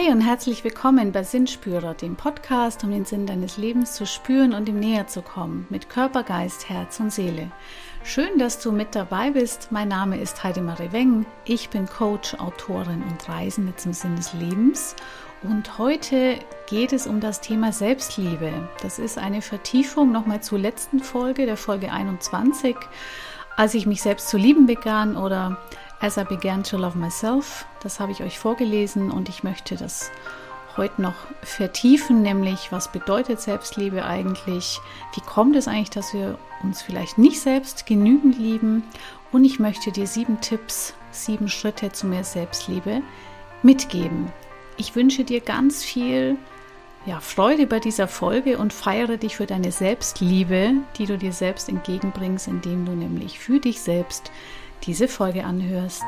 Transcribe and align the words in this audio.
Hey 0.00 0.12
und 0.12 0.20
herzlich 0.20 0.62
willkommen 0.62 1.10
bei 1.10 1.24
Sinnspürer, 1.24 1.92
dem 1.92 2.14
Podcast, 2.14 2.84
um 2.84 2.92
den 2.92 3.04
Sinn 3.04 3.26
deines 3.26 3.56
Lebens 3.56 3.94
zu 3.94 4.06
spüren 4.06 4.54
und 4.54 4.68
ihm 4.68 4.78
näher 4.78 5.08
zu 5.08 5.22
kommen, 5.22 5.66
mit 5.70 5.90
Körper, 5.90 6.22
Geist, 6.22 6.68
Herz 6.68 7.00
und 7.00 7.12
Seele. 7.12 7.50
Schön, 8.04 8.38
dass 8.38 8.60
du 8.60 8.70
mit 8.70 8.94
dabei 8.94 9.32
bist. 9.32 9.72
Mein 9.72 9.88
Name 9.88 10.20
ist 10.20 10.44
Heidemarie 10.44 10.92
Weng. 10.92 11.26
Ich 11.44 11.68
bin 11.70 11.86
Coach, 11.86 12.34
Autorin 12.34 13.02
und 13.02 13.28
Reisende 13.28 13.74
zum 13.74 13.92
Sinn 13.92 14.14
des 14.14 14.32
Lebens. 14.34 14.94
Und 15.42 15.78
heute 15.78 16.38
geht 16.68 16.92
es 16.92 17.08
um 17.08 17.18
das 17.18 17.40
Thema 17.40 17.72
Selbstliebe. 17.72 18.52
Das 18.82 19.00
ist 19.00 19.18
eine 19.18 19.42
Vertiefung 19.42 20.12
nochmal 20.12 20.40
zur 20.44 20.60
letzten 20.60 21.00
Folge, 21.00 21.44
der 21.44 21.56
Folge 21.56 21.90
21, 21.90 22.76
als 23.56 23.74
ich 23.74 23.84
mich 23.84 24.00
selbst 24.00 24.28
zu 24.28 24.36
lieben 24.36 24.66
begann 24.66 25.16
oder 25.16 25.58
As 26.00 26.16
I 26.16 26.22
Began 26.22 26.62
to 26.62 26.76
Love 26.76 26.96
Myself. 26.96 27.66
Das 27.82 27.98
habe 27.98 28.12
ich 28.12 28.22
euch 28.22 28.38
vorgelesen 28.38 29.10
und 29.10 29.28
ich 29.28 29.42
möchte 29.42 29.76
das 29.76 30.12
heute 30.76 31.02
noch 31.02 31.16
vertiefen, 31.42 32.22
nämlich 32.22 32.70
was 32.70 32.92
bedeutet 32.92 33.40
Selbstliebe 33.40 34.04
eigentlich? 34.04 34.78
Wie 35.14 35.20
kommt 35.20 35.56
es 35.56 35.66
eigentlich, 35.66 35.90
dass 35.90 36.14
wir 36.14 36.38
uns 36.62 36.82
vielleicht 36.82 37.18
nicht 37.18 37.40
selbst 37.40 37.84
genügend 37.84 38.38
lieben? 38.38 38.84
Und 39.32 39.44
ich 39.44 39.58
möchte 39.58 39.90
dir 39.90 40.06
sieben 40.06 40.40
Tipps, 40.40 40.94
sieben 41.10 41.48
Schritte 41.48 41.90
zu 41.90 42.06
mehr 42.06 42.22
Selbstliebe 42.22 43.02
mitgeben. 43.64 44.32
Ich 44.76 44.94
wünsche 44.94 45.24
dir 45.24 45.40
ganz 45.40 45.82
viel 45.82 46.36
ja, 47.06 47.18
Freude 47.18 47.66
bei 47.66 47.80
dieser 47.80 48.06
Folge 48.06 48.58
und 48.58 48.72
feiere 48.72 49.16
dich 49.16 49.36
für 49.36 49.46
deine 49.46 49.72
Selbstliebe, 49.72 50.74
die 50.96 51.06
du 51.06 51.18
dir 51.18 51.32
selbst 51.32 51.68
entgegenbringst, 51.68 52.46
indem 52.46 52.84
du 52.84 52.92
nämlich 52.92 53.40
für 53.40 53.58
dich 53.58 53.80
selbst 53.80 54.30
diese 54.84 55.08
Folge 55.08 55.44
anhörst. 55.44 56.04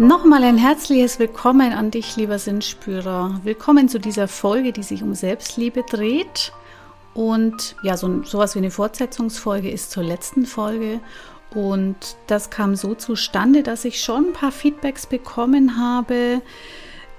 Nochmal 0.00 0.44
ein 0.44 0.56
herzliches 0.56 1.18
Willkommen 1.18 1.74
an 1.74 1.90
dich, 1.90 2.16
lieber 2.16 2.38
Sinnspürer. 2.38 3.38
Willkommen 3.44 3.90
zu 3.90 4.00
dieser 4.00 4.28
Folge, 4.28 4.72
die 4.72 4.82
sich 4.82 5.02
um 5.02 5.14
Selbstliebe 5.14 5.82
dreht. 5.82 6.52
Und 7.20 7.76
ja, 7.82 7.98
so 7.98 8.22
sowas 8.24 8.54
wie 8.54 8.60
eine 8.60 8.70
Fortsetzungsfolge 8.70 9.70
ist 9.70 9.90
zur 9.90 10.02
letzten 10.02 10.46
Folge. 10.46 11.00
Und 11.54 12.16
das 12.28 12.48
kam 12.48 12.76
so 12.76 12.94
zustande, 12.94 13.62
dass 13.62 13.84
ich 13.84 14.00
schon 14.00 14.28
ein 14.28 14.32
paar 14.32 14.50
Feedbacks 14.50 15.04
bekommen 15.04 15.76
habe. 15.76 16.40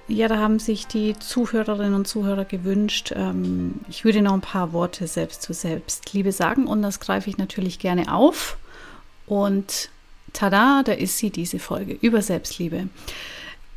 Ja, 0.08 0.28
da 0.28 0.40
haben 0.40 0.58
sich 0.58 0.88
die 0.88 1.14
Zuhörerinnen 1.20 1.94
und 1.94 2.08
Zuhörer 2.08 2.46
gewünscht, 2.46 3.14
ähm, 3.16 3.76
ich 3.90 4.04
würde 4.04 4.24
noch 4.24 4.34
ein 4.34 4.42
paar 4.42 4.74
Worte 4.74 5.06
selbst 5.06 5.44
zu 5.44 5.54
Selbstliebe 5.54 6.32
sagen 6.32 6.66
und 6.66 6.82
das 6.82 7.00
greife 7.00 7.30
ich 7.30 7.38
natürlich 7.38 7.78
gerne 7.78 8.12
auf. 8.12 8.58
Und 9.28 9.90
tada, 10.34 10.82
da 10.82 10.94
ist 10.94 11.20
sie, 11.20 11.30
diese 11.30 11.60
Folge 11.60 11.96
über 12.02 12.24
Selbstliebe. 12.24 12.88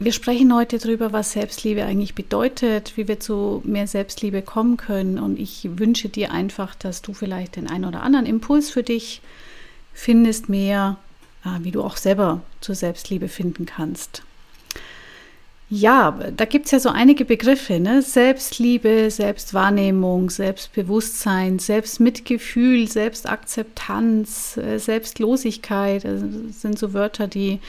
Wir 0.00 0.12
sprechen 0.12 0.52
heute 0.52 0.78
darüber, 0.78 1.12
was 1.12 1.32
Selbstliebe 1.32 1.84
eigentlich 1.84 2.16
bedeutet, 2.16 2.96
wie 2.96 3.06
wir 3.06 3.20
zu 3.20 3.62
mehr 3.64 3.86
Selbstliebe 3.86 4.42
kommen 4.42 4.76
können. 4.76 5.20
Und 5.20 5.38
ich 5.38 5.68
wünsche 5.78 6.08
dir 6.08 6.32
einfach, 6.32 6.74
dass 6.74 7.00
du 7.00 7.14
vielleicht 7.14 7.54
den 7.54 7.68
einen 7.68 7.84
oder 7.84 8.02
anderen 8.02 8.26
Impuls 8.26 8.70
für 8.70 8.82
dich 8.82 9.22
findest, 9.92 10.48
mehr, 10.48 10.96
äh, 11.44 11.62
wie 11.62 11.70
du 11.70 11.82
auch 11.82 11.96
selber 11.96 12.42
zur 12.60 12.74
Selbstliebe 12.74 13.28
finden 13.28 13.66
kannst. 13.66 14.22
Ja, 15.70 16.10
da 16.36 16.44
gibt 16.44 16.66
es 16.66 16.72
ja 16.72 16.80
so 16.80 16.88
einige 16.88 17.24
Begriffe, 17.24 17.80
ne? 17.80 18.02
Selbstliebe, 18.02 19.10
Selbstwahrnehmung, 19.10 20.28
Selbstbewusstsein, 20.28 21.58
Selbstmitgefühl, 21.58 22.88
Selbstakzeptanz, 22.88 24.56
äh, 24.56 24.78
Selbstlosigkeit. 24.78 26.04
Also 26.04 26.26
das 26.26 26.62
sind 26.62 26.78
so 26.78 26.92
Wörter, 26.92 27.28
die 27.28 27.60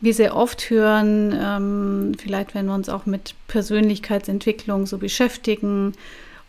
wir 0.00 0.14
sehr 0.14 0.36
oft 0.36 0.70
hören, 0.70 1.36
ähm, 1.38 2.12
vielleicht 2.18 2.54
wenn 2.54 2.66
wir 2.66 2.74
uns 2.74 2.88
auch 2.88 3.06
mit 3.06 3.34
Persönlichkeitsentwicklung 3.48 4.86
so 4.86 4.98
beschäftigen. 4.98 5.92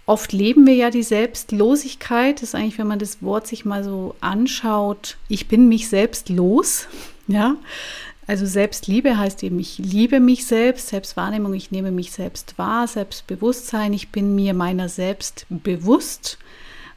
Oft 0.06 0.34
leben 0.34 0.66
wir 0.66 0.76
ja 0.76 0.90
die 0.90 1.04
Selbstlosigkeit. 1.04 2.38
Das 2.38 2.50
ist 2.50 2.56
eigentlich, 2.56 2.78
wenn 2.78 2.88
man 2.88 3.00
das 3.00 3.22
Wort 3.22 3.48
sich 3.48 3.66
mal 3.66 3.84
so 3.84 4.16
anschaut, 4.22 5.18
ich 5.28 5.48
bin 5.48 5.68
mich 5.68 5.90
selbst 5.90 6.30
los. 6.30 6.88
Ja, 7.28 7.56
also 8.28 8.46
Selbstliebe 8.46 9.18
heißt 9.18 9.44
eben, 9.44 9.60
ich 9.60 9.78
liebe 9.78 10.20
mich 10.20 10.46
selbst, 10.46 10.90
Selbstwahrnehmung, 10.90 11.54
ich 11.54 11.72
nehme 11.72 11.92
mich 11.92 12.12
selbst 12.12 12.58
wahr, 12.58 12.88
Selbstbewusstsein, 12.88 13.94
ich 13.94 14.10
bin 14.10 14.36
mir 14.36 14.54
meiner 14.54 14.90
selbst 14.90 15.46
bewusst. 15.50 16.40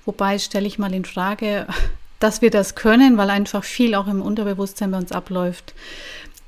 Wobei 0.07 0.39
stelle 0.41 0.67
ich 0.67 0.79
mal 0.79 0.93
in 0.93 1.05
Frage, 1.05 1.67
dass 2.19 2.43
wir 2.43 2.51
das 2.51 2.75
können, 2.75 3.17
weil 3.17 3.31
einfach 3.31 3.63
viel 3.63 3.95
auch 3.95 4.09
im 4.09 4.23
Unterbewusstsein 4.23 4.91
bei 4.91 4.99
uns 4.99 5.13
abläuft 5.13 5.75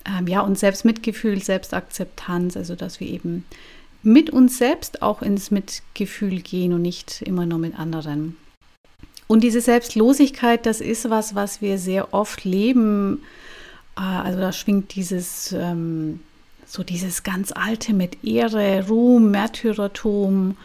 ähm, 0.07 0.27
ja, 0.27 0.41
und 0.41 0.59
Selbstmitgefühl, 0.59 1.43
Selbstakzeptanz, 1.43 2.57
also 2.57 2.75
dass 2.75 3.01
wir 3.01 3.09
eben 3.09 3.45
mit 4.03 4.31
uns 4.31 4.59
selbst 4.59 5.03
auch 5.03 5.23
ins 5.23 5.51
Mitgefühl 5.51 6.41
gehen 6.41 6.73
und 6.73 6.83
nicht 6.83 7.23
immer 7.23 7.47
nur 7.47 7.59
mit 7.59 7.79
anderen. 7.79 8.37
Und 9.27 9.43
diese 9.43 9.61
Selbstlosigkeit, 9.61 10.67
das 10.67 10.81
ist 10.81 11.11
was, 11.11 11.35
was 11.35 11.61
wir 11.61 11.79
sehr 11.79 12.15
oft 12.15 12.45
leben. 12.45 13.23
Äh, 13.97 14.03
also 14.03 14.39
da 14.39 14.53
schwingt 14.53 14.95
dieses, 14.95 15.53
ähm, 15.53 16.21
so 16.67 16.85
dieses 16.85 17.23
ganz 17.25 17.53
alte 17.53 17.93
mit 17.93 18.23
Ehre, 18.25 18.87
Ruhm, 18.87 19.31
Märtyrertum, 19.31 20.57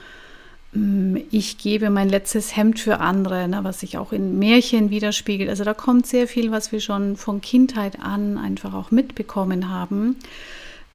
ich 0.74 1.58
gebe 1.58 1.90
mein 1.90 2.08
letztes 2.08 2.56
Hemd 2.56 2.80
für 2.80 3.00
andere, 3.00 3.48
ne, 3.50 3.60
was 3.64 3.82
sich 3.82 3.98
auch 3.98 4.14
in 4.14 4.40
Märchen 4.40 4.90
widerspiegelt. 4.90 5.50
Also 5.50 5.66
da 5.66 5.74
kommt 5.74 6.08
sehr 6.08 6.30
viel, 6.30 6.52
was 6.52 6.72
wir 6.72 6.80
schon 6.80 7.18
von 7.18 7.42
Kindheit 7.42 8.00
an 8.00 8.38
einfach 8.38 8.74
auch 8.74 8.90
mitbekommen 8.90 9.70
haben. 9.70 10.16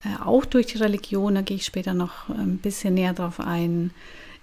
Äh, 0.03 0.22
auch 0.25 0.47
durch 0.47 0.66
die 0.66 0.78
Religion, 0.78 1.34
da 1.34 1.42
gehe 1.42 1.59
ich 1.59 1.66
später 1.66 1.92
noch 1.92 2.31
ein 2.31 2.56
bisschen 2.56 2.94
näher 2.94 3.12
drauf 3.12 3.38
ein. 3.38 3.91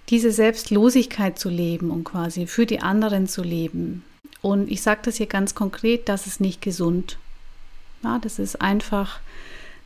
Diese 0.08 0.30
Selbstlosigkeit 0.30 1.36
zu 1.36 1.48
leben 1.48 1.90
und 1.90 2.04
quasi 2.04 2.46
für 2.46 2.66
die 2.66 2.80
anderen 2.80 3.26
zu 3.26 3.42
leben. 3.42 4.04
Und 4.40 4.70
ich 4.70 4.82
sage 4.82 5.00
das 5.04 5.16
hier 5.16 5.26
ganz 5.26 5.56
konkret, 5.56 6.08
das 6.08 6.28
ist 6.28 6.40
nicht 6.40 6.62
gesund. 6.62 7.18
Ja, 8.04 8.20
das 8.20 8.38
ist 8.38 8.60
einfach 8.60 9.18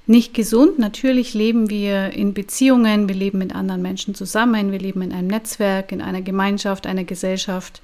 nicht 0.08 0.34
gesund. 0.34 0.78
Natürlich 0.78 1.34
leben 1.34 1.70
wir 1.70 2.10
in 2.10 2.34
Beziehungen, 2.34 3.08
wir 3.08 3.14
leben 3.14 3.38
mit 3.38 3.54
anderen 3.54 3.82
Menschen 3.82 4.14
zusammen, 4.14 4.72
wir 4.72 4.78
leben 4.78 5.02
in 5.02 5.12
einem 5.12 5.28
Netzwerk, 5.28 5.92
in 5.92 6.00
einer 6.00 6.22
Gemeinschaft, 6.22 6.86
einer 6.86 7.04
Gesellschaft. 7.04 7.82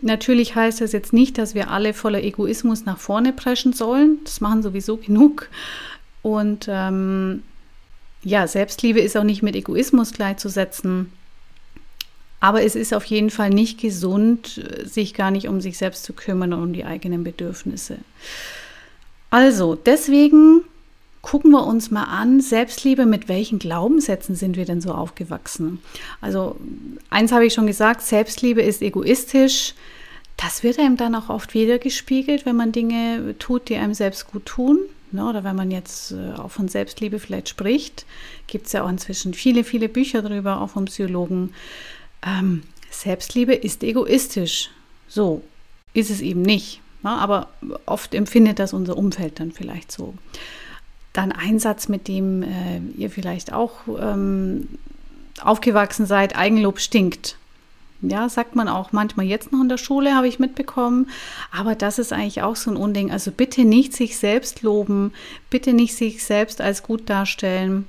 Natürlich 0.00 0.54
heißt 0.54 0.80
das 0.80 0.92
jetzt 0.92 1.12
nicht, 1.12 1.38
dass 1.38 1.54
wir 1.54 1.70
alle 1.70 1.94
voller 1.94 2.22
Egoismus 2.22 2.84
nach 2.84 2.98
vorne 2.98 3.32
preschen 3.32 3.72
sollen. 3.72 4.18
Das 4.24 4.40
machen 4.40 4.62
sowieso 4.62 4.96
genug. 4.96 5.48
Und 6.22 6.66
ähm, 6.68 7.42
ja, 8.22 8.46
Selbstliebe 8.46 9.00
ist 9.00 9.16
auch 9.16 9.24
nicht 9.24 9.42
mit 9.42 9.56
Egoismus 9.56 10.12
gleichzusetzen. 10.12 11.12
Aber 12.40 12.62
es 12.62 12.76
ist 12.76 12.92
auf 12.92 13.04
jeden 13.04 13.30
Fall 13.30 13.50
nicht 13.50 13.80
gesund, 13.80 14.62
sich 14.84 15.14
gar 15.14 15.30
nicht 15.30 15.48
um 15.48 15.60
sich 15.60 15.78
selbst 15.78 16.04
zu 16.04 16.12
kümmern 16.12 16.52
und 16.52 16.62
um 16.62 16.72
die 16.72 16.84
eigenen 16.84 17.24
Bedürfnisse. 17.24 17.98
Also, 19.30 19.74
deswegen 19.74 20.62
gucken 21.26 21.50
wir 21.50 21.66
uns 21.66 21.90
mal 21.90 22.04
an, 22.04 22.40
Selbstliebe, 22.40 23.04
mit 23.04 23.28
welchen 23.28 23.58
Glaubenssätzen 23.58 24.36
sind 24.36 24.56
wir 24.56 24.64
denn 24.64 24.80
so 24.80 24.92
aufgewachsen? 24.92 25.80
Also 26.20 26.54
eins 27.10 27.32
habe 27.32 27.44
ich 27.44 27.52
schon 27.52 27.66
gesagt, 27.66 28.02
Selbstliebe 28.02 28.62
ist 28.62 28.80
egoistisch. 28.80 29.74
Das 30.36 30.62
wird 30.62 30.78
einem 30.78 30.96
dann 30.96 31.16
auch 31.16 31.28
oft 31.28 31.52
wiedergespiegelt, 31.52 32.46
wenn 32.46 32.54
man 32.54 32.70
Dinge 32.70 33.34
tut, 33.40 33.68
die 33.68 33.74
einem 33.74 33.92
selbst 33.92 34.30
gut 34.30 34.46
tun. 34.46 34.78
Ne? 35.10 35.28
Oder 35.28 35.42
wenn 35.42 35.56
man 35.56 35.72
jetzt 35.72 36.12
äh, 36.12 36.34
auch 36.34 36.52
von 36.52 36.68
Selbstliebe 36.68 37.18
vielleicht 37.18 37.48
spricht, 37.48 38.06
gibt 38.46 38.66
es 38.66 38.72
ja 38.72 38.84
auch 38.84 38.88
inzwischen 38.88 39.34
viele, 39.34 39.64
viele 39.64 39.88
Bücher 39.88 40.22
darüber, 40.22 40.60
auch 40.60 40.70
vom 40.70 40.84
Psychologen. 40.84 41.54
Ähm, 42.24 42.62
Selbstliebe 42.92 43.52
ist 43.52 43.82
egoistisch. 43.82 44.70
So 45.08 45.42
ist 45.92 46.10
es 46.10 46.20
eben 46.20 46.42
nicht. 46.42 46.80
Ne? 47.02 47.10
Aber 47.10 47.48
oft 47.84 48.14
empfindet 48.14 48.60
das 48.60 48.72
unser 48.72 48.96
Umfeld 48.96 49.40
dann 49.40 49.50
vielleicht 49.50 49.90
so 49.90 50.14
dann 51.16 51.32
ein 51.32 51.58
Satz, 51.58 51.88
mit 51.88 52.08
dem 52.08 52.42
äh, 52.42 52.78
ihr 52.96 53.10
vielleicht 53.10 53.52
auch 53.52 53.72
ähm, 53.98 54.68
aufgewachsen 55.40 56.06
seid, 56.06 56.36
Eigenlob 56.36 56.80
stinkt. 56.80 57.36
Ja, 58.02 58.28
sagt 58.28 58.54
man 58.54 58.68
auch 58.68 58.92
manchmal 58.92 59.26
jetzt 59.26 59.52
noch 59.52 59.60
in 59.60 59.68
der 59.68 59.78
Schule, 59.78 60.14
habe 60.14 60.28
ich 60.28 60.38
mitbekommen. 60.38 61.08
Aber 61.50 61.74
das 61.74 61.98
ist 61.98 62.12
eigentlich 62.12 62.42
auch 62.42 62.56
so 62.56 62.70
ein 62.70 62.76
Unding. 62.76 63.10
Also 63.10 63.30
bitte 63.30 63.64
nicht 63.64 63.94
sich 63.94 64.18
selbst 64.18 64.62
loben, 64.62 65.12
bitte 65.48 65.72
nicht 65.72 65.94
sich 65.94 66.22
selbst 66.22 66.60
als 66.60 66.82
gut 66.82 67.08
darstellen. 67.08 67.86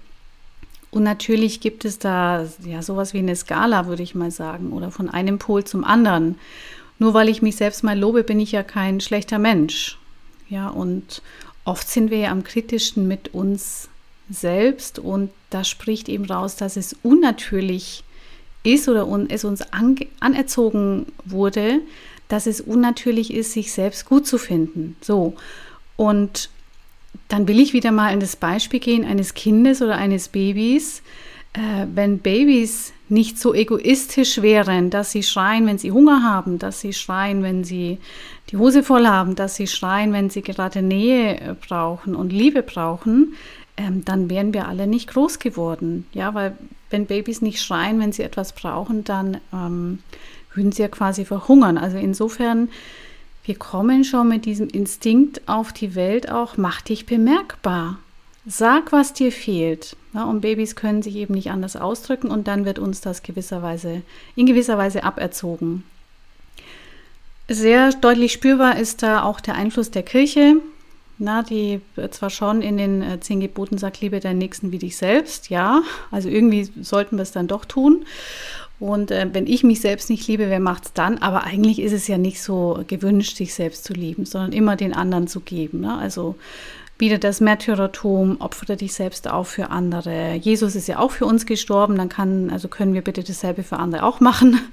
Und 0.91 1.03
natürlich 1.03 1.59
gibt 1.59 1.83
es 1.83 1.99
da 1.99 2.45
ja 2.63 2.81
sowas 2.81 3.13
wie 3.13 3.19
eine 3.19 3.35
Skala, 3.35 3.87
würde 3.87 4.03
ich 4.03 4.15
mal 4.15 4.31
sagen, 4.31 4.71
oder 4.71 4.91
von 4.91 5.09
einem 5.09 5.39
Pol 5.39 5.65
zum 5.65 5.83
anderen. 5.83 6.39
Nur 6.99 7.13
weil 7.13 7.29
ich 7.29 7.41
mich 7.41 7.57
selbst 7.57 7.83
mal 7.83 7.99
lobe, 7.99 8.23
bin 8.23 8.39
ich 8.39 8.53
ja 8.53 8.63
kein 8.63 9.01
schlechter 9.01 9.39
Mensch. 9.39 9.99
Ja, 10.49 10.69
und 10.69 11.21
oft 11.67 11.89
sind 11.89 12.09
wir 12.09 12.17
ja 12.19 12.31
am 12.31 12.43
kritischsten 12.43 13.07
mit 13.07 13.33
uns 13.33 13.89
selbst 14.29 14.99
und 14.99 15.29
da 15.49 15.63
spricht 15.63 16.09
eben 16.09 16.25
raus, 16.25 16.55
dass 16.55 16.77
es 16.77 16.95
unnatürlich 17.03 18.03
ist 18.63 18.87
oder 18.89 19.07
es 19.29 19.43
uns 19.43 19.61
anerzogen 20.19 21.05
wurde, 21.25 21.81
dass 22.29 22.47
es 22.47 22.61
unnatürlich 22.61 23.33
ist, 23.33 23.53
sich 23.53 23.71
selbst 23.71 24.05
gut 24.05 24.25
zu 24.25 24.37
finden. 24.37 24.95
So. 25.01 25.35
Und 25.95 26.49
dann 27.27 27.47
will 27.47 27.59
ich 27.59 27.73
wieder 27.73 27.91
mal 27.91 28.13
in 28.13 28.19
das 28.19 28.35
Beispiel 28.35 28.79
gehen 28.79 29.05
eines 29.05 29.33
Kindes 29.33 29.81
oder 29.81 29.97
eines 29.97 30.29
Babys. 30.29 31.01
Äh, 31.57 31.87
wenn 31.95 32.19
Babys 32.19 32.93
nicht 33.09 33.39
so 33.39 33.53
egoistisch 33.53 34.41
wären, 34.43 34.91
dass 34.91 35.11
sie 35.11 35.23
schreien, 35.23 35.65
wenn 35.65 35.79
sie 35.79 35.91
Hunger 35.91 36.21
haben, 36.21 36.59
dass 36.59 36.81
sie 36.81 36.93
schreien, 36.93 37.41
wenn 37.41 37.63
sie 37.63 37.97
die 38.51 38.57
Hose 38.57 38.83
voll 38.83 39.07
haben, 39.07 39.33
dass 39.33 39.55
sie 39.55 39.65
schreien, 39.65 40.13
wenn 40.13 40.29
sie 40.29 40.43
gerade 40.43 40.83
Nähe 40.83 41.39
äh, 41.41 41.55
brauchen 41.55 42.15
und 42.15 42.31
Liebe 42.31 42.61
brauchen, 42.61 43.33
ähm, 43.75 44.05
dann 44.05 44.29
wären 44.29 44.53
wir 44.53 44.67
alle 44.67 44.85
nicht 44.85 45.09
groß 45.09 45.39
geworden. 45.39 46.05
Ja, 46.13 46.35
weil 46.35 46.55
wenn 46.91 47.07
Babys 47.07 47.41
nicht 47.41 47.61
schreien, 47.61 47.99
wenn 47.99 48.11
sie 48.11 48.23
etwas 48.23 48.53
brauchen, 48.53 49.03
dann 49.03 49.37
ähm, 49.51 49.99
würden 50.53 50.71
sie 50.71 50.83
ja 50.83 50.89
quasi 50.89 51.25
verhungern. 51.25 51.79
Also 51.79 51.97
insofern, 51.97 52.69
wir 53.45 53.55
kommen 53.55 54.03
schon 54.03 54.27
mit 54.27 54.45
diesem 54.45 54.67
Instinkt 54.67 55.41
auf 55.47 55.73
die 55.73 55.95
Welt 55.95 56.29
auch, 56.29 56.55
mach 56.57 56.81
dich 56.81 57.07
bemerkbar. 57.07 57.97
Sag, 58.49 58.93
was 58.93 59.11
dir 59.11 59.33
fehlt. 59.33 59.97
Ja, 60.13 60.23
und 60.23 60.39
Babys 60.39 60.77
können 60.77 61.01
sich 61.01 61.17
eben 61.17 61.33
nicht 61.33 61.51
anders 61.51 61.75
ausdrücken 61.75 62.29
und 62.29 62.47
dann 62.47 62.63
wird 62.63 62.79
uns 62.79 63.01
das 63.01 63.21
gewisserweise, 63.21 64.03
in 64.37 64.45
gewisser 64.45 64.77
Weise 64.77 65.03
aberzogen. 65.03 65.83
Sehr 67.49 67.91
deutlich 67.91 68.31
spürbar 68.31 68.79
ist 68.79 69.03
da 69.03 69.23
auch 69.23 69.41
der 69.41 69.55
Einfluss 69.55 69.91
der 69.91 70.03
Kirche. 70.03 70.55
Na, 71.19 71.41
die 71.41 71.81
zwar 72.11 72.29
schon 72.29 72.61
in 72.61 72.77
den 72.77 73.01
äh, 73.01 73.19
zehn 73.19 73.39
Geboten 73.39 73.79
sagt, 73.79 74.01
liebe 74.01 74.19
deinen 74.19 74.37
Nächsten 74.37 74.71
wie 74.71 74.77
dich 74.77 74.97
selbst, 74.97 75.49
ja, 75.49 75.81
also 76.11 76.29
irgendwie 76.29 76.69
sollten 76.81 77.15
wir 77.15 77.23
es 77.23 77.31
dann 77.31 77.47
doch 77.47 77.65
tun. 77.65 78.05
Und 78.79 79.09
äh, 79.09 79.27
wenn 79.33 79.47
ich 79.47 79.63
mich 79.63 79.81
selbst 79.81 80.11
nicht 80.11 80.27
liebe, 80.27 80.49
wer 80.49 80.59
macht 80.59 80.85
es 80.85 80.93
dann? 80.93 81.17
Aber 81.17 81.43
eigentlich 81.43 81.79
ist 81.79 81.93
es 81.93 82.07
ja 82.07 82.19
nicht 82.19 82.39
so 82.39 82.83
gewünscht, 82.87 83.35
sich 83.35 83.55
selbst 83.55 83.83
zu 83.83 83.93
lieben, 83.93 84.25
sondern 84.25 84.53
immer 84.53 84.75
den 84.75 84.93
anderen 84.93 85.27
zu 85.27 85.39
geben. 85.39 85.81
Ne? 85.81 85.97
Also 85.97 86.35
wieder 86.97 87.17
das 87.17 87.41
Märtyrertum, 87.41 88.41
opfere 88.41 88.75
dich 88.75 88.93
selbst 88.93 89.29
auf 89.29 89.49
für 89.49 89.69
andere. 89.69 90.33
Jesus 90.35 90.75
ist 90.75 90.87
ja 90.87 90.99
auch 90.99 91.11
für 91.11 91.25
uns 91.25 91.45
gestorben, 91.45 91.95
dann 91.95 92.09
kann, 92.09 92.49
also 92.49 92.67
können 92.67 92.93
wir 92.93 93.03
bitte 93.03 93.23
dasselbe 93.23 93.63
für 93.63 93.77
andere 93.77 94.03
auch 94.03 94.19
machen. 94.19 94.59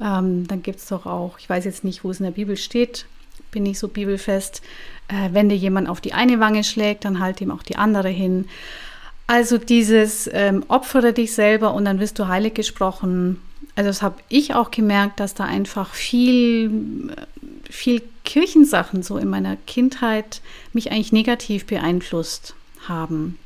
Ähm, 0.00 0.48
dann 0.48 0.62
gibt 0.62 0.80
es 0.80 0.86
doch 0.86 1.06
auch, 1.06 1.38
ich 1.38 1.48
weiß 1.48 1.64
jetzt 1.64 1.84
nicht, 1.84 2.02
wo 2.02 2.10
es 2.10 2.18
in 2.18 2.24
der 2.24 2.32
Bibel 2.32 2.56
steht, 2.56 3.06
bin 3.52 3.62
nicht 3.62 3.78
so 3.78 3.88
bibelfest, 3.88 4.62
äh, 5.08 5.30
wenn 5.32 5.48
dir 5.48 5.56
jemand 5.56 5.88
auf 5.88 6.00
die 6.00 6.12
eine 6.12 6.40
Wange 6.40 6.64
schlägt, 6.64 7.04
dann 7.04 7.20
halt 7.20 7.40
ihm 7.40 7.50
auch 7.50 7.62
die 7.62 7.76
andere 7.76 8.08
hin. 8.08 8.46
Also 9.26 9.58
dieses 9.58 10.28
ähm, 10.32 10.64
opfere 10.68 11.12
dich 11.12 11.34
selber 11.34 11.74
und 11.74 11.84
dann 11.84 12.00
wirst 12.00 12.18
du 12.18 12.28
heilig 12.28 12.54
gesprochen. 12.54 13.40
Also 13.76 13.88
das 13.88 14.02
habe 14.02 14.16
ich 14.28 14.54
auch 14.54 14.70
gemerkt, 14.70 15.20
dass 15.20 15.34
da 15.34 15.44
einfach 15.44 15.94
viel, 15.94 17.10
viel 17.72 18.02
Kirchensachen 18.24 19.02
so 19.02 19.16
in 19.16 19.28
meiner 19.28 19.56
Kindheit 19.56 20.42
mich 20.72 20.92
eigentlich 20.92 21.12
negativ 21.12 21.66
beeinflusst 21.66 22.54
haben. 22.86 23.38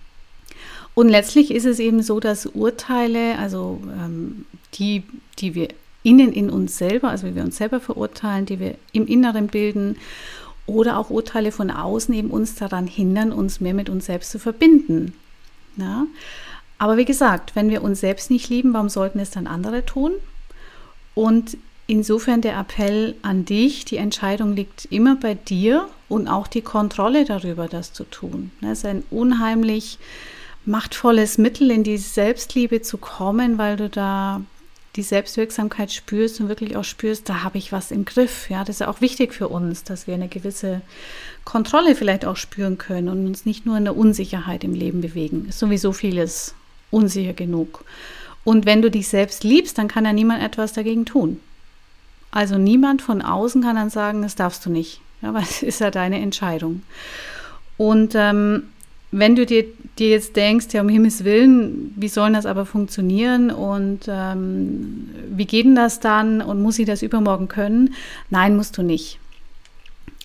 Und 0.94 1.08
letztlich 1.08 1.50
ist 1.50 1.64
es 1.64 1.78
eben 1.78 2.02
so, 2.02 2.20
dass 2.20 2.46
Urteile, 2.46 3.38
also 3.38 3.80
ähm, 3.84 4.46
die, 4.74 5.04
die 5.38 5.54
wir 5.54 5.68
innen 6.02 6.32
in 6.32 6.50
uns 6.50 6.78
selber, 6.78 7.10
also 7.10 7.26
wie 7.26 7.34
wir 7.34 7.44
uns 7.44 7.56
selber 7.56 7.80
verurteilen, 7.80 8.46
die 8.46 8.58
wir 8.58 8.76
im 8.92 9.06
Inneren 9.06 9.46
bilden, 9.48 9.96
oder 10.66 10.98
auch 10.98 11.10
Urteile 11.10 11.52
von 11.52 11.70
außen 11.70 12.12
eben 12.12 12.30
uns 12.30 12.56
daran 12.56 12.88
hindern, 12.88 13.32
uns 13.32 13.60
mehr 13.60 13.74
mit 13.74 13.88
uns 13.88 14.06
selbst 14.06 14.32
zu 14.32 14.40
verbinden. 14.40 15.12
Ja? 15.76 16.06
Aber 16.78 16.96
wie 16.96 17.04
gesagt, 17.04 17.54
wenn 17.54 17.70
wir 17.70 17.82
uns 17.82 18.00
selbst 18.00 18.30
nicht 18.30 18.48
lieben, 18.48 18.72
warum 18.72 18.88
sollten 18.88 19.20
es 19.20 19.30
dann 19.30 19.46
andere 19.46 19.86
tun? 19.86 20.12
Und 21.14 21.56
insofern 21.86 22.40
der 22.40 22.58
Appell 22.58 23.14
an 23.22 23.44
dich, 23.44 23.84
die 23.84 23.96
Entscheidung 23.96 24.54
liegt 24.54 24.86
immer 24.86 25.16
bei 25.16 25.34
dir 25.34 25.88
und 26.08 26.28
auch 26.28 26.46
die 26.46 26.62
Kontrolle 26.62 27.24
darüber, 27.24 27.68
das 27.68 27.92
zu 27.92 28.04
tun. 28.04 28.50
Das 28.60 28.78
ist 28.78 28.86
ein 28.86 29.04
unheimlich 29.10 29.98
machtvolles 30.64 31.38
Mittel, 31.38 31.70
in 31.70 31.84
die 31.84 31.98
Selbstliebe 31.98 32.82
zu 32.82 32.98
kommen, 32.98 33.58
weil 33.58 33.76
du 33.76 33.88
da 33.88 34.42
die 34.96 35.02
Selbstwirksamkeit 35.02 35.92
spürst 35.92 36.40
und 36.40 36.48
wirklich 36.48 36.76
auch 36.76 36.84
spürst, 36.84 37.28
da 37.28 37.42
habe 37.42 37.58
ich 37.58 37.70
was 37.70 37.90
im 37.90 38.04
Griff. 38.04 38.48
Ja, 38.48 38.64
das 38.64 38.80
ist 38.80 38.86
auch 38.86 39.00
wichtig 39.00 39.34
für 39.34 39.48
uns, 39.48 39.84
dass 39.84 40.06
wir 40.06 40.14
eine 40.14 40.28
gewisse 40.28 40.80
Kontrolle 41.44 41.94
vielleicht 41.94 42.24
auch 42.24 42.36
spüren 42.36 42.78
können 42.78 43.08
und 43.08 43.26
uns 43.26 43.44
nicht 43.44 43.66
nur 43.66 43.76
in 43.76 43.84
der 43.84 43.96
Unsicherheit 43.96 44.64
im 44.64 44.74
Leben 44.74 45.02
bewegen. 45.02 45.46
Ist 45.48 45.58
sowieso 45.58 45.92
vieles 45.92 46.54
unsicher 46.90 47.34
genug. 47.34 47.84
Und 48.42 48.64
wenn 48.64 48.80
du 48.80 48.90
dich 48.90 49.08
selbst 49.08 49.44
liebst, 49.44 49.76
dann 49.76 49.88
kann 49.88 50.04
ja 50.04 50.12
niemand 50.12 50.42
etwas 50.42 50.72
dagegen 50.72 51.04
tun. 51.04 51.40
Also 52.36 52.58
niemand 52.58 53.00
von 53.00 53.22
außen 53.22 53.62
kann 53.62 53.76
dann 53.76 53.88
sagen, 53.88 54.20
das 54.20 54.34
darfst 54.34 54.66
du 54.66 54.68
nicht. 54.68 55.00
Ja, 55.22 55.32
weil 55.32 55.42
es 55.48 55.62
ist 55.62 55.80
ja 55.80 55.90
deine 55.90 56.20
Entscheidung. 56.20 56.82
Und 57.78 58.14
ähm, 58.14 58.64
wenn 59.10 59.36
du 59.36 59.46
dir, 59.46 59.64
dir 59.98 60.10
jetzt 60.10 60.36
denkst, 60.36 60.66
ja, 60.72 60.82
um 60.82 60.90
Himmels 60.90 61.24
Willen, 61.24 61.94
wie 61.96 62.08
soll 62.08 62.34
das 62.34 62.44
aber 62.44 62.66
funktionieren 62.66 63.50
und 63.50 64.00
ähm, 64.08 65.08
wie 65.30 65.46
geht 65.46 65.64
denn 65.64 65.76
das 65.76 65.98
dann 65.98 66.42
und 66.42 66.60
muss 66.60 66.78
ich 66.78 66.84
das 66.84 67.02
übermorgen 67.02 67.48
können? 67.48 67.94
Nein, 68.28 68.54
musst 68.54 68.76
du 68.76 68.82
nicht. 68.82 69.18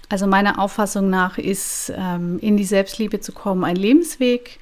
Also 0.10 0.28
meiner 0.28 0.60
Auffassung 0.60 1.10
nach 1.10 1.38
ist 1.38 1.94
ähm, 1.96 2.40
in 2.42 2.58
die 2.58 2.66
Selbstliebe 2.66 3.22
zu 3.22 3.32
kommen 3.32 3.64
ein 3.64 3.78
Lebensweg. 3.78 4.60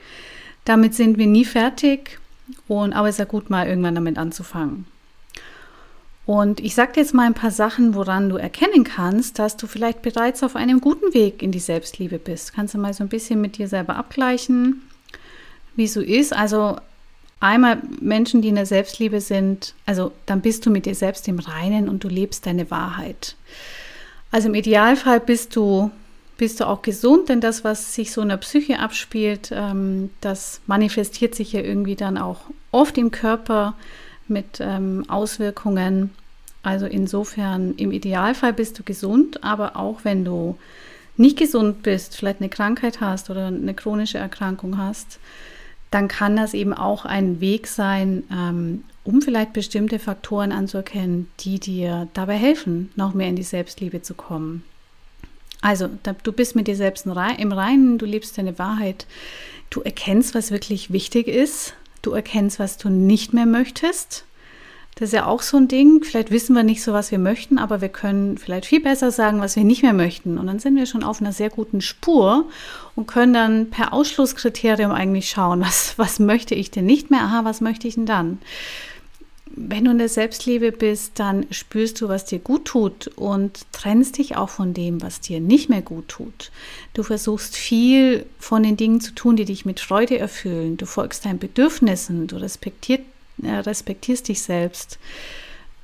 Damit 0.65 0.93
sind 0.93 1.17
wir 1.17 1.25
nie 1.25 1.45
fertig 1.45 2.19
und 2.67 2.93
aber 2.93 3.07
es 3.07 3.15
ist 3.15 3.19
ja 3.19 3.25
gut, 3.25 3.49
mal 3.49 3.67
irgendwann 3.67 3.95
damit 3.95 4.19
anzufangen. 4.19 4.85
Und 6.29 6.59
ich 6.59 6.75
sage 6.75 6.91
dir 6.91 6.99
jetzt 6.99 7.15
mal 7.15 7.25
ein 7.25 7.33
paar 7.33 7.49
Sachen, 7.49 7.95
woran 7.95 8.29
du 8.29 8.37
erkennen 8.37 8.83
kannst, 8.83 9.39
dass 9.39 9.57
du 9.57 9.65
vielleicht 9.65 10.03
bereits 10.03 10.43
auf 10.43 10.55
einem 10.55 10.79
guten 10.79 11.11
Weg 11.15 11.41
in 11.41 11.51
die 11.51 11.57
Selbstliebe 11.57 12.19
bist. 12.19 12.53
Kannst 12.53 12.75
du 12.75 12.77
mal 12.77 12.93
so 12.93 13.03
ein 13.03 13.09
bisschen 13.09 13.41
mit 13.41 13.57
dir 13.57 13.67
selber 13.67 13.95
abgleichen, 13.95 14.83
wie 15.75 15.87
so 15.87 16.01
ist. 16.01 16.31
Also 16.31 16.77
einmal 17.39 17.81
Menschen, 17.99 18.43
die 18.43 18.49
in 18.49 18.53
der 18.53 18.67
Selbstliebe 18.67 19.21
sind, 19.21 19.73
also 19.87 20.11
dann 20.27 20.41
bist 20.41 20.67
du 20.67 20.69
mit 20.69 20.85
dir 20.85 20.93
selbst 20.93 21.27
im 21.27 21.39
Reinen 21.39 21.89
und 21.89 22.03
du 22.03 22.09
lebst 22.09 22.45
deine 22.45 22.69
Wahrheit. 22.69 23.35
Also 24.29 24.49
im 24.49 24.53
Idealfall 24.53 25.21
bist 25.21 25.55
du, 25.55 25.89
bist 26.37 26.59
du 26.59 26.67
auch 26.67 26.83
gesund, 26.83 27.29
denn 27.29 27.41
das, 27.41 27.63
was 27.63 27.95
sich 27.95 28.11
so 28.11 28.21
in 28.21 28.29
der 28.29 28.37
Psyche 28.37 28.77
abspielt, 28.77 29.49
ähm, 29.51 30.11
das 30.21 30.61
manifestiert 30.67 31.33
sich 31.33 31.53
ja 31.53 31.61
irgendwie 31.61 31.95
dann 31.95 32.19
auch 32.19 32.41
oft 32.69 32.99
im 32.99 33.09
Körper 33.09 33.73
mit 34.27 34.59
ähm, 34.61 35.05
Auswirkungen. 35.07 36.11
Also 36.61 36.85
insofern, 36.85 37.75
im 37.75 37.91
Idealfall 37.91 38.53
bist 38.53 38.77
du 38.79 38.83
gesund, 38.83 39.43
aber 39.43 39.75
auch 39.75 40.03
wenn 40.03 40.25
du 40.25 40.57
nicht 41.15 41.37
gesund 41.37 41.83
bist, 41.83 42.15
vielleicht 42.15 42.41
eine 42.41 42.49
Krankheit 42.49 43.01
hast 43.01 43.29
oder 43.29 43.47
eine 43.47 43.73
chronische 43.73 44.17
Erkrankung 44.17 44.77
hast, 44.77 45.19
dann 45.91 46.07
kann 46.07 46.35
das 46.35 46.53
eben 46.53 46.73
auch 46.73 47.05
ein 47.05 47.41
Weg 47.41 47.67
sein, 47.67 48.23
ähm, 48.31 48.83
um 49.03 49.21
vielleicht 49.21 49.53
bestimmte 49.53 49.99
Faktoren 49.99 50.51
anzuerkennen, 50.51 51.29
die 51.39 51.59
dir 51.59 52.07
dabei 52.13 52.35
helfen, 52.35 52.91
noch 52.95 53.13
mehr 53.13 53.27
in 53.27 53.35
die 53.35 53.43
Selbstliebe 53.43 54.01
zu 54.01 54.13
kommen. 54.13 54.63
Also, 55.61 55.89
du 56.23 56.31
bist 56.31 56.55
mit 56.55 56.67
dir 56.67 56.75
selbst 56.75 57.05
im 57.05 57.11
Reinen, 57.51 57.97
du 57.97 58.05
lebst 58.05 58.37
deine 58.37 58.57
Wahrheit, 58.59 59.07
du 59.69 59.81
erkennst, 59.81 60.35
was 60.35 60.51
wirklich 60.51 60.93
wichtig 60.93 61.27
ist, 61.27 61.73
du 62.01 62.11
erkennst, 62.11 62.59
was 62.59 62.77
du 62.77 62.89
nicht 62.89 63.33
mehr 63.33 63.45
möchtest 63.45 64.25
das 64.99 65.09
ist 65.09 65.13
ja 65.13 65.27
auch 65.27 65.41
so 65.41 65.55
ein 65.55 65.69
Ding. 65.69 66.03
Vielleicht 66.03 66.29
wissen 66.29 66.53
wir 66.57 66.63
nicht 66.63 66.83
so, 66.83 66.91
was 66.91 67.09
wir 67.09 67.19
möchten, 67.19 67.57
aber 67.57 67.79
wir 67.79 67.87
können 67.87 68.37
vielleicht 68.37 68.65
viel 68.65 68.81
besser 68.81 69.11
sagen, 69.11 69.39
was 69.39 69.55
wir 69.55 69.63
nicht 69.63 69.81
mehr 69.81 69.93
möchten. 69.93 70.37
Und 70.37 70.47
dann 70.47 70.59
sind 70.59 70.75
wir 70.75 70.85
schon 70.85 71.05
auf 71.05 71.21
einer 71.21 71.31
sehr 71.31 71.49
guten 71.49 71.79
Spur 71.79 72.49
und 72.95 73.07
können 73.07 73.33
dann 73.33 73.69
per 73.69 73.93
Ausschlusskriterium 73.93 74.91
eigentlich 74.91 75.29
schauen, 75.29 75.61
was, 75.61 75.97
was 75.97 76.19
möchte 76.19 76.53
ich 76.53 76.69
denn 76.69 76.85
nicht 76.85 77.11
mehr? 77.11 77.21
Aha, 77.21 77.45
was 77.45 77.61
möchte 77.61 77.87
ich 77.87 77.95
denn 77.95 78.07
dann? 78.07 78.39
Wenn 79.45 79.85
du 79.85 79.91
in 79.91 79.99
der 79.99 80.09
Selbstliebe 80.09 80.73
bist, 80.73 81.13
dann 81.15 81.45
spürst 81.49 82.01
du, 82.01 82.09
was 82.09 82.25
dir 82.25 82.39
gut 82.39 82.65
tut 82.65 83.07
und 83.15 83.71
trennst 83.71 84.17
dich 84.17 84.35
auch 84.35 84.49
von 84.49 84.73
dem, 84.73 85.01
was 85.01 85.21
dir 85.21 85.39
nicht 85.39 85.69
mehr 85.69 85.81
gut 85.81 86.09
tut. 86.09 86.51
Du 86.93 87.03
versuchst 87.03 87.55
viel 87.55 88.25
von 88.37 88.63
den 88.63 88.75
Dingen 88.75 88.99
zu 88.99 89.13
tun, 89.13 89.37
die 89.37 89.45
dich 89.45 89.63
mit 89.63 89.79
Freude 89.79 90.19
erfüllen. 90.19 90.75
Du 90.75 90.85
folgst 90.85 91.23
deinen 91.23 91.39
Bedürfnissen, 91.39 92.27
du 92.27 92.35
respektierst 92.35 93.03
respektierst 93.43 94.27
dich 94.27 94.41
selbst. 94.41 94.99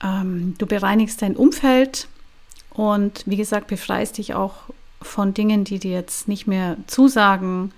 Ähm, 0.03 0.55
du 0.57 0.65
bereinigst 0.65 1.21
dein 1.21 1.35
Umfeld 1.35 2.07
und 2.74 3.24
wie 3.25 3.38
gesagt, 3.38 3.67
befreist 3.67 4.17
dich 4.17 4.33
auch 4.33 4.53
von 5.01 5.33
Dingen, 5.33 5.63
die 5.63 5.79
dir 5.79 5.91
jetzt 5.91 6.27
nicht 6.27 6.47
mehr 6.47 6.77
zusagen. 6.88 7.71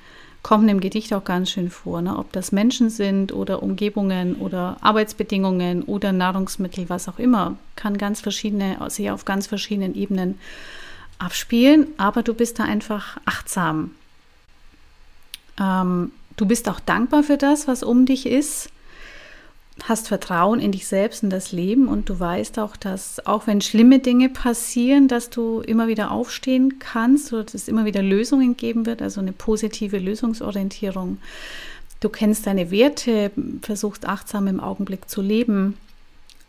Kommen 0.43 0.69
im 0.69 0.79
Gedicht 0.79 1.13
auch 1.13 1.25
ganz 1.25 1.51
schön 1.51 1.69
vor, 1.69 2.01
ne? 2.01 2.17
ob 2.17 2.31
das 2.31 2.51
Menschen 2.51 2.89
sind 2.89 3.34
oder 3.34 3.62
Umgebungen 3.62 4.36
oder 4.36 4.77
Arbeitsbedingungen 4.81 5.84
oder 5.84 6.13
Nahrungsmittel, 6.13 6.89
was 6.89 7.10
auch 7.10 7.19
immer, 7.19 7.57
kann 7.75 7.98
ganz 7.98 8.22
verschiedene, 8.22 8.77
sich 8.89 9.12
auf 9.12 9.25
ganz 9.25 9.48
verschiedenen 9.48 9.93
Ebenen 9.93 10.39
abspielen, 11.19 11.88
aber 11.98 12.24
du 12.24 12.34
bist 12.34 12.60
da 12.60 12.63
einfach 12.63 13.17
achtsam 13.25 13.91
Ähm, 15.60 16.12
du 16.36 16.46
bist 16.46 16.69
auch 16.69 16.79
dankbar 16.79 17.24
für 17.24 17.38
das, 17.38 17.67
was 17.67 17.84
um 17.84 18.05
dich 18.05 18.25
ist 18.25 18.69
hast 19.84 20.07
Vertrauen 20.07 20.60
in 20.60 20.72
dich 20.72 20.88
selbst 20.88 21.24
und 21.24 21.29
das 21.29 21.51
Leben 21.51 21.88
und 21.88 22.10
du 22.10 22.19
weißt 22.19 22.60
auch, 22.60 22.75
dass 22.75 23.25
auch 23.25 23.48
wenn 23.48 23.62
schlimme 23.62 24.00
Dinge 24.00 24.29
passieren, 24.29 25.07
dass 25.07 25.29
du 25.29 25.62
immer 25.62 25.88
wieder 25.88 26.12
aufstehen 26.12 26.79
kannst 26.79 27.31
oder 27.31 27.43
dass 27.43 27.53
es 27.53 27.67
immer 27.67 27.86
wieder 27.86 28.01
Lösungen 28.01 28.57
geben 28.57 28.86
wird, 28.86 29.01
also 29.01 29.22
eine 29.22 29.34
positive 29.34 29.98
Lösungsorientierung. 29.98 31.19
Du 32.00 32.10
kennst 32.10 32.46
deine 32.48 32.69
Werte, 32.72 33.31
versuchst 33.62 34.07
achtsam 34.07 34.48
im 34.48 34.60
Augenblick 34.60 35.10
zu 35.10 35.22
leben. 35.22 35.77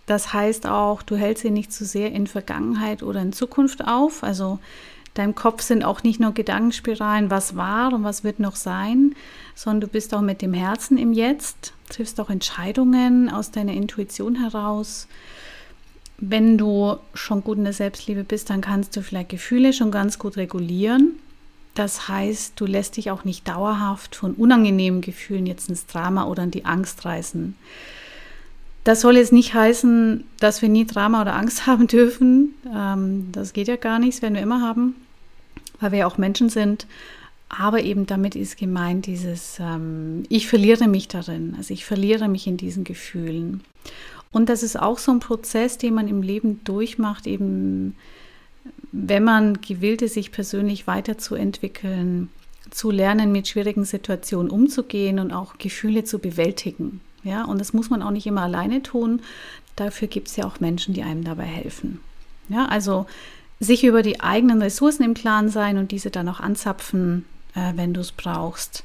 Das 0.07 0.33
heißt 0.33 0.67
auch, 0.67 1.03
du 1.03 1.17
hältst 1.17 1.43
sie 1.43 1.51
nicht 1.51 1.73
zu 1.73 1.85
sehr 1.85 2.13
in 2.13 2.27
Vergangenheit 2.27 3.03
oder 3.03 3.21
in 3.21 3.33
Zukunft 3.33 3.87
auf. 3.87 4.23
Also 4.23 4.59
deinem 5.19 5.35
Kopf 5.35 5.63
sind 5.63 5.85
auch 5.85 6.03
nicht 6.03 6.21
nur 6.21 6.33
Gedankenspiralen, 6.33 7.31
was 7.31 7.57
war 7.57 7.93
und 7.93 8.05
was 8.05 8.25
wird 8.25 8.41
noch 8.41 8.57
sein, 8.57 9.15
sondern 9.55 9.83
du 9.83 9.87
bist 9.89 10.15
auch 10.15 10.21
mit 10.21 10.43
dem 10.43 10.55
Herzen 10.55 10.99
im 10.99 11.13
Jetzt, 11.13 11.73
triffst 11.89 12.21
auch 12.21 12.31
Entscheidungen 12.31 13.29
aus 13.29 13.51
deiner 13.51 13.73
Intuition 13.73 14.37
heraus. 14.37 15.09
Wenn 16.19 16.59
du 16.59 16.97
schon 17.15 17.45
gut 17.45 17.59
in 17.59 17.65
der 17.65 17.73
Selbstliebe 17.73 18.25
bist, 18.25 18.51
dann 18.51 18.61
kannst 18.61 18.97
du 18.97 19.03
vielleicht 19.03 19.29
Gefühle 19.29 19.73
schon 19.73 19.91
ganz 19.91 20.19
gut 20.19 20.37
regulieren. 20.37 21.19
Das 21.75 22.09
heißt, 22.09 22.55
du 22.57 22.67
lässt 22.67 22.97
dich 22.97 23.11
auch 23.11 23.25
nicht 23.25 23.47
dauerhaft 23.47 24.17
von 24.17 24.35
unangenehmen 24.35 25.01
Gefühlen 25.01 25.47
jetzt 25.47 25.69
ins 25.69 25.87
Drama 25.87 26.25
oder 26.25 26.43
in 26.43 26.51
die 26.51 26.65
Angst 26.65 27.05
reißen. 27.05 27.55
Das 28.83 29.03
soll 29.03 29.17
jetzt 29.17 29.33
nicht 29.33 29.55
heißen, 29.55 30.25
dass 30.41 30.63
wir 30.63 30.69
nie 30.69 30.87
Drama 30.87 31.21
oder 31.21 31.35
Angst 31.35 31.67
haben 31.67 31.87
dürfen. 31.87 32.55
Ähm, 32.75 33.29
das 33.33 33.53
geht 33.53 33.69
ja 33.69 33.77
gar 33.77 33.99
nicht, 33.99 34.15
das 34.15 34.23
werden 34.23 34.35
wir 34.35 34.43
immer 34.43 34.61
haben, 34.61 34.95
weil 35.81 35.93
wir 35.93 36.07
auch 36.07 36.19
Menschen 36.19 36.49
sind. 36.49 36.87
Aber 37.49 37.83
eben 37.83 38.07
damit 38.07 38.37
ist 38.37 38.59
gemeint 38.59 39.07
dieses, 39.07 39.59
ähm, 39.59 40.25
ich 40.29 40.49
verliere 40.49 40.87
mich 40.87 41.09
darin, 41.09 41.55
also 41.57 41.73
ich 41.73 41.85
verliere 41.85 42.29
mich 42.29 42.47
in 42.47 42.59
diesen 42.59 42.85
Gefühlen. 42.85 43.63
Und 44.31 44.51
das 44.51 44.63
ist 44.63 44.79
auch 44.79 44.99
so 44.99 45.13
ein 45.13 45.21
Prozess, 45.21 45.79
den 45.79 45.95
man 45.95 46.09
im 46.09 46.21
Leben 46.23 46.63
durchmacht, 46.65 47.27
eben 47.27 47.97
wenn 48.93 49.25
man 49.25 49.61
gewillt 49.61 50.03
ist, 50.03 50.15
sich 50.15 50.33
persönlich 50.33 50.87
weiterzuentwickeln, 50.87 52.29
zu 52.71 52.91
lernen, 52.91 53.33
mit 53.33 53.49
schwierigen 53.49 53.85
Situationen 53.85 54.51
umzugehen 54.51 55.19
und 55.19 55.33
auch 55.33 55.57
Gefühle 55.59 56.05
zu 56.05 56.19
bewältigen. 56.19 57.01
Ja, 57.25 57.45
und 57.45 57.61
das 57.61 57.73
muss 57.73 57.91
man 57.91 58.03
auch 58.03 58.11
nicht 58.11 58.27
immer 58.27 58.43
alleine 58.43 58.83
tun. 58.83 59.23
Dafür 59.77 60.09
gibt 60.09 60.29
es 60.29 60.37
ja 60.37 60.47
auch 60.47 60.61
Menschen, 60.61 60.95
die 60.95 61.03
einem 61.03 61.25
dabei 61.25 61.45
helfen. 61.45 62.01
Ja, 62.49 62.67
also 62.67 63.07
sich 63.61 63.85
über 63.85 64.03
die 64.03 64.21
eigenen 64.21 64.63
Ressourcen 64.63 65.03
im 65.03 65.15
Klaren 65.15 65.49
sein 65.49 65.79
und 65.79 65.91
diese 65.91 66.11
dann 66.11 66.29
auch 66.29 66.41
anzapfen, 66.41 67.25
äh, 67.55 67.73
wenn 67.75 67.95
du 67.95 68.01
es 68.01 68.13
brauchst. 68.13 68.85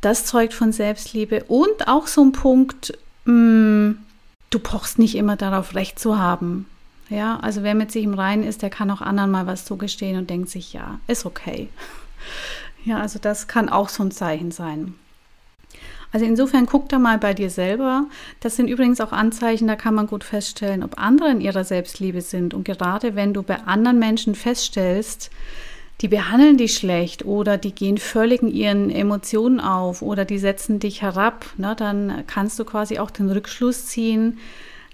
Das 0.00 0.26
zeugt 0.26 0.54
von 0.54 0.72
Selbstliebe 0.72 1.44
und 1.44 1.88
auch 1.88 2.06
so 2.06 2.22
ein 2.22 2.32
Punkt, 2.32 2.96
mh, 3.24 3.32
mm, 3.32 3.98
du 4.50 4.58
pochst 4.58 4.98
nicht 4.98 5.16
immer 5.16 5.36
darauf, 5.36 5.74
Recht 5.74 5.98
zu 5.98 6.18
haben. 6.18 6.66
Ja, 7.10 7.38
also 7.40 7.62
wer 7.62 7.74
mit 7.74 7.92
sich 7.92 8.04
im 8.04 8.14
Reinen 8.14 8.44
ist, 8.44 8.62
der 8.62 8.70
kann 8.70 8.90
auch 8.90 9.00
anderen 9.02 9.30
mal 9.30 9.46
was 9.46 9.64
zugestehen 9.64 10.18
und 10.18 10.30
denkt 10.30 10.48
sich, 10.48 10.72
ja, 10.72 11.00
ist 11.06 11.26
okay. 11.26 11.68
Ja, 12.86 12.98
also 12.98 13.18
das 13.18 13.48
kann 13.48 13.70
auch 13.70 13.88
so 13.88 14.02
ein 14.02 14.10
Zeichen 14.10 14.50
sein. 14.50 14.94
Also 16.14 16.26
insofern 16.26 16.66
guck 16.66 16.88
da 16.88 17.00
mal 17.00 17.18
bei 17.18 17.34
dir 17.34 17.50
selber. 17.50 18.06
Das 18.38 18.54
sind 18.54 18.68
übrigens 18.68 19.00
auch 19.00 19.10
Anzeichen, 19.10 19.66
da 19.66 19.74
kann 19.74 19.96
man 19.96 20.06
gut 20.06 20.22
feststellen, 20.22 20.84
ob 20.84 20.96
andere 20.96 21.32
in 21.32 21.40
ihrer 21.40 21.64
Selbstliebe 21.64 22.20
sind. 22.20 22.54
Und 22.54 22.62
gerade 22.62 23.16
wenn 23.16 23.34
du 23.34 23.42
bei 23.42 23.58
anderen 23.64 23.98
Menschen 23.98 24.36
feststellst, 24.36 25.32
die 26.00 26.06
behandeln 26.06 26.56
dich 26.56 26.76
schlecht 26.76 27.24
oder 27.24 27.58
die 27.58 27.74
gehen 27.74 27.98
völlig 27.98 28.42
in 28.42 28.54
ihren 28.54 28.90
Emotionen 28.90 29.58
auf 29.58 30.02
oder 30.02 30.24
die 30.24 30.38
setzen 30.38 30.78
dich 30.78 31.02
herab, 31.02 31.46
ne, 31.56 31.74
dann 31.76 32.22
kannst 32.28 32.60
du 32.60 32.64
quasi 32.64 33.00
auch 33.00 33.10
den 33.10 33.28
Rückschluss 33.28 33.86
ziehen, 33.86 34.38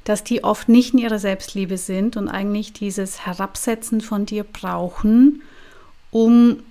dass 0.04 0.24
die 0.24 0.42
oft 0.42 0.70
nicht 0.70 0.94
in 0.94 1.00
ihrer 1.00 1.18
Selbstliebe 1.18 1.76
sind 1.76 2.16
und 2.16 2.28
eigentlich 2.28 2.72
dieses 2.72 3.26
Herabsetzen 3.26 4.00
von 4.00 4.24
dir 4.24 4.44
brauchen, 4.44 5.42
um 6.10 6.62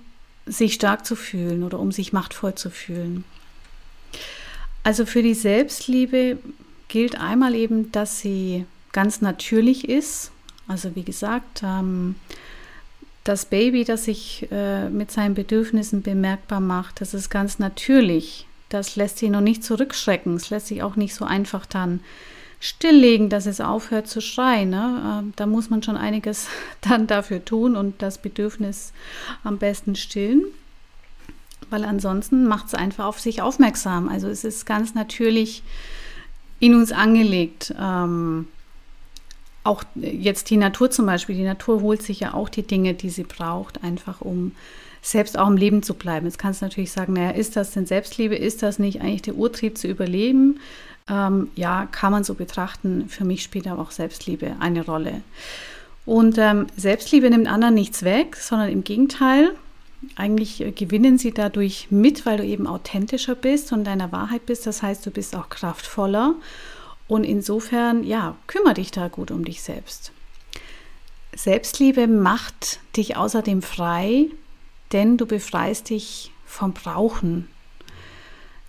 sich 0.44 0.74
stark 0.74 1.06
zu 1.06 1.14
fühlen 1.14 1.62
oder 1.62 1.78
um 1.78 1.92
sich 1.92 2.12
machtvoll 2.12 2.56
zu 2.56 2.70
fühlen. 2.70 3.22
Also 4.82 5.06
für 5.06 5.22
die 5.22 5.34
Selbstliebe 5.34 6.38
gilt 6.88 7.20
einmal 7.20 7.54
eben, 7.54 7.92
dass 7.92 8.20
sie 8.20 8.64
ganz 8.92 9.20
natürlich 9.20 9.88
ist. 9.88 10.32
Also 10.66 10.94
wie 10.96 11.02
gesagt, 11.02 11.62
ähm, 11.64 12.16
das 13.24 13.44
Baby, 13.44 13.84
das 13.84 14.04
sich 14.04 14.48
äh, 14.50 14.88
mit 14.88 15.10
seinen 15.10 15.34
Bedürfnissen 15.34 16.02
bemerkbar 16.02 16.60
macht, 16.60 17.00
das 17.00 17.14
ist 17.14 17.30
ganz 17.30 17.58
natürlich. 17.58 18.46
Das 18.68 18.96
lässt 18.96 19.18
sich 19.18 19.30
noch 19.30 19.40
nicht 19.40 19.64
zurückschrecken. 19.64 20.36
Es 20.36 20.50
lässt 20.50 20.68
sich 20.68 20.82
auch 20.82 20.96
nicht 20.96 21.14
so 21.14 21.24
einfach 21.24 21.66
dann 21.66 22.00
stilllegen, 22.60 23.28
dass 23.28 23.46
es 23.46 23.60
aufhört 23.60 24.06
zu 24.06 24.20
schreien. 24.20 24.70
Ne? 24.70 25.22
Äh, 25.24 25.32
da 25.36 25.46
muss 25.46 25.70
man 25.70 25.82
schon 25.82 25.96
einiges 25.96 26.46
dann 26.80 27.06
dafür 27.06 27.44
tun 27.44 27.76
und 27.76 28.00
das 28.02 28.18
Bedürfnis 28.18 28.92
am 29.44 29.58
besten 29.58 29.96
stillen. 29.96 30.44
Weil 31.70 31.84
ansonsten 31.84 32.46
macht 32.46 32.66
es 32.66 32.74
einfach 32.74 33.06
auf 33.06 33.20
sich 33.20 33.42
aufmerksam. 33.42 34.08
Also 34.08 34.28
es 34.28 34.44
ist 34.44 34.66
ganz 34.66 34.94
natürlich 34.94 35.62
in 36.58 36.74
uns 36.74 36.92
angelegt. 36.92 37.74
Ähm, 37.80 38.48
auch 39.64 39.84
jetzt 39.94 40.50
die 40.50 40.56
Natur 40.56 40.90
zum 40.90 41.06
Beispiel, 41.06 41.36
die 41.36 41.44
Natur 41.44 41.80
holt 41.82 42.02
sich 42.02 42.20
ja 42.20 42.34
auch 42.34 42.48
die 42.48 42.62
Dinge, 42.62 42.94
die 42.94 43.10
sie 43.10 43.24
braucht, 43.24 43.84
einfach 43.84 44.20
um 44.20 44.52
selbst 45.02 45.38
auch 45.38 45.48
im 45.48 45.56
Leben 45.56 45.82
zu 45.82 45.94
bleiben. 45.94 46.26
Jetzt 46.26 46.38
kannst 46.38 46.60
du 46.60 46.66
natürlich 46.66 46.92
sagen, 46.92 47.14
naja, 47.14 47.30
ist 47.30 47.56
das 47.56 47.72
denn 47.72 47.86
Selbstliebe? 47.86 48.36
Ist 48.36 48.62
das 48.62 48.78
nicht 48.78 49.00
eigentlich 49.00 49.22
der 49.22 49.36
Urtrieb 49.36 49.78
zu 49.78 49.88
überleben? 49.88 50.60
Ähm, 51.08 51.48
ja, 51.56 51.86
kann 51.86 52.12
man 52.12 52.24
so 52.24 52.34
betrachten. 52.34 53.08
Für 53.08 53.24
mich 53.24 53.42
spielt 53.42 53.66
aber 53.66 53.82
auch 53.82 53.90
Selbstliebe 53.90 54.56
eine 54.60 54.84
Rolle. 54.84 55.22
Und 56.04 56.38
ähm, 56.38 56.66
Selbstliebe 56.76 57.30
nimmt 57.30 57.48
anderen 57.48 57.74
nichts 57.74 58.02
weg, 58.02 58.36
sondern 58.36 58.70
im 58.70 58.84
Gegenteil. 58.84 59.52
Eigentlich 60.16 60.60
äh, 60.60 60.72
gewinnen 60.72 61.18
sie 61.18 61.32
dadurch 61.32 61.88
mit, 61.90 62.26
weil 62.26 62.38
du 62.38 62.44
eben 62.44 62.66
authentischer 62.66 63.34
bist 63.34 63.72
und 63.72 63.84
deiner 63.84 64.12
Wahrheit 64.12 64.46
bist. 64.46 64.66
Das 64.66 64.82
heißt, 64.82 65.04
du 65.04 65.10
bist 65.10 65.36
auch 65.36 65.48
kraftvoller 65.48 66.34
und 67.08 67.24
insofern, 67.24 68.04
ja, 68.04 68.36
kümmere 68.46 68.74
dich 68.74 68.90
da 68.90 69.08
gut 69.08 69.30
um 69.30 69.44
dich 69.44 69.62
selbst. 69.62 70.12
Selbstliebe 71.34 72.06
macht 72.06 72.80
dich 72.96 73.16
außerdem 73.16 73.62
frei, 73.62 74.26
denn 74.92 75.16
du 75.16 75.26
befreist 75.26 75.90
dich 75.90 76.32
vom 76.44 76.72
Brauchen. 76.72 77.48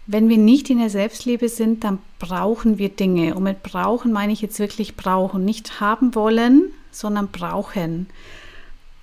Wenn 0.07 0.29
wir 0.29 0.38
nicht 0.38 0.69
in 0.69 0.79
der 0.79 0.89
Selbstliebe 0.89 1.50
sind, 1.50 1.83
dann 1.83 2.00
brauchen 2.19 2.77
wir 2.77 2.89
Dinge. 2.89 3.35
Und 3.35 3.43
mit 3.43 3.63
brauchen 3.63 4.11
meine 4.11 4.33
ich 4.33 4.41
jetzt 4.41 4.59
wirklich 4.59 4.95
brauchen. 4.95 5.45
Nicht 5.45 5.79
haben 5.79 6.15
wollen, 6.15 6.71
sondern 6.91 7.29
brauchen. 7.29 8.07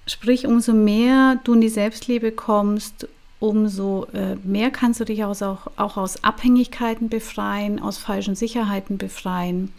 Sprich, 0.09 0.47
umso 0.47 0.73
mehr 0.73 1.39
du 1.45 1.53
in 1.53 1.61
die 1.61 1.69
Selbstliebe 1.69 2.33
kommst, 2.33 3.07
umso 3.41 4.07
äh, 4.15 4.37
mehr 4.43 4.71
kannst 4.71 5.01
du 5.01 5.05
dich 5.05 5.23
aus, 5.23 5.43
auch, 5.43 5.67
auch 5.77 5.99
aus 5.99 6.25
Abhängigkeiten 6.25 7.11
befreien, 7.11 7.79
aus 7.79 7.99
falschen 7.99 8.35
Sicherheiten 8.35 8.97
befreien, 8.97 9.73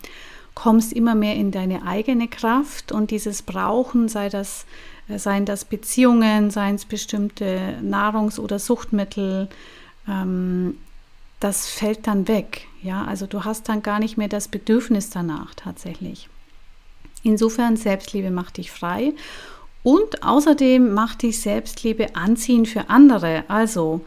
kommst 0.53 0.93
immer 0.93 1.15
mehr 1.15 1.35
in 1.35 1.51
deine 1.51 1.85
eigene 1.85 2.27
Kraft 2.27 2.91
und 2.91 3.09
dieses 3.09 3.41
Brauchen, 3.41 4.07
sei 4.07 4.29
das, 4.29 4.65
äh, 5.07 5.17
seien 5.17 5.45
das 5.45 5.65
Beziehungen, 5.65 6.51
seien 6.51 6.75
es 6.75 6.85
bestimmte 6.85 7.79
Nahrungs- 7.81 8.39
oder 8.39 8.59
Suchtmittel, 8.59 9.49
ähm, 10.07 10.77
das 11.39 11.67
fällt 11.67 12.05
dann 12.05 12.27
weg. 12.27 12.67
Ja, 12.83 13.03
also 13.05 13.25
du 13.25 13.45
hast 13.45 13.67
dann 13.67 13.81
gar 13.81 13.99
nicht 13.99 14.17
mehr 14.17 14.27
das 14.27 14.47
Bedürfnis 14.47 15.09
danach 15.09 15.55
tatsächlich. 15.55 16.29
Insofern 17.23 17.77
Selbstliebe 17.77 18.29
macht 18.29 18.57
dich 18.57 18.71
frei 18.71 19.13
und 19.83 20.23
außerdem 20.23 20.93
macht 20.93 21.21
dich 21.21 21.41
Selbstliebe 21.41 22.15
anziehen 22.15 22.65
für 22.65 22.89
andere. 22.89 23.43
Also, 23.47 24.01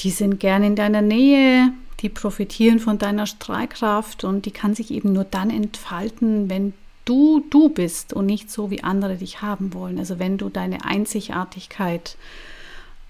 die 0.00 0.10
sind 0.10 0.40
gern 0.40 0.62
in 0.62 0.76
deiner 0.76 1.02
Nähe, 1.02 1.72
die 2.00 2.08
profitieren 2.08 2.80
von 2.80 2.98
deiner 2.98 3.26
Strahlkraft 3.26 4.24
und 4.24 4.46
die 4.46 4.50
kann 4.50 4.74
sich 4.74 4.90
eben 4.90 5.12
nur 5.12 5.24
dann 5.24 5.50
entfalten, 5.50 6.48
wenn 6.48 6.72
du 7.04 7.44
du 7.50 7.68
bist 7.68 8.12
und 8.12 8.26
nicht 8.26 8.50
so, 8.50 8.70
wie 8.70 8.82
andere 8.82 9.16
dich 9.16 9.42
haben 9.42 9.74
wollen. 9.74 9.98
Also 9.98 10.18
wenn 10.18 10.38
du 10.38 10.48
deine 10.48 10.84
Einzigartigkeit 10.84 12.16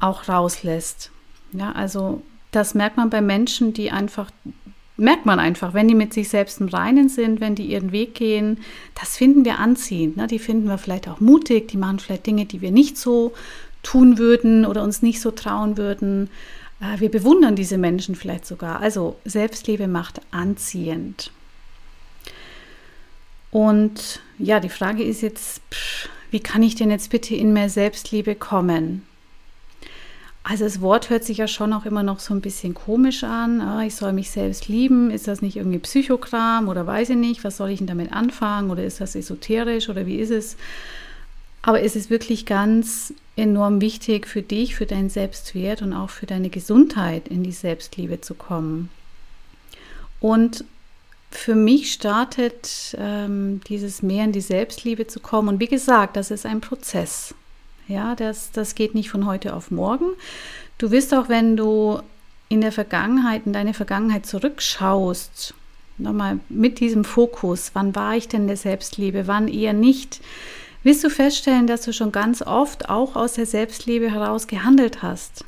auch 0.00 0.28
rauslässt. 0.28 1.10
Ja, 1.52 1.72
also 1.72 2.22
das 2.50 2.74
merkt 2.74 2.96
man 2.96 3.10
bei 3.10 3.20
Menschen, 3.20 3.72
die 3.72 3.90
einfach 3.90 4.30
merkt 5.00 5.26
man 5.26 5.40
einfach, 5.40 5.74
wenn 5.74 5.88
die 5.88 5.94
mit 5.94 6.12
sich 6.12 6.28
selbst 6.28 6.60
im 6.60 6.68
Reinen 6.68 7.08
sind, 7.08 7.40
wenn 7.40 7.54
die 7.54 7.66
ihren 7.66 7.90
Weg 7.90 8.14
gehen, 8.14 8.58
das 8.98 9.16
finden 9.16 9.44
wir 9.44 9.58
anziehend. 9.58 10.16
Ne? 10.16 10.26
Die 10.26 10.38
finden 10.38 10.68
wir 10.68 10.78
vielleicht 10.78 11.08
auch 11.08 11.20
mutig, 11.20 11.68
die 11.68 11.76
machen 11.76 11.98
vielleicht 11.98 12.26
Dinge, 12.26 12.44
die 12.46 12.60
wir 12.60 12.70
nicht 12.70 12.96
so 12.96 13.32
tun 13.82 14.18
würden 14.18 14.66
oder 14.66 14.82
uns 14.82 15.02
nicht 15.02 15.20
so 15.20 15.30
trauen 15.30 15.76
würden. 15.76 16.28
Äh, 16.80 17.00
wir 17.00 17.10
bewundern 17.10 17.56
diese 17.56 17.78
Menschen 17.78 18.14
vielleicht 18.14 18.46
sogar. 18.46 18.80
Also 18.80 19.16
Selbstliebe 19.24 19.88
macht 19.88 20.20
anziehend. 20.30 21.32
Und 23.50 24.20
ja, 24.38 24.60
die 24.60 24.68
Frage 24.68 25.02
ist 25.02 25.22
jetzt, 25.22 25.60
wie 26.30 26.40
kann 26.40 26.62
ich 26.62 26.76
denn 26.76 26.90
jetzt 26.90 27.10
bitte 27.10 27.34
in 27.34 27.52
mehr 27.52 27.68
Selbstliebe 27.68 28.34
kommen? 28.34 29.02
Also 30.42 30.64
das 30.64 30.80
Wort 30.80 31.10
hört 31.10 31.24
sich 31.24 31.38
ja 31.38 31.46
schon 31.46 31.72
auch 31.72 31.84
immer 31.84 32.02
noch 32.02 32.18
so 32.18 32.32
ein 32.32 32.40
bisschen 32.40 32.74
komisch 32.74 33.24
an. 33.24 33.60
Ah, 33.60 33.84
ich 33.84 33.94
soll 33.94 34.12
mich 34.12 34.30
selbst 34.30 34.68
lieben. 34.68 35.10
Ist 35.10 35.28
das 35.28 35.42
nicht 35.42 35.56
irgendwie 35.56 35.78
Psychokram 35.78 36.68
oder 36.68 36.86
weiß 36.86 37.10
ich 37.10 37.16
nicht? 37.16 37.44
Was 37.44 37.58
soll 37.58 37.70
ich 37.70 37.78
denn 37.78 37.86
damit 37.86 38.12
anfangen? 38.12 38.70
Oder 38.70 38.84
ist 38.84 39.00
das 39.00 39.14
esoterisch 39.14 39.88
oder 39.90 40.06
wie 40.06 40.16
ist 40.16 40.30
es? 40.30 40.56
Aber 41.62 41.82
es 41.82 41.94
ist 41.94 42.08
wirklich 42.08 42.46
ganz 42.46 43.12
enorm 43.36 43.82
wichtig 43.82 44.26
für 44.26 44.40
dich, 44.40 44.74
für 44.74 44.86
deinen 44.86 45.10
Selbstwert 45.10 45.82
und 45.82 45.92
auch 45.92 46.10
für 46.10 46.26
deine 46.26 46.48
Gesundheit 46.48 47.28
in 47.28 47.42
die 47.42 47.52
Selbstliebe 47.52 48.22
zu 48.22 48.34
kommen. 48.34 48.88
Und 50.20 50.64
für 51.30 51.54
mich 51.54 51.92
startet 51.92 52.96
ähm, 52.98 53.60
dieses 53.68 54.02
mehr 54.02 54.24
in 54.24 54.32
die 54.32 54.40
Selbstliebe 54.40 55.06
zu 55.06 55.20
kommen. 55.20 55.48
Und 55.48 55.60
wie 55.60 55.68
gesagt, 55.68 56.16
das 56.16 56.30
ist 56.30 56.46
ein 56.46 56.60
Prozess. 56.60 57.34
Ja, 57.90 58.14
das, 58.14 58.52
das 58.52 58.76
geht 58.76 58.94
nicht 58.94 59.10
von 59.10 59.26
heute 59.26 59.52
auf 59.52 59.72
morgen. 59.72 60.10
Du 60.78 60.92
wirst 60.92 61.12
auch, 61.12 61.28
wenn 61.28 61.56
du 61.56 62.00
in 62.48 62.60
der 62.60 62.70
Vergangenheit, 62.70 63.42
in 63.46 63.52
deine 63.52 63.74
Vergangenheit 63.74 64.26
zurückschaust, 64.26 65.54
nochmal 65.98 66.38
mit 66.48 66.78
diesem 66.78 67.02
Fokus, 67.02 67.72
wann 67.74 67.96
war 67.96 68.14
ich 68.14 68.28
denn 68.28 68.46
der 68.46 68.56
Selbstliebe, 68.56 69.26
wann 69.26 69.48
eher 69.48 69.72
nicht, 69.72 70.20
wirst 70.84 71.02
du 71.02 71.10
feststellen, 71.10 71.66
dass 71.66 71.82
du 71.82 71.92
schon 71.92 72.12
ganz 72.12 72.42
oft 72.42 72.88
auch 72.88 73.16
aus 73.16 73.32
der 73.32 73.46
Selbstliebe 73.46 74.08
heraus 74.08 74.46
gehandelt 74.46 75.02
hast. 75.02 75.44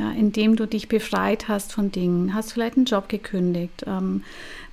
Ja, 0.00 0.12
indem 0.12 0.56
du 0.56 0.66
dich 0.66 0.88
befreit 0.88 1.48
hast 1.48 1.74
von 1.74 1.92
Dingen, 1.92 2.32
hast 2.32 2.54
vielleicht 2.54 2.78
einen 2.78 2.86
Job 2.86 3.10
gekündigt, 3.10 3.84
ähm, 3.86 4.24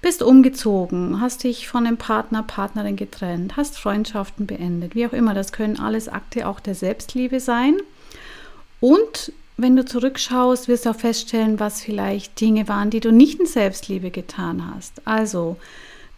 bist 0.01 0.24
umgezogen, 0.24 1.19
hast 1.19 1.43
dich 1.43 1.67
von 1.67 1.86
einem 1.86 1.98
Partner, 1.98 2.43
Partnerin 2.43 2.96
getrennt, 2.96 3.57
hast 3.57 3.77
Freundschaften 3.77 4.48
beendet, 4.48 4.96
wie 4.96 5.05
auch 5.05 5.12
immer. 5.12 5.34
Das 5.34 5.51
können 5.51 5.79
alles 5.79 6.07
Akte 6.07 6.48
auch 6.48 6.62
der 6.62 6.75
Selbstliebe 6.75 7.41
sein. 7.41 7.75
Und 8.79 9.34
wenn 9.57 9.75
du 9.75 9.84
zurückschaust, 9.84 10.69
wirst 10.69 10.86
du 10.86 10.91
auch 10.91 10.96
feststellen, 10.96 11.60
was 11.60 11.81
vielleicht 11.81 12.39
Dinge 12.39 12.69
waren, 12.69 12.89
die 12.89 13.01
du 13.01 13.12
nicht 13.12 13.41
in 13.41 13.48
Selbstliebe 13.48 14.12
getan 14.12 14.74
hast. 14.74 15.05
Also 15.05 15.57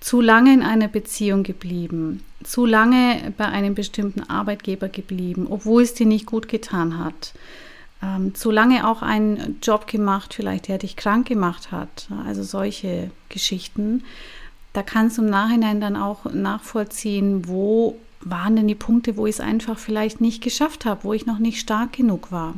zu 0.02 0.22
lange 0.22 0.54
in 0.54 0.62
einer 0.62 0.88
Beziehung 0.88 1.42
geblieben, 1.42 2.24
zu 2.44 2.68
lange 2.68 3.34
bei 3.38 3.46
einem 3.46 3.74
bestimmten 3.74 4.30
Arbeitgeber 4.30 4.88
geblieben, 4.88 5.48
obwohl 5.50 5.82
es 5.82 5.96
dir 5.96 6.06
nicht 6.06 6.28
gut 6.28 6.48
getan 6.48 7.04
hat 7.04 7.34
ähm, 8.02 8.34
zu 8.36 8.52
lange 8.52 8.88
auch 8.88 9.02
einen 9.02 9.60
Job 9.62 9.88
gemacht, 9.88 10.34
vielleicht 10.34 10.68
der 10.68 10.78
dich 10.78 10.96
krank 10.96 11.28
gemacht 11.28 11.72
hat. 11.72 12.08
Also 12.26 12.44
solche 12.44 13.12
Geschichten. 13.30 14.04
Da 14.74 14.84
kannst 14.84 15.18
du 15.18 15.24
im 15.24 15.30
Nachhinein 15.30 15.82
dann 15.82 15.96
auch 15.96 16.26
nachvollziehen, 16.26 17.48
wo 17.48 17.98
waren 18.22 18.56
denn 18.56 18.68
die 18.68 18.76
Punkte, 18.76 19.18
wo 19.18 19.26
ich 19.26 19.36
es 19.36 19.40
einfach 19.42 19.78
vielleicht 19.78 20.22
nicht 20.22 20.44
geschafft 20.44 20.86
habe, 20.86 21.04
wo 21.04 21.14
ich 21.14 21.26
noch 21.26 21.40
nicht 21.40 21.60
stark 21.60 21.94
genug 21.94 22.32
war. 22.32 22.56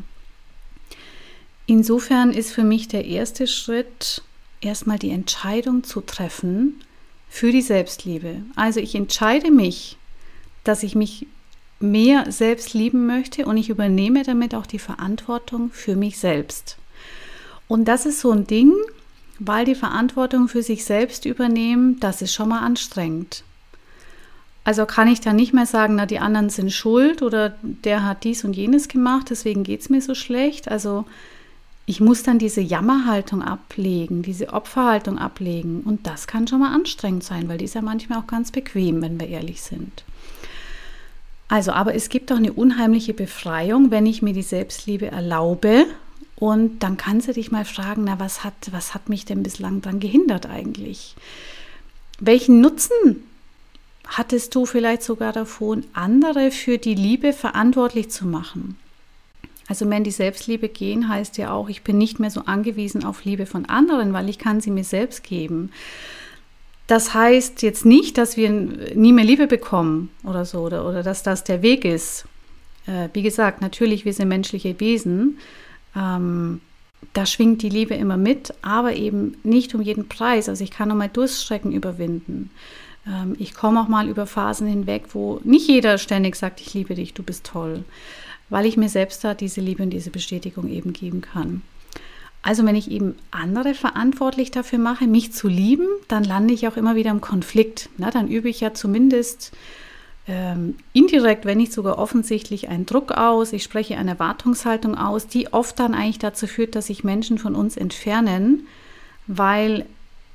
Insofern 1.68 2.32
ist 2.32 2.52
für 2.52 2.64
mich 2.64 2.88
der 2.88 3.06
erste 3.06 3.48
Schritt, 3.48 4.24
erstmal 4.60 5.00
die 5.00 5.12
Entscheidung 5.12 5.84
zu 5.84 6.02
treffen 6.02 6.82
für 7.30 7.52
die 7.52 7.62
Selbstliebe. 7.62 8.42
Also 8.56 8.80
ich 8.80 8.96
entscheide 8.96 9.52
mich, 9.52 9.98
dass 10.64 10.84
ich 10.84 10.96
mich 10.96 11.28
mehr 11.82 12.32
selbst 12.32 12.74
lieben 12.74 13.08
möchte 13.08 13.46
und 13.46 13.58
ich 13.58 13.70
übernehme 13.70 14.24
damit 14.24 14.56
auch 14.56 14.66
die 14.66 14.80
Verantwortung 14.80 15.72
für 15.72 15.96
mich 15.96 16.20
selbst. 16.20 16.78
Und 17.68 17.86
das 17.86 18.06
ist 18.06 18.20
so 18.20 18.32
ein 18.32 18.48
Ding, 18.48 18.74
weil 19.40 19.66
die 19.66 19.76
Verantwortung 19.76 20.48
für 20.48 20.62
sich 20.62 20.86
selbst 20.86 21.26
übernehmen, 21.26 22.00
das 22.00 22.22
ist 22.22 22.34
schon 22.34 22.50
mal 22.50 22.60
anstrengend. 22.60 23.44
Also 24.64 24.86
kann 24.86 25.08
ich 25.08 25.22
da 25.22 25.34
nicht 25.34 25.54
mehr 25.54 25.66
sagen, 25.66 25.96
na, 25.96 26.06
die 26.06 26.20
anderen 26.20 26.50
sind 26.50 26.72
schuld 26.72 27.24
oder 27.24 27.56
der 27.62 28.04
hat 28.04 28.24
dies 28.24 28.44
und 28.44 28.56
jenes 28.56 28.88
gemacht, 28.88 29.28
deswegen 29.32 29.64
geht 29.64 29.82
es 29.82 29.90
mir 29.90 30.02
so 30.02 30.14
schlecht. 30.14 30.70
Also 30.70 31.06
ich 31.88 32.00
muss 32.00 32.22
dann 32.24 32.38
diese 32.38 32.62
Jammerhaltung 32.62 33.42
ablegen, 33.42 34.22
diese 34.22 34.54
Opferhaltung 34.54 35.18
ablegen. 35.18 35.82
Und 35.82 36.06
das 36.06 36.28
kann 36.28 36.48
schon 36.48 36.60
mal 36.60 36.74
anstrengend 36.74 37.24
sein, 37.24 37.50
weil 37.50 37.58
die 37.58 37.66
ist 37.66 37.76
ja 37.76 37.82
manchmal 37.82 38.20
auch 38.20 38.28
ganz 38.28 38.52
bequem, 38.52 39.02
wenn 39.02 39.20
wir 39.20 39.28
ehrlich 39.28 39.62
sind. 39.62 40.04
Also, 41.52 41.74
aber 41.74 41.94
es 41.96 42.08
gibt 42.08 42.32
auch 42.32 42.38
eine 42.38 42.54
unheimliche 42.54 43.14
Befreiung, 43.14 43.92
wenn 43.92 44.06
ich 44.06 44.22
mir 44.22 44.32
die 44.32 44.42
Selbstliebe 44.42 45.08
erlaube. 45.08 45.86
Und 46.38 46.80
dann 46.80 46.96
kannst 46.96 47.28
du 47.28 47.34
dich 47.34 47.52
mal 47.52 47.66
fragen, 47.66 48.06
na, 48.06 48.22
was 48.22 48.46
hat, 48.46 48.54
was 48.72 48.94
hat 48.94 49.10
mich 49.10 49.26
denn 49.26 49.44
bislang 49.44 49.82
daran 49.82 50.00
gehindert 50.00 50.46
eigentlich? 50.46 51.14
Welchen 52.22 52.62
Nutzen 52.62 53.28
hattest 54.08 54.56
du 54.56 54.66
vielleicht 54.66 55.04
sogar 55.04 55.34
davon, 55.34 55.84
andere 55.92 56.52
für 56.52 56.78
die 56.78 56.96
Liebe 56.96 57.34
verantwortlich 57.34 58.10
zu 58.10 58.26
machen? 58.26 58.78
Also 59.68 59.90
wenn 59.90 60.06
die 60.06 60.12
Selbstliebe 60.12 60.70
gehen, 60.70 61.10
heißt 61.10 61.38
ja 61.38 61.52
auch, 61.52 61.68
ich 61.68 61.82
bin 61.82 61.98
nicht 61.98 62.18
mehr 62.18 62.32
so 62.32 62.44
angewiesen 62.46 63.04
auf 63.04 63.26
Liebe 63.26 63.46
von 63.46 63.66
anderen, 63.66 64.14
weil 64.14 64.30
ich 64.30 64.40
kann 64.40 64.62
sie 64.62 64.72
mir 64.72 64.86
selbst 64.86 65.26
geben. 65.26 65.70
Das 66.92 67.14
heißt 67.14 67.62
jetzt 67.62 67.86
nicht, 67.86 68.18
dass 68.18 68.36
wir 68.36 68.50
nie 68.50 69.14
mehr 69.14 69.24
Liebe 69.24 69.48
bekommen 69.48 70.10
oder 70.26 70.44
so, 70.44 70.60
oder, 70.60 70.86
oder 70.86 71.04
dass 71.04 71.24
das 71.24 71.46
der 71.46 71.62
Weg 71.62 71.86
ist. 71.86 72.26
Äh, 72.86 73.08
wie 73.14 73.22
gesagt, 73.22 73.62
natürlich, 73.62 74.04
wir 74.04 74.12
sind 74.12 74.28
menschliche 74.28 74.78
Wesen. 74.82 75.38
Ähm, 75.96 76.60
da 77.14 77.26
schwingt 77.26 77.62
die 77.62 77.70
Liebe 77.70 77.94
immer 77.94 78.18
mit, 78.18 78.54
aber 78.62 78.94
eben 78.94 79.38
nicht 79.44 79.74
um 79.74 79.82
jeden 79.82 80.10
Preis. 80.10 80.50
Also 80.50 80.66
ich 80.66 80.72
kann 80.72 80.92
auch 80.92 80.96
mal 80.96 81.08
Durststrecken 81.08 81.72
überwinden. 81.72 82.50
Ähm, 83.08 83.38
ich 83.40 83.54
komme 83.54 83.80
auch 83.80 83.88
mal 83.88 84.10
über 84.10 84.28
Phasen 84.28 84.68
hinweg, 84.68 85.04
wo 85.14 85.40
nicht 85.46 85.70
jeder 85.70 85.98
ständig 85.98 86.36
sagt, 86.36 86.60
ich 86.60 86.74
liebe 86.74 86.96
dich, 86.96 87.14
du 87.14 87.24
bist 87.24 87.46
toll, 87.46 87.86
weil 88.50 88.66
ich 88.66 88.76
mir 88.76 88.90
selbst 88.90 89.24
da 89.24 89.34
diese 89.34 89.62
Liebe 89.62 89.82
und 89.82 89.92
diese 89.92 90.10
Bestätigung 90.10 90.68
eben 90.68 90.92
geben 90.92 91.22
kann. 91.22 91.62
Also 92.44 92.66
wenn 92.66 92.76
ich 92.76 92.90
eben 92.90 93.16
andere 93.30 93.76
verantwortlich 93.76 94.50
dafür 94.50 94.80
mache, 94.80 95.06
mich 95.06 95.32
zu 95.32 95.48
lieben, 95.48 95.86
dann 96.08 96.24
lande 96.24 96.54
ich 96.54 96.68
auch 96.68 96.76
immer 96.76 96.96
wieder 96.96 97.12
im 97.12 97.22
Konflikt. 97.22 97.90
Na, 97.98 98.10
dann 98.10 98.28
übe 98.28 98.50
ich 98.50 98.62
ja 98.62 98.74
zumindest 98.74 99.52
ähm, 100.28 100.76
indirekt, 100.94 101.46
wenn 101.46 101.58
nicht 101.58 101.74
sogar 101.74 102.00
offensichtlich, 102.00 102.70
einen 102.70 102.88
Druck 102.88 103.12
aus. 103.12 103.54
Ich 103.54 103.64
spreche 103.64 103.98
eine 103.98 104.12
Erwartungshaltung 104.12 104.98
aus, 104.98 105.28
die 105.28 105.54
oft 105.54 105.80
dann 105.80 105.94
eigentlich 105.94 106.20
dazu 106.20 106.48
führt, 106.48 106.76
dass 106.76 106.88
sich 106.88 107.04
Menschen 107.04 107.38
von 107.38 107.54
uns 107.54 107.78
entfernen, 107.78 108.66
weil 109.28 109.86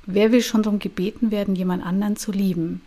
wer 0.05 0.31
will 0.31 0.41
schon 0.41 0.63
darum 0.63 0.79
gebeten 0.79 1.31
werden, 1.31 1.55
jemand 1.55 1.85
anderen 1.85 2.15
zu 2.15 2.31
lieben? 2.31 2.81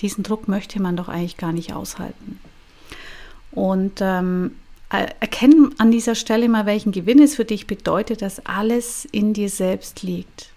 Diesen 0.00 0.24
Druck 0.24 0.48
möchte 0.48 0.82
man 0.82 0.96
doch 0.96 1.08
eigentlich 1.08 1.36
gar 1.36 1.52
nicht 1.52 1.74
aushalten. 1.74 2.40
Und 3.52 4.00
ähm, 4.00 4.56
äh, 4.92 5.06
erkennen 5.20 5.74
an 5.78 5.90
dieser 5.90 6.14
Stelle 6.14 6.48
mal, 6.48 6.66
welchen 6.66 6.92
Gewinn 6.92 7.20
es 7.20 7.34
für 7.34 7.44
dich 7.44 7.66
bedeutet, 7.66 8.22
dass 8.22 8.44
alles 8.44 9.06
in 9.06 9.32
dir 9.32 9.48
selbst 9.48 10.02
liegt. 10.02 10.50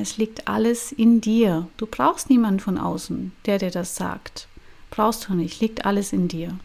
Es 0.00 0.18
liegt 0.18 0.48
alles 0.48 0.92
in 0.92 1.20
dir. 1.20 1.68
Du 1.76 1.86
brauchst 1.86 2.30
niemanden 2.30 2.60
von 2.60 2.78
außen, 2.78 3.32
der 3.46 3.58
dir 3.58 3.70
das 3.70 3.96
sagt. 3.96 4.48
Brauchst 4.90 5.28
du 5.28 5.34
nicht, 5.34 5.60
liegt 5.60 5.86
alles 5.86 6.12
in 6.12 6.28
dir. 6.28 6.58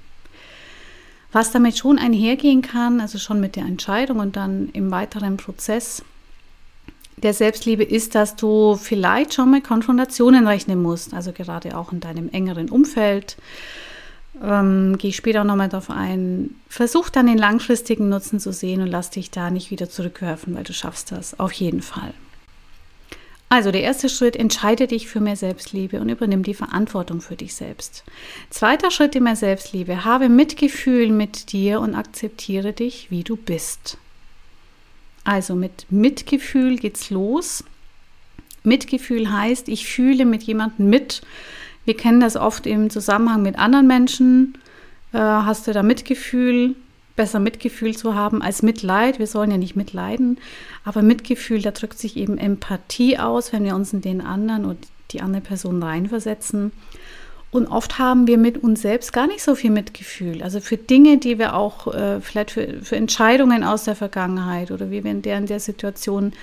Was 1.32 1.52
damit 1.52 1.78
schon 1.78 1.98
einhergehen 1.98 2.62
kann, 2.62 3.02
also 3.02 3.18
schon 3.18 3.40
mit 3.40 3.56
der 3.56 3.66
Entscheidung 3.66 4.20
und 4.20 4.36
dann 4.36 4.70
im 4.70 4.92
weiteren 4.92 5.38
Prozess 5.38 6.04
der 7.18 7.34
Selbstliebe 7.34 7.84
ist, 7.84 8.16
dass 8.16 8.36
du 8.36 8.76
vielleicht 8.76 9.34
schon 9.34 9.52
mit 9.52 9.64
Konfrontationen 9.64 10.48
rechnen 10.48 10.82
musst, 10.82 11.14
also 11.14 11.32
gerade 11.32 11.78
auch 11.78 11.92
in 11.92 12.02
deinem 12.02 12.30
engeren 12.30 12.70
Umfeld, 12.70 13.38
ähm, 14.42 14.98
gehe 14.98 15.10
ich 15.10 15.16
später 15.16 15.44
nochmal 15.44 15.70
darauf 15.70 15.90
ein. 15.90 16.56
Versuch 16.70 17.10
dann 17.10 17.28
den 17.28 17.38
langfristigen 17.38 18.10
Nutzen 18.10 18.40
zu 18.40 18.52
sehen 18.52 18.82
und 18.82 18.88
lass 18.88 19.10
dich 19.10 19.32
da 19.32 19.50
nicht 19.50 19.72
wieder 19.72 19.90
zurückwerfen, 19.90 20.56
weil 20.56 20.64
du 20.64 20.74
schaffst 20.74 21.12
das 21.12 21.40
auf 21.40 21.52
jeden 21.52 21.82
Fall. 21.82 22.14
Also 23.54 23.70
der 23.70 23.84
erste 23.84 24.10
Schritt, 24.10 24.36
entscheide 24.36 24.88
dich 24.88 25.08
für 25.08 25.20
mehr 25.20 25.36
Selbstliebe 25.36 26.02
und 26.02 26.10
übernimm 26.10 26.42
die 26.42 26.56
Verantwortung 26.56 27.22
für 27.22 27.36
dich 27.36 27.54
selbst. 27.54 28.04
Zweiter 28.50 28.90
Schritt 28.90 29.16
in 29.16 29.26
mehr 29.26 29.36
Selbstliebe, 29.36 30.06
habe 30.06 30.28
Mitgefühl 30.28 31.12
mit 31.12 31.52
dir 31.52 31.80
und 31.80 31.94
akzeptiere 31.94 32.74
dich, 32.74 33.12
wie 33.12 33.24
du 33.24 33.36
bist. 33.36 34.00
Also 35.24 35.54
mit 35.54 35.86
Mitgefühl 35.92 36.78
geht's 36.78 37.12
los. 37.12 37.64
Mitgefühl 38.64 39.32
heißt, 39.32 39.70
ich 39.70 39.86
fühle 39.86 40.26
mit 40.26 40.42
jemandem 40.42 40.90
mit, 40.90 41.22
wir 41.86 41.98
kennen 41.98 42.20
das 42.20 42.36
oft 42.36 42.66
im 42.66 42.90
Zusammenhang 42.90 43.42
mit 43.42 43.58
anderen 43.58 43.88
Menschen. 43.88 44.58
Äh, 45.12 45.20
hast 45.20 45.68
du 45.68 45.74
da 45.74 45.84
Mitgefühl, 45.84 46.76
besser 47.16 47.40
Mitgefühl 47.40 47.96
zu 47.96 48.16
haben 48.16 48.42
als 48.42 48.62
Mitleid? 48.62 49.20
Wir 49.20 49.28
sollen 49.28 49.52
ja 49.52 49.58
nicht 49.58 49.76
mitleiden, 49.76 50.40
aber 50.84 51.02
Mitgefühl, 51.02 51.62
da 51.62 51.72
drückt 51.72 52.00
sich 52.00 52.18
eben 52.18 52.38
Empathie 52.38 53.20
aus, 53.20 53.54
wenn 53.54 53.64
wir 53.64 53.76
uns 53.76 53.94
in 53.94 54.02
den 54.02 54.22
anderen 54.22 54.66
und 54.66 54.80
die 55.12 55.22
andere 55.22 55.42
Person 55.42 55.82
reinversetzen. 55.84 56.72
Und 57.52 57.68
oft 57.68 58.00
haben 58.00 58.26
wir 58.26 58.40
mit 58.40 58.64
uns 58.64 58.82
selbst 58.82 59.14
gar 59.14 59.28
nicht 59.28 59.44
so 59.44 59.54
viel 59.54 59.70
Mitgefühl. 59.70 60.42
Also 60.42 60.60
für 60.60 60.76
Dinge, 60.76 61.20
die 61.20 61.38
wir 61.38 61.56
auch, 61.56 61.94
äh, 61.94 62.20
vielleicht 62.20 62.50
für, 62.50 62.82
für 62.82 62.96
Entscheidungen 62.96 63.64
aus 63.64 63.84
der 63.84 63.96
Vergangenheit 63.96 64.72
oder 64.72 64.90
wie 64.90 65.04
wir 65.04 65.12
in 65.12 65.22
der, 65.22 65.38
in 65.38 65.46
der 65.46 65.60
Situation 65.60 66.34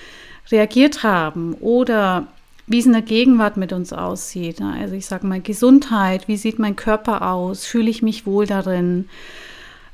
reagiert 0.51 1.03
haben 1.03 1.53
oder 1.55 2.27
wie 2.67 2.79
es 2.79 2.85
in 2.85 2.93
der 2.93 3.01
Gegenwart 3.01 3.57
mit 3.57 3.73
uns 3.73 3.93
aussieht. 3.93 4.59
Ne? 4.59 4.75
Also 4.79 4.95
ich 4.95 5.05
sage 5.05 5.27
mal 5.27 5.41
Gesundheit, 5.41 6.27
wie 6.27 6.37
sieht 6.37 6.59
mein 6.59 6.75
Körper 6.75 7.29
aus, 7.31 7.65
fühle 7.65 7.89
ich 7.89 8.01
mich 8.01 8.25
wohl 8.25 8.45
darin, 8.45 9.09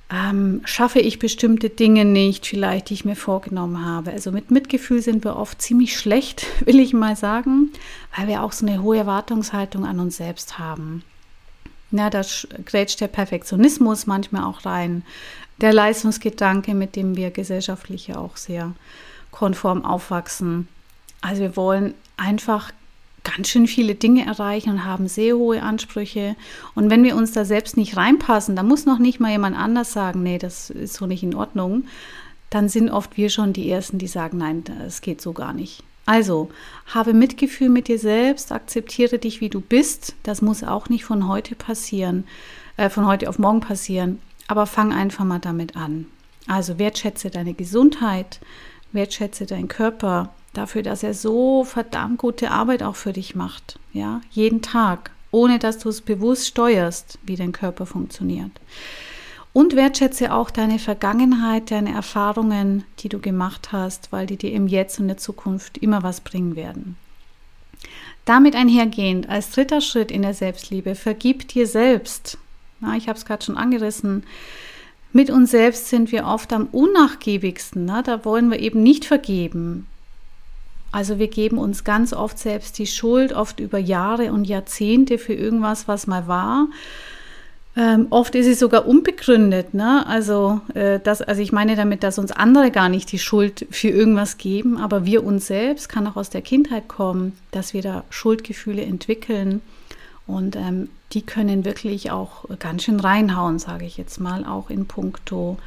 ähm, 0.09 0.61
schaffe 0.63 0.99
ich 0.99 1.19
bestimmte 1.19 1.69
Dinge 1.69 2.05
nicht, 2.05 2.45
vielleicht 2.45 2.89
die 2.89 2.93
ich 2.93 3.05
mir 3.05 3.15
vorgenommen 3.15 3.85
habe. 3.85 4.11
Also 4.11 4.31
mit 4.31 4.51
Mitgefühl 4.51 5.01
sind 5.01 5.25
wir 5.25 5.35
oft 5.35 5.61
ziemlich 5.61 5.97
schlecht, 5.97 6.45
will 6.65 6.79
ich 6.79 6.93
mal 6.93 7.15
sagen, 7.15 7.71
weil 8.15 8.27
wir 8.27 8.43
auch 8.43 8.51
so 8.51 8.65
eine 8.65 8.81
hohe 8.81 8.97
Erwartungshaltung 8.97 9.85
an 9.85 9.99
uns 9.99 10.17
selbst 10.17 10.59
haben. 10.59 11.03
Na, 11.89 12.09
da 12.09 12.21
grätscht 12.65 12.99
der 12.99 13.07
Perfektionismus 13.07 14.07
manchmal 14.07 14.43
auch 14.43 14.65
rein, 14.65 15.03
der 15.61 15.73
Leistungsgedanke, 15.73 16.73
mit 16.73 16.95
dem 16.95 17.15
wir 17.15 17.31
gesellschaftlich 17.31 18.07
ja 18.07 18.17
auch 18.17 18.37
sehr 18.37 18.73
konform 19.31 19.85
aufwachsen. 19.85 20.67
Also 21.21 21.41
wir 21.41 21.55
wollen 21.55 21.93
einfach 22.17 22.71
ganz 23.23 23.49
schön 23.49 23.67
viele 23.67 23.95
Dinge 23.95 24.25
erreichen 24.25 24.69
und 24.69 24.85
haben 24.85 25.07
sehr 25.07 25.35
hohe 25.35 25.61
Ansprüche. 25.61 26.35
Und 26.75 26.89
wenn 26.89 27.03
wir 27.03 27.15
uns 27.15 27.31
da 27.31 27.45
selbst 27.45 27.77
nicht 27.77 27.97
reinpassen, 27.97 28.55
da 28.55 28.63
muss 28.63 28.85
noch 28.85 28.99
nicht 28.99 29.19
mal 29.19 29.31
jemand 29.31 29.57
anders 29.57 29.93
sagen, 29.93 30.23
nee, 30.23 30.37
das 30.37 30.69
ist 30.69 30.95
so 30.95 31.05
nicht 31.05 31.23
in 31.23 31.35
Ordnung, 31.35 31.85
dann 32.49 32.69
sind 32.69 32.89
oft 32.89 33.17
wir 33.17 33.29
schon 33.29 33.53
die 33.53 33.69
Ersten, 33.69 33.97
die 33.97 34.07
sagen, 34.07 34.37
nein, 34.37 34.63
das 34.63 35.01
geht 35.01 35.21
so 35.21 35.33
gar 35.33 35.53
nicht. 35.53 35.83
Also, 36.05 36.49
habe 36.85 37.13
Mitgefühl 37.13 37.67
mit 37.67 37.89
dir 37.89 37.99
selbst, 37.99 38.53
akzeptiere 38.53 39.19
dich, 39.19 39.41
wie 39.41 39.49
du 39.49 39.59
bist. 39.59 40.15
Das 40.23 40.41
muss 40.41 40.63
auch 40.63 40.87
nicht 40.87 41.03
von 41.03 41.27
heute 41.27 41.53
passieren, 41.55 42.23
äh, 42.77 42.89
von 42.89 43.05
heute 43.05 43.27
auf 43.27 43.39
morgen 43.39 43.59
passieren. 43.59 44.19
Aber 44.47 44.65
fang 44.65 44.93
einfach 44.93 45.25
mal 45.25 45.39
damit 45.39 45.75
an. 45.75 46.05
Also 46.47 46.79
wertschätze 46.79 47.29
deine 47.29 47.53
Gesundheit, 47.53 48.39
wertschätze 48.93 49.45
deinen 49.45 49.67
Körper, 49.67 50.33
dafür, 50.57 50.83
dass 50.83 51.03
er 51.03 51.13
so 51.13 51.63
verdammt 51.63 52.17
gute 52.17 52.51
Arbeit 52.51 52.83
auch 52.83 52.95
für 52.95 53.13
dich 53.13 53.35
macht. 53.35 53.79
Ja, 53.93 54.21
jeden 54.31 54.61
Tag, 54.61 55.11
ohne 55.31 55.59
dass 55.59 55.77
du 55.77 55.89
es 55.89 56.01
bewusst 56.01 56.47
steuerst, 56.47 57.19
wie 57.23 57.35
dein 57.35 57.51
Körper 57.51 57.85
funktioniert. 57.85 58.51
Und 59.53 59.75
wertschätze 59.75 60.33
auch 60.33 60.51
deine 60.51 60.77
Vergangenheit, 60.77 61.71
deine 61.71 61.93
Erfahrungen, 61.93 62.83
die 62.99 63.09
du 63.09 63.19
gemacht 63.19 63.71
hast, 63.71 64.11
weil 64.11 64.27
die 64.27 64.37
dir 64.37 64.51
im 64.51 64.67
Jetzt 64.67 64.99
und 64.99 65.05
in 65.05 65.09
der 65.09 65.17
Zukunft 65.17 65.77
immer 65.77 66.03
was 66.03 66.21
bringen 66.21 66.55
werden. 66.55 66.95
Damit 68.25 68.55
einhergehend, 68.55 69.29
als 69.29 69.51
dritter 69.51 69.81
Schritt 69.81 70.11
in 70.11 70.21
der 70.21 70.33
Selbstliebe, 70.33 70.95
vergib 70.95 71.47
dir 71.47 71.65
selbst. 71.65 72.37
Na, 72.79 72.97
ich 72.97 73.07
habe 73.07 73.17
es 73.17 73.25
gerade 73.25 73.43
schon 73.43 73.57
angerissen. 73.57 74.23
Mit 75.13 75.29
uns 75.29 75.51
selbst 75.51 75.87
sind 75.87 76.11
wir 76.11 76.25
oft 76.25 76.51
am 76.53 76.67
unnachgiebigsten. 76.67 77.85
Na? 77.85 78.01
Da 78.01 78.25
wollen 78.25 78.51
wir 78.51 78.59
eben 78.59 78.83
nicht 78.83 79.05
vergeben. 79.05 79.87
Also 80.91 81.19
wir 81.19 81.27
geben 81.27 81.57
uns 81.57 81.83
ganz 81.83 82.13
oft 82.13 82.39
selbst 82.39 82.77
die 82.79 82.87
Schuld, 82.87 83.33
oft 83.33 83.59
über 83.59 83.77
Jahre 83.77 84.31
und 84.31 84.45
Jahrzehnte 84.45 85.17
für 85.17 85.33
irgendwas, 85.33 85.87
was 85.87 86.07
mal 86.07 86.27
war. 86.27 86.67
Ähm, 87.75 88.07
oft 88.09 88.33
ist 88.33 88.45
sie 88.45 88.55
sogar 88.55 88.87
unbegründet. 88.87 89.75
Ne? 89.75 90.05
Also, 90.07 90.61
äh, 90.73 90.99
das, 90.99 91.21
also 91.21 91.41
ich 91.41 91.51
meine 91.51 91.75
damit, 91.75 92.01
dass 92.01 92.17
uns 92.17 92.31
andere 92.31 92.71
gar 92.71 92.89
nicht 92.89 93.11
die 93.11 93.19
Schuld 93.19 93.67
für 93.69 93.89
irgendwas 93.89 94.37
geben, 94.37 94.77
aber 94.77 95.05
wir 95.05 95.23
uns 95.23 95.45
selbst, 95.45 95.87
kann 95.87 96.07
auch 96.07 96.15
aus 96.15 96.31
der 96.31 96.41
Kindheit 96.41 96.87
kommen, 96.87 97.37
dass 97.51 97.75
wir 97.75 97.83
da 97.83 98.03
Schuldgefühle 98.09 98.81
entwickeln. 98.81 99.61
Und 100.25 100.55
ähm, 100.55 100.89
die 101.13 101.21
können 101.21 101.65
wirklich 101.65 102.09
auch 102.09 102.45
ganz 102.57 102.83
schön 102.83 102.99
reinhauen, 102.99 103.59
sage 103.59 103.85
ich 103.85 103.97
jetzt 103.97 104.19
mal, 104.19 104.43
auch 104.43 104.71
in 104.71 104.87
puncto 104.87 105.57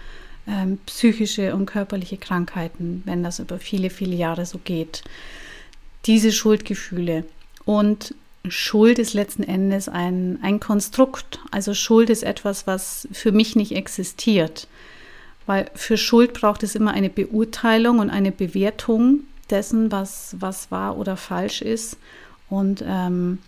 ähm, 0.51 0.79
psychische 0.87 1.55
und 1.55 1.67
körperliche 1.67 2.17
Krankheiten, 2.17 3.03
wenn 3.05 3.23
das 3.23 3.39
über 3.39 3.59
viele, 3.59 3.91
viele 3.91 4.17
Jahre 4.17 4.45
so 4.47 4.59
geht. 4.59 5.03
Diese 6.07 6.33
Schuldgefühle. 6.33 7.25
Und 7.65 8.15
Schuld 8.49 8.99
ist 8.99 9.13
letzten 9.13 9.43
Endes 9.43 9.89
ein, 9.89 10.39
ein 10.43 10.61
Konstrukt. 10.61 11.41
Also 11.51 11.75
Schuld 11.75 12.11
ist 12.11 12.23
etwas, 12.23 12.67
was 12.67 13.07
für 13.13 13.33
mich 13.33 13.55
nicht 13.55 13.73
existiert. 13.73 14.67
Weil 15.47 15.71
für 15.75 15.97
Schuld 15.97 16.33
braucht 16.33 16.63
es 16.63 16.75
immer 16.75 16.93
eine 16.93 17.11
Beurteilung 17.11 17.99
und 17.99 18.11
eine 18.11 18.33
Bewertung 18.33 19.21
dessen, 19.51 19.93
was, 19.93 20.37
was 20.39 20.71
wahr 20.71 20.97
oder 20.97 21.17
falsch 21.17 21.61
ist. 21.61 21.97
Und 22.49 22.83
ähm, 22.87 23.39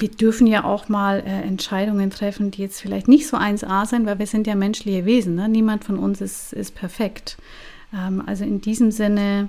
wir 0.00 0.10
dürfen 0.10 0.46
ja 0.46 0.64
auch 0.64 0.88
mal 0.88 1.20
äh, 1.20 1.42
Entscheidungen 1.42 2.10
treffen, 2.10 2.50
die 2.50 2.62
jetzt 2.62 2.80
vielleicht 2.80 3.08
nicht 3.08 3.26
so 3.26 3.36
1a 3.36 3.86
sind, 3.86 4.06
weil 4.06 4.18
wir 4.18 4.26
sind 4.26 4.46
ja 4.46 4.54
menschliche 4.54 5.06
Wesen. 5.06 5.34
Ne? 5.34 5.48
Niemand 5.48 5.84
von 5.84 5.98
uns 5.98 6.20
ist, 6.20 6.52
ist 6.52 6.74
perfekt. 6.74 7.38
Ähm, 7.94 8.22
also 8.26 8.44
in 8.44 8.60
diesem 8.60 8.90
Sinne, 8.90 9.48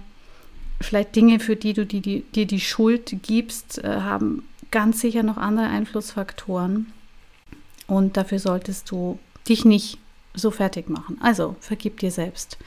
vielleicht 0.79 1.15
Dinge, 1.15 1.39
für 1.39 1.55
die 1.55 1.73
du 1.73 1.85
dir 1.85 2.01
die, 2.01 2.21
die, 2.33 2.45
die 2.45 2.61
Schuld 2.61 3.17
gibst, 3.23 3.83
äh, 3.83 4.01
haben 4.01 4.43
ganz 4.71 5.01
sicher 5.01 5.23
noch 5.23 5.37
andere 5.37 5.67
Einflussfaktoren. 5.67 6.93
Und 7.87 8.17
dafür 8.17 8.39
solltest 8.39 8.89
du 8.91 9.19
dich 9.47 9.65
nicht 9.65 9.97
so 10.33 10.51
fertig 10.51 10.89
machen. 10.89 11.17
Also 11.21 11.55
vergib 11.59 11.99
dir 11.99 12.11
selbst. 12.11 12.57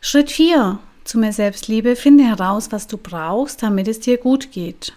Schritt 0.00 0.30
4 0.30 0.78
zu 1.04 1.18
mehr 1.18 1.32
Selbstliebe. 1.32 1.96
Finde 1.96 2.24
heraus, 2.24 2.72
was 2.72 2.86
du 2.86 2.96
brauchst, 2.98 3.62
damit 3.62 3.88
es 3.88 4.00
dir 4.00 4.16
gut 4.16 4.52
geht. 4.52 4.94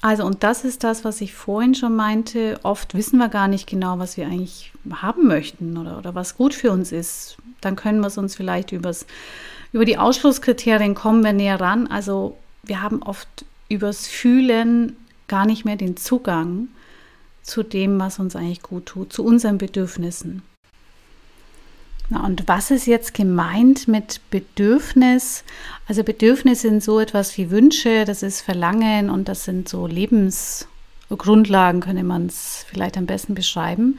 Also, 0.00 0.24
und 0.24 0.44
das 0.44 0.64
ist 0.64 0.84
das, 0.84 1.04
was 1.04 1.20
ich 1.20 1.34
vorhin 1.34 1.74
schon 1.74 1.96
meinte. 1.96 2.60
Oft 2.62 2.94
wissen 2.94 3.18
wir 3.18 3.28
gar 3.28 3.48
nicht 3.48 3.66
genau, 3.66 3.98
was 3.98 4.16
wir 4.16 4.26
eigentlich 4.26 4.72
haben 4.90 5.26
möchten 5.26 5.76
oder, 5.76 5.98
oder 5.98 6.14
was 6.14 6.36
gut 6.36 6.54
für 6.54 6.70
uns 6.70 6.92
ist. 6.92 7.36
Dann 7.60 7.74
können 7.74 8.00
wir 8.00 8.06
es 8.06 8.18
uns 8.18 8.36
vielleicht 8.36 8.70
übers, 8.70 9.06
über 9.72 9.84
die 9.84 9.98
Ausschlusskriterien 9.98 10.94
kommen 10.94 11.24
wir 11.24 11.32
näher 11.32 11.60
ran. 11.60 11.88
Also, 11.88 12.36
wir 12.62 12.80
haben 12.80 13.02
oft 13.02 13.28
übers 13.68 14.06
Fühlen 14.06 14.96
gar 15.26 15.46
nicht 15.46 15.64
mehr 15.64 15.76
den 15.76 15.96
Zugang 15.96 16.68
zu 17.42 17.62
dem, 17.62 17.98
was 17.98 18.18
uns 18.18 18.36
eigentlich 18.36 18.62
gut 18.62 18.86
tut, 18.86 19.12
zu 19.12 19.24
unseren 19.24 19.58
Bedürfnissen. 19.58 20.42
Na, 22.10 22.24
und 22.24 22.48
was 22.48 22.70
ist 22.70 22.86
jetzt 22.86 23.12
gemeint 23.12 23.86
mit 23.86 24.20
Bedürfnis? 24.30 25.44
Also 25.86 26.02
Bedürfnisse 26.04 26.68
sind 26.68 26.82
so 26.82 27.00
etwas 27.00 27.36
wie 27.36 27.50
Wünsche, 27.50 28.04
das 28.06 28.22
ist 28.22 28.40
Verlangen 28.40 29.10
und 29.10 29.28
das 29.28 29.44
sind 29.44 29.68
so 29.68 29.86
Lebensgrundlagen, 29.86 31.80
könnte 31.82 32.04
man 32.04 32.26
es 32.26 32.64
vielleicht 32.68 32.96
am 32.96 33.06
besten 33.06 33.34
beschreiben. 33.34 33.98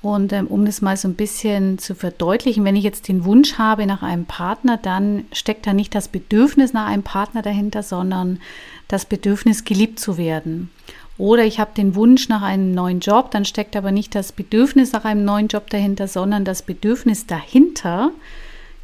Und 0.00 0.32
ähm, 0.32 0.46
um 0.46 0.64
das 0.64 0.82
mal 0.82 0.96
so 0.96 1.08
ein 1.08 1.14
bisschen 1.14 1.78
zu 1.78 1.94
verdeutlichen, 1.94 2.64
wenn 2.64 2.76
ich 2.76 2.84
jetzt 2.84 3.08
den 3.08 3.24
Wunsch 3.24 3.54
habe 3.54 3.86
nach 3.86 4.02
einem 4.02 4.24
Partner, 4.24 4.76
dann 4.76 5.24
steckt 5.32 5.66
da 5.66 5.72
nicht 5.72 5.94
das 5.94 6.08
Bedürfnis 6.08 6.72
nach 6.72 6.86
einem 6.86 7.02
Partner 7.02 7.42
dahinter, 7.42 7.82
sondern 7.82 8.40
das 8.88 9.04
Bedürfnis, 9.04 9.64
geliebt 9.64 9.98
zu 9.98 10.16
werden. 10.16 10.70
Oder 11.18 11.44
ich 11.44 11.58
habe 11.58 11.70
den 11.76 11.94
Wunsch 11.94 12.28
nach 12.28 12.42
einem 12.42 12.72
neuen 12.72 13.00
Job, 13.00 13.30
dann 13.30 13.44
steckt 13.44 13.74
aber 13.74 13.90
nicht 13.90 14.14
das 14.14 14.32
Bedürfnis 14.32 14.92
nach 14.92 15.04
einem 15.04 15.24
neuen 15.24 15.48
Job 15.48 15.70
dahinter, 15.70 16.08
sondern 16.08 16.44
das 16.44 16.62
Bedürfnis 16.62 17.26
dahinter, 17.26 18.10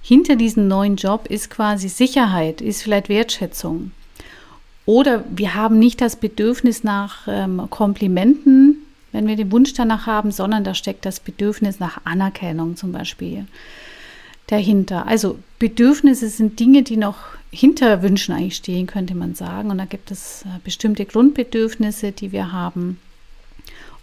hinter 0.00 0.36
diesem 0.36 0.66
neuen 0.66 0.96
Job 0.96 1.26
ist 1.28 1.50
quasi 1.50 1.88
Sicherheit, 1.88 2.60
ist 2.60 2.82
vielleicht 2.82 3.08
Wertschätzung. 3.08 3.92
Oder 4.84 5.24
wir 5.30 5.54
haben 5.54 5.78
nicht 5.78 6.00
das 6.00 6.16
Bedürfnis 6.16 6.82
nach 6.82 7.28
ähm, 7.28 7.68
Komplimenten, 7.70 8.78
wenn 9.12 9.28
wir 9.28 9.36
den 9.36 9.52
Wunsch 9.52 9.74
danach 9.74 10.06
haben, 10.06 10.32
sondern 10.32 10.64
da 10.64 10.74
steckt 10.74 11.04
das 11.04 11.20
Bedürfnis 11.20 11.78
nach 11.78 12.00
Anerkennung 12.04 12.76
zum 12.76 12.92
Beispiel 12.92 13.46
dahinter. 14.48 15.06
Also 15.06 15.38
Bedürfnisse 15.58 16.28
sind 16.28 16.58
Dinge, 16.58 16.82
die 16.82 16.96
noch 16.96 17.18
hinter 17.52 18.02
Wünschen 18.02 18.34
eigentlich 18.34 18.56
stehen, 18.56 18.86
könnte 18.86 19.14
man 19.14 19.34
sagen. 19.34 19.70
Und 19.70 19.78
da 19.78 19.84
gibt 19.84 20.10
es 20.10 20.42
äh, 20.42 20.58
bestimmte 20.64 21.04
Grundbedürfnisse, 21.04 22.10
die 22.10 22.32
wir 22.32 22.50
haben. 22.50 22.98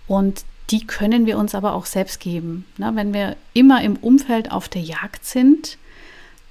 Und 0.08 0.46
die 0.70 0.86
können 0.86 1.26
wir 1.26 1.38
uns 1.38 1.56
aber 1.56 1.74
auch 1.74 1.88
selbst 1.88 2.20
geben. 2.20 2.66
Na, 2.78 2.96
wenn 2.96 3.14
wir 3.14 3.36
immer 3.54 3.82
im 3.82 3.96
Umfeld 3.98 4.52
auf 4.52 4.70
der 4.70 4.84
Jagd 4.84 5.26
sind, 5.26 5.78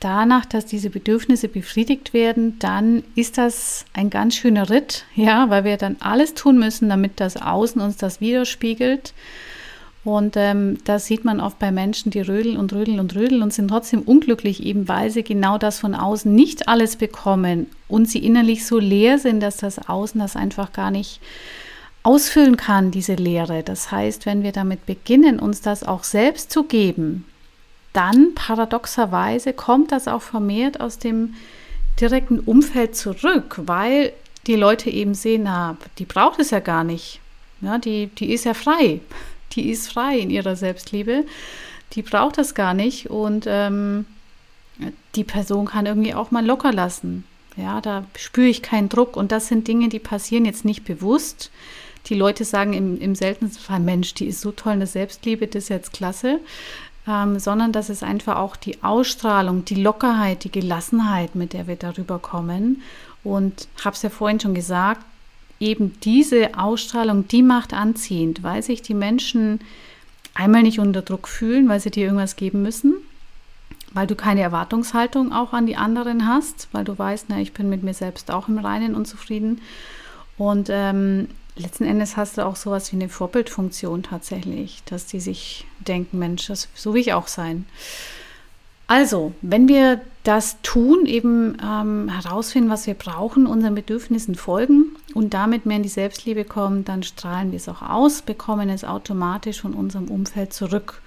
danach, 0.01 0.45
dass 0.45 0.67
diese 0.67 0.91
Bedürfnisse 0.91 1.49
befriedigt 1.49 2.13
werden, 2.13 2.59
dann 2.59 3.05
ist 3.15 3.39
das 3.39 3.85
ein 3.93 4.11
ganz 4.11 4.35
schöner 4.35 4.69
Ritt, 4.71 5.05
ja, 5.15 5.51
weil 5.51 5.65
wir 5.65 5.77
dann 5.77 5.97
alles 6.01 6.35
tun 6.35 6.59
müssen, 6.59 6.89
damit 6.89 7.21
das 7.21 7.37
Außen 7.37 7.81
uns 7.81 7.97
das 7.97 8.21
widerspiegelt. 8.21 9.13
Und 10.09 10.39
ähm, 10.39 10.79
da 10.85 10.99
sieht 10.99 11.27
man 11.27 11.39
oft 11.39 11.59
bei 11.59 11.71
Menschen, 11.71 12.11
die 12.11 12.23
rödeln 12.23 12.57
und 12.57 12.73
rödeln 12.73 12.99
und 12.99 13.15
rödeln 13.15 13.43
und 13.43 13.53
sind 13.53 13.69
trotzdem 13.69 14.01
unglücklich, 14.01 14.63
eben 14.65 14.89
weil 14.89 15.11
sie 15.11 15.23
genau 15.23 15.59
das 15.59 15.81
von 15.81 15.95
außen 15.95 16.35
nicht 16.35 16.67
alles 16.67 16.97
bekommen 16.97 17.67
und 17.89 18.09
sie 18.09 18.25
innerlich 18.25 18.65
so 18.65 18.79
leer 18.79 19.19
sind, 19.19 19.41
dass 19.41 19.59
das 19.59 19.87
Außen 19.87 20.19
das 20.19 20.35
einfach 20.35 20.73
gar 20.73 20.91
nicht 20.91 21.21
ausfüllen 22.05 22.57
kann, 22.57 22.91
diese 22.91 23.17
Leere. 23.17 23.63
Das 23.63 23.93
heißt, 23.93 24.25
wenn 24.25 24.43
wir 24.43 24.53
damit 24.53 24.87
beginnen, 24.87 25.39
uns 25.39 25.61
das 25.61 25.85
auch 25.85 26.05
selbst 26.05 26.53
zu 26.53 26.63
geben, 26.63 27.27
dann 27.93 28.35
paradoxerweise 28.35 29.53
kommt 29.53 29.93
das 29.93 30.09
auch 30.09 30.23
vermehrt 30.23 30.81
aus 30.81 30.99
dem 30.99 31.35
direkten 32.01 32.41
Umfeld 32.41 32.97
zurück, 32.97 33.61
weil 33.67 34.15
die 34.47 34.57
Leute 34.57 34.89
eben 34.89 35.13
sehen, 35.13 35.43
na, 35.43 35.77
die 35.99 36.07
braucht 36.07 36.41
es 36.41 36.51
ja 36.51 36.61
gar 36.61 36.83
nicht. 36.83 37.21
Ja, 37.61 37.77
die, 37.77 38.07
die 38.07 38.33
ist 38.33 38.47
ja 38.47 38.55
frei 38.55 39.01
die 39.53 39.71
ist 39.71 39.93
frei 39.93 40.19
in 40.19 40.31
ihrer 40.31 40.57
Selbstliebe, 40.57 41.25
die 41.93 42.03
braucht 42.03 42.39
das 42.39 42.55
gar 42.55 42.75
nicht 42.75 43.11
und 43.11 43.47
ähm, 43.49 44.07
die 45.15 45.25
Person 45.25 45.67
kann 45.67 45.87
irgendwie 45.87 46.15
auch 46.15 46.31
mal 46.31 46.45
locker 46.45 46.73
lassen. 46.73 47.25
Ja, 47.57 47.81
da 47.81 48.05
spüre 48.17 48.47
ich 48.47 48.63
keinen 48.63 48.89
Druck 48.89 49.17
und 49.17 49.33
das 49.33 49.49
sind 49.49 49.67
Dinge, 49.67 49.89
die 49.89 49.99
passieren 49.99 50.45
jetzt 50.45 50.65
nicht 50.65 50.85
bewusst. 50.85 51.51
die 52.07 52.15
Leute 52.15 52.45
sagen 52.45 52.73
im, 52.73 52.99
im 53.01 53.15
seltensten 53.15 53.63
Fall, 53.63 53.81
Mensch, 53.81 54.15
die 54.15 54.27
ist 54.27 54.41
so 54.41 54.53
toll 54.53 54.75
in 54.75 54.79
der 54.79 54.87
Selbstliebe, 54.87 55.47
das 55.47 55.65
ist 55.65 55.69
jetzt 55.69 55.93
klasse. 55.93 56.41
Ähm, 57.07 57.39
sondern 57.39 57.73
dass 57.73 57.89
es 57.89 58.03
einfach 58.03 58.37
auch 58.37 58.55
die 58.55 58.83
Ausstrahlung, 58.83 59.65
die 59.65 59.83
Lockerheit, 59.83 60.45
die 60.45 60.53
Gelassenheit, 60.53 61.35
mit 61.35 61.55
der 61.55 61.67
wir 61.67 61.77
darüber 61.77 62.19
kommen. 62.19 62.83
Und 63.25 63.67
habe 63.85 63.97
es 63.97 64.03
ja 64.03 64.11
vorhin 64.11 64.41
schon 64.41 64.55
gesagt, 64.55 65.05
eben 65.61 65.99
diese 66.01 66.59
Ausstrahlung, 66.59 67.27
die 67.29 67.43
macht 67.43 67.73
anziehend, 67.75 68.43
weil 68.43 68.63
sich 68.63 68.83
die 68.83 68.95
Menschen 68.95 69.61
einmal 70.35 70.63
nicht 70.63 70.79
unter 70.79 71.03
Druck 71.03 71.29
fühlen, 71.29 71.69
weil 71.69 71.81
sie 71.81 71.91
dir 71.91 72.05
irgendwas 72.05 72.37
geben 72.37 72.63
müssen, 72.63 72.95
weil 73.93 74.07
du 74.07 74.15
keine 74.15 74.43
Erwartungshaltung 74.43 75.33
auch 75.33 75.53
an 75.53 75.67
die 75.67 75.77
anderen 75.77 76.29
hast, 76.29 76.69
weil 76.73 76.85
du 76.85 76.97
weißt, 76.97 77.27
na, 77.29 77.41
ich 77.41 77.53
bin 77.53 77.69
mit 77.69 77.83
mir 77.83 77.95
selbst 77.95 78.31
auch 78.31 78.49
im 78.49 78.59
Reinen 78.59 78.95
und 78.95 79.07
zufrieden. 79.07 79.61
Und 80.37 80.69
ähm, 80.71 81.29
letzten 81.57 81.85
Endes 81.85 82.17
hast 82.17 82.39
du 82.39 82.47
auch 82.47 82.55
sowas 82.55 82.93
wie 82.93 82.97
eine 82.97 83.09
Vorbildfunktion 83.09 84.05
tatsächlich, 84.05 84.83
dass 84.85 85.07
die 85.07 85.21
sich 85.21 85.67
denken, 85.81 86.21
Mensch, 86.21 86.47
das, 86.47 86.69
so 86.75 86.95
will 86.95 87.01
ich 87.01 87.15
auch 87.15 87.27
sein. 87.27 87.67
Also, 88.87 89.33
wenn 89.43 89.69
wir 89.69 90.01
das 90.23 90.63
tun, 90.63 91.05
eben 91.05 91.59
ähm, 91.63 92.09
herausfinden, 92.09 92.71
was 92.71 92.87
wir 92.87 92.95
brauchen, 92.95 93.47
unseren 93.47 93.75
Bedürfnissen 93.75 94.37
folgen 94.37 94.97
und 95.15 95.35
damit 95.35 95.67
mehr 95.67 95.79
in 95.79 95.83
die 95.83 95.89
Selbstliebe 95.89 96.45
kommen, 96.45 96.85
dann 96.85 97.03
strahlen 97.03 97.51
wir 97.51 97.57
es 97.57 97.69
auch 97.69 97.83
aus, 97.83 98.23
bekommen 98.23 98.69
es 98.69 98.85
automatisch 98.85 99.61
von 99.61 99.75
unserem 99.75 100.09
Umfeld 100.09 100.53
zurück. 100.53 101.01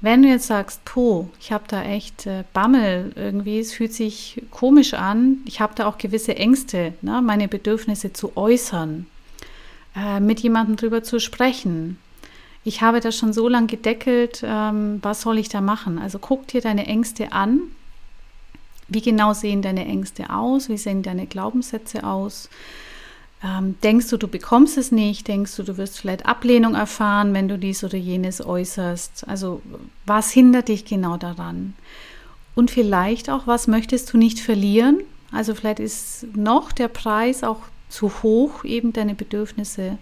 Wenn 0.00 0.22
du 0.22 0.28
jetzt 0.28 0.46
sagst, 0.46 0.84
po, 0.84 1.28
ich 1.40 1.52
habe 1.52 1.64
da 1.68 1.82
echt 1.82 2.26
äh, 2.26 2.44
Bammel 2.54 3.12
irgendwie, 3.16 3.60
es 3.60 3.72
fühlt 3.72 3.92
sich 3.92 4.42
komisch 4.50 4.94
an, 4.94 5.38
ich 5.44 5.60
habe 5.60 5.74
da 5.74 5.86
auch 5.86 5.98
gewisse 5.98 6.36
Ängste, 6.36 6.94
ne, 7.02 7.20
meine 7.20 7.48
Bedürfnisse 7.48 8.12
zu 8.12 8.36
äußern, 8.36 9.06
äh, 9.94 10.20
mit 10.20 10.40
jemandem 10.40 10.76
drüber 10.76 11.02
zu 11.02 11.20
sprechen, 11.20 11.98
ich 12.62 12.82
habe 12.82 13.00
das 13.00 13.16
schon 13.16 13.32
so 13.32 13.48
lange 13.48 13.68
gedeckelt, 13.68 14.42
ähm, 14.44 14.98
was 15.02 15.22
soll 15.22 15.38
ich 15.38 15.48
da 15.48 15.60
machen? 15.60 15.98
Also 15.98 16.18
guck 16.18 16.46
dir 16.46 16.60
deine 16.60 16.86
Ängste 16.86 17.32
an. 17.32 17.60
Wie 18.88 19.00
genau 19.00 19.32
sehen 19.32 19.62
deine 19.62 19.86
Ängste 19.86 20.30
aus? 20.30 20.68
Wie 20.68 20.76
sehen 20.76 21.02
deine 21.02 21.26
Glaubenssätze 21.26 22.04
aus? 22.04 22.50
Ähm, 23.42 23.76
denkst 23.82 24.08
du, 24.08 24.18
du 24.18 24.28
bekommst 24.28 24.76
es 24.76 24.92
nicht? 24.92 25.26
Denkst 25.26 25.56
du, 25.56 25.62
du 25.62 25.78
wirst 25.78 25.98
vielleicht 25.98 26.26
Ablehnung 26.26 26.74
erfahren, 26.74 27.32
wenn 27.32 27.48
du 27.48 27.58
dies 27.58 27.82
oder 27.82 27.96
jenes 27.96 28.44
äußerst? 28.44 29.26
Also 29.28 29.62
was 30.04 30.30
hindert 30.30 30.68
dich 30.68 30.84
genau 30.84 31.16
daran? 31.16 31.74
Und 32.54 32.70
vielleicht 32.70 33.30
auch, 33.30 33.46
was 33.46 33.66
möchtest 33.66 34.12
du 34.12 34.18
nicht 34.18 34.40
verlieren? 34.40 35.00
Also 35.32 35.54
vielleicht 35.54 35.80
ist 35.80 36.26
noch 36.34 36.72
der 36.72 36.88
Preis 36.88 37.42
auch 37.42 37.60
zu 37.88 38.10
hoch, 38.22 38.64
eben 38.64 38.92
deine 38.92 39.14
Bedürfnisse 39.14 39.98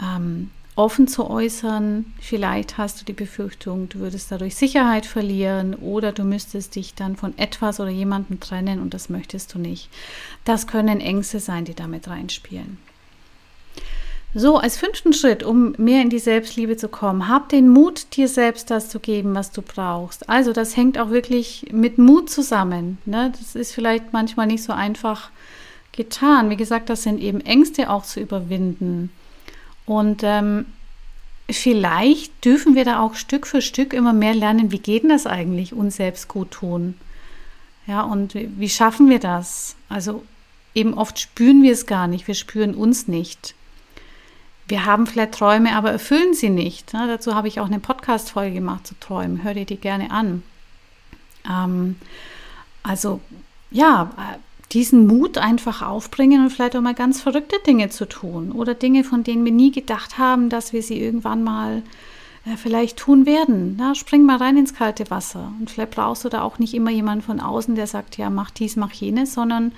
ähm, 0.00 0.50
offen 0.74 1.06
zu 1.06 1.28
äußern. 1.28 2.12
Vielleicht 2.20 2.78
hast 2.78 3.00
du 3.00 3.04
die 3.04 3.12
Befürchtung, 3.12 3.88
du 3.88 3.98
würdest 3.98 4.32
dadurch 4.32 4.56
Sicherheit 4.56 5.06
verlieren 5.06 5.74
oder 5.74 6.12
du 6.12 6.24
müsstest 6.24 6.76
dich 6.76 6.94
dann 6.94 7.16
von 7.16 7.36
etwas 7.38 7.80
oder 7.80 7.90
jemandem 7.90 8.40
trennen 8.40 8.80
und 8.80 8.94
das 8.94 9.08
möchtest 9.08 9.54
du 9.54 9.58
nicht. 9.58 9.90
Das 10.44 10.66
können 10.66 11.00
Ängste 11.00 11.40
sein, 11.40 11.64
die 11.64 11.74
damit 11.74 12.08
reinspielen. 12.08 12.78
So, 14.34 14.56
als 14.56 14.78
fünften 14.78 15.12
Schritt, 15.12 15.42
um 15.42 15.74
mehr 15.76 16.00
in 16.00 16.08
die 16.08 16.18
Selbstliebe 16.18 16.78
zu 16.78 16.88
kommen, 16.88 17.28
hab 17.28 17.50
den 17.50 17.68
Mut, 17.68 18.16
dir 18.16 18.28
selbst 18.28 18.70
das 18.70 18.88
zu 18.88 18.98
geben, 18.98 19.34
was 19.34 19.50
du 19.50 19.60
brauchst. 19.60 20.30
Also 20.30 20.54
das 20.54 20.74
hängt 20.74 20.96
auch 20.98 21.10
wirklich 21.10 21.66
mit 21.70 21.98
Mut 21.98 22.30
zusammen. 22.30 22.96
Ne? 23.04 23.30
Das 23.38 23.54
ist 23.54 23.74
vielleicht 23.74 24.14
manchmal 24.14 24.46
nicht 24.46 24.62
so 24.62 24.72
einfach 24.72 25.28
getan. 25.92 26.48
Wie 26.48 26.56
gesagt, 26.56 26.88
das 26.88 27.02
sind 27.02 27.20
eben 27.20 27.42
Ängste 27.42 27.90
auch 27.90 28.04
zu 28.04 28.20
überwinden. 28.20 29.10
Und 29.86 30.22
ähm, 30.22 30.66
vielleicht 31.50 32.44
dürfen 32.44 32.74
wir 32.74 32.84
da 32.84 33.00
auch 33.00 33.14
Stück 33.14 33.46
für 33.46 33.62
Stück 33.62 33.92
immer 33.92 34.12
mehr 34.12 34.34
lernen, 34.34 34.72
wie 34.72 34.78
geht 34.78 35.02
denn 35.02 35.10
das 35.10 35.26
eigentlich, 35.26 35.72
uns 35.72 35.96
selbst 35.96 36.28
gut 36.28 36.50
tun. 36.50 36.94
Ja, 37.86 38.02
und 38.02 38.34
wie, 38.34 38.68
schaffen 38.68 39.08
wir 39.08 39.18
das? 39.18 39.76
Also 39.88 40.24
eben 40.74 40.94
oft 40.94 41.18
spüren 41.18 41.62
wir 41.62 41.72
es 41.72 41.86
gar 41.86 42.06
nicht, 42.06 42.28
wir 42.28 42.34
spüren 42.34 42.74
uns 42.74 43.08
nicht. 43.08 43.54
Wir 44.68 44.86
haben 44.86 45.06
vielleicht 45.06 45.32
Träume, 45.32 45.74
aber 45.74 45.90
erfüllen 45.90 46.34
sie 46.34 46.48
nicht. 46.48 46.92
Ja, 46.92 47.06
dazu 47.06 47.34
habe 47.34 47.48
ich 47.48 47.58
auch 47.58 47.66
eine 47.66 47.80
Podcast-Folge 47.80 48.54
gemacht 48.54 48.86
zu 48.86 48.98
Träumen. 49.00 49.42
Hör 49.42 49.54
dir 49.54 49.66
die 49.66 49.76
gerne 49.76 50.10
an. 50.12 50.44
Ähm, 51.48 51.96
also 52.84 53.20
ja, 53.70 54.10
diesen 54.72 55.06
Mut 55.06 55.38
einfach 55.38 55.82
aufbringen 55.82 56.44
und 56.44 56.50
vielleicht 56.50 56.76
auch 56.76 56.80
mal 56.80 56.94
ganz 56.94 57.20
verrückte 57.20 57.56
Dinge 57.66 57.90
zu 57.90 58.08
tun 58.08 58.52
oder 58.52 58.74
Dinge, 58.74 59.04
von 59.04 59.22
denen 59.22 59.44
wir 59.44 59.52
nie 59.52 59.70
gedacht 59.70 60.18
haben, 60.18 60.48
dass 60.48 60.72
wir 60.72 60.82
sie 60.82 61.00
irgendwann 61.00 61.44
mal 61.44 61.82
äh, 62.46 62.56
vielleicht 62.56 62.98
tun 62.98 63.26
werden. 63.26 63.76
Na, 63.76 63.94
spring 63.94 64.24
mal 64.24 64.38
rein 64.38 64.56
ins 64.56 64.74
kalte 64.74 65.10
Wasser 65.10 65.52
und 65.60 65.70
vielleicht 65.70 65.92
brauchst 65.92 66.24
du 66.24 66.28
da 66.28 66.42
auch 66.42 66.58
nicht 66.58 66.74
immer 66.74 66.90
jemanden 66.90 67.24
von 67.24 67.40
außen, 67.40 67.74
der 67.74 67.86
sagt, 67.86 68.16
ja, 68.16 68.30
mach 68.30 68.50
dies, 68.50 68.76
mach 68.76 68.92
jenes, 68.92 69.34
sondern 69.34 69.72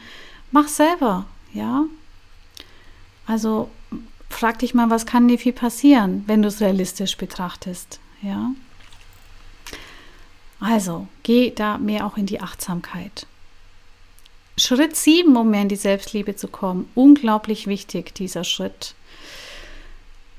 mach 0.53 0.69
selber, 0.69 1.27
ja. 1.53 1.85
Also 3.27 3.71
frag 4.31 4.59
dich 4.61 4.75
mal, 4.75 4.91
was 4.91 5.07
kann 5.07 5.29
dir 5.29 5.39
viel 5.39 5.53
passieren, 5.53 6.25
wenn 6.27 6.43
du 6.43 6.49
es 6.49 6.61
realistisch 6.61 7.17
betrachtest, 7.17 8.01
ja. 8.23 8.51
Also, 10.61 11.09
geh 11.25 11.51
da 11.51 11.77
mehr 11.77 12.07
auch 12.07 12.17
in 12.17 12.25
die 12.25 12.41
Achtsamkeit. 12.41 13.27
Schritt 14.57 14.95
7, 14.95 15.37
um 15.37 15.51
mehr 15.51 15.63
in 15.63 15.69
die 15.69 15.77
Selbstliebe 15.77 16.37
zu 16.37 16.49
kommen. 16.49 16.89
Unglaublich 16.95 17.67
wichtig, 17.67 18.15
dieser 18.15 18.45
Schritt. 18.45 18.95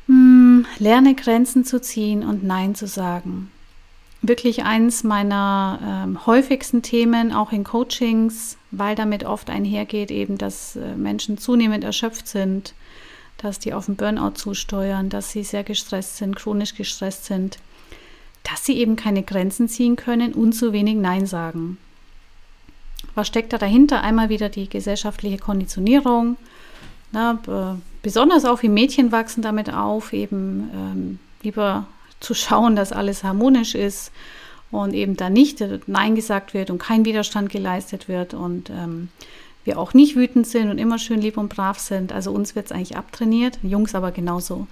Hm, 0.08 0.65
lerne 0.80 1.15
Grenzen 1.15 1.65
zu 1.65 1.82
ziehen 1.82 2.23
und 2.23 2.43
Nein 2.43 2.75
zu 2.75 2.88
sagen. 2.88 3.51
Wirklich 4.21 4.63
eins 4.63 5.04
meiner 5.04 6.08
äh, 6.08 6.25
häufigsten 6.25 6.82
Themen, 6.82 7.32
auch 7.32 7.51
in 7.51 7.63
Coachings, 7.63 8.58
weil 8.71 8.95
damit 8.95 9.23
oft 9.23 9.49
einhergeht, 9.49 10.12
eben, 10.12 10.38
dass 10.38 10.75
äh, 10.75 10.95
Menschen 10.95 11.38
zunehmend 11.38 11.84
erschöpft 11.84 12.28
sind, 12.28 12.73
dass 13.38 13.60
die 13.60 13.73
auf 13.73 13.86
den 13.86 13.97
Burnout 13.97 14.32
zusteuern, 14.36 15.10
dass 15.10 15.32
sie 15.32 15.43
sehr 15.43 15.63
gestresst 15.63 16.17
sind, 16.17 16.36
chronisch 16.36 16.75
gestresst 16.75 17.25
sind, 17.25 17.60
dass 18.43 18.65
sie 18.65 18.78
eben 18.78 18.95
keine 18.95 19.23
Grenzen 19.23 19.67
ziehen 19.67 19.95
können 19.95 20.34
und 20.34 20.54
zu 20.54 20.71
wenig 20.71 20.95
Nein 20.95 21.25
sagen. 21.25 21.78
Was 23.15 23.28
steckt 23.28 23.54
da 23.54 23.58
dahinter? 23.58 24.01
Einmal 24.01 24.30
wieder 24.30 24.49
die 24.49 24.69
gesellschaftliche 24.69 25.38
Konditionierung. 25.38 26.38
Na, 27.12 27.39
besonders 28.01 28.45
auch 28.45 28.62
wie 28.62 28.69
Mädchen 28.69 29.12
wachsen 29.12 29.41
damit 29.41 29.73
auf, 29.73 30.13
eben 30.13 30.69
ähm, 30.73 31.19
lieber 31.41 31.86
zu 32.19 32.34
schauen, 32.34 32.75
dass 32.75 32.91
alles 32.91 33.23
harmonisch 33.23 33.73
ist 33.73 34.12
und 34.71 34.93
eben 34.93 35.15
da 35.15 35.30
nicht 35.30 35.63
Nein 35.88 36.15
gesagt 36.15 36.54
wird 36.54 36.69
und 36.69 36.80
kein 36.80 37.06
Widerstand 37.06 37.49
geleistet 37.49 38.08
wird 38.08 38.34
und 38.34 38.69
ähm, 38.69 39.10
wir 39.63 39.80
auch 39.80 39.93
nicht 39.93 40.15
wütend 40.15 40.45
sind 40.45 40.69
und 40.69 40.78
immer 40.78 40.99
schön 40.99 41.21
lieb 41.21 41.38
und 41.38 41.49
brav 41.49 41.80
sind. 41.80 42.12
Also 42.12 42.32
uns 42.32 42.56
wird 42.56 42.67
es 42.67 42.71
eigentlich 42.71 42.97
abtrainiert, 42.97 43.60
Jungs 43.63 43.95
aber 43.95 44.12
genauso. 44.12 44.67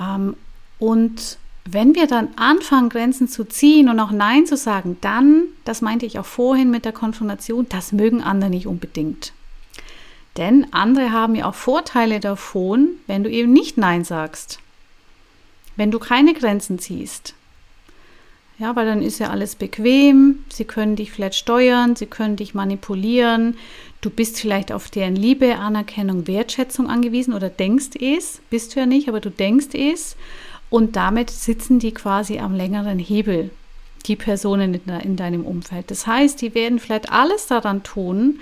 Ähm, 0.00 0.36
und 0.78 1.38
wenn 1.64 1.94
wir 1.94 2.06
dann 2.06 2.28
anfangen, 2.36 2.88
Grenzen 2.88 3.28
zu 3.28 3.44
ziehen 3.44 3.88
und 3.88 4.00
auch 4.00 4.10
Nein 4.10 4.46
zu 4.46 4.56
sagen, 4.56 4.96
dann, 5.00 5.44
das 5.64 5.82
meinte 5.82 6.06
ich 6.06 6.18
auch 6.18 6.26
vorhin 6.26 6.70
mit 6.70 6.84
der 6.84 6.92
Konfrontation, 6.92 7.66
das 7.68 7.92
mögen 7.92 8.22
andere 8.22 8.50
nicht 8.50 8.66
unbedingt. 8.66 9.32
Denn 10.36 10.72
andere 10.72 11.12
haben 11.12 11.34
ja 11.34 11.48
auch 11.48 11.54
Vorteile 11.54 12.20
davon, 12.20 12.88
wenn 13.06 13.24
du 13.24 13.30
eben 13.30 13.52
nicht 13.52 13.76
Nein 13.76 14.04
sagst. 14.04 14.58
Wenn 15.76 15.90
du 15.90 15.98
keine 15.98 16.34
Grenzen 16.34 16.78
ziehst. 16.78 17.34
Ja, 18.58 18.76
weil 18.76 18.84
dann 18.84 19.02
ist 19.02 19.18
ja 19.18 19.30
alles 19.30 19.54
bequem, 19.54 20.44
sie 20.52 20.66
können 20.66 20.94
dich 20.94 21.12
vielleicht 21.12 21.34
steuern, 21.34 21.96
sie 21.96 22.04
können 22.04 22.36
dich 22.36 22.52
manipulieren, 22.52 23.56
du 24.02 24.10
bist 24.10 24.38
vielleicht 24.38 24.70
auf 24.70 24.90
deren 24.90 25.16
Liebe, 25.16 25.56
Anerkennung, 25.56 26.26
Wertschätzung 26.26 26.88
angewiesen 26.90 27.32
oder 27.32 27.48
denkst 27.48 27.96
es, 27.98 28.42
bist 28.50 28.74
du 28.74 28.80
ja 28.80 28.86
nicht, 28.86 29.08
aber 29.08 29.20
du 29.20 29.30
denkst 29.30 29.68
es 29.72 30.14
und 30.70 30.96
damit 30.96 31.30
sitzen 31.30 31.80
die 31.80 31.92
quasi 31.92 32.38
am 32.38 32.54
längeren 32.54 32.98
Hebel, 32.98 33.50
die 34.06 34.16
Personen 34.16 34.80
in 35.02 35.16
deinem 35.16 35.44
Umfeld. 35.44 35.90
Das 35.90 36.06
heißt, 36.06 36.40
die 36.40 36.54
werden 36.54 36.78
vielleicht 36.78 37.12
alles 37.12 37.46
daran 37.48 37.82
tun, 37.82 38.40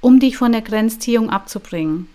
um 0.00 0.18
dich 0.18 0.36
von 0.36 0.52
der 0.52 0.62
Grenzziehung 0.62 1.30
abzubringen. 1.30 2.08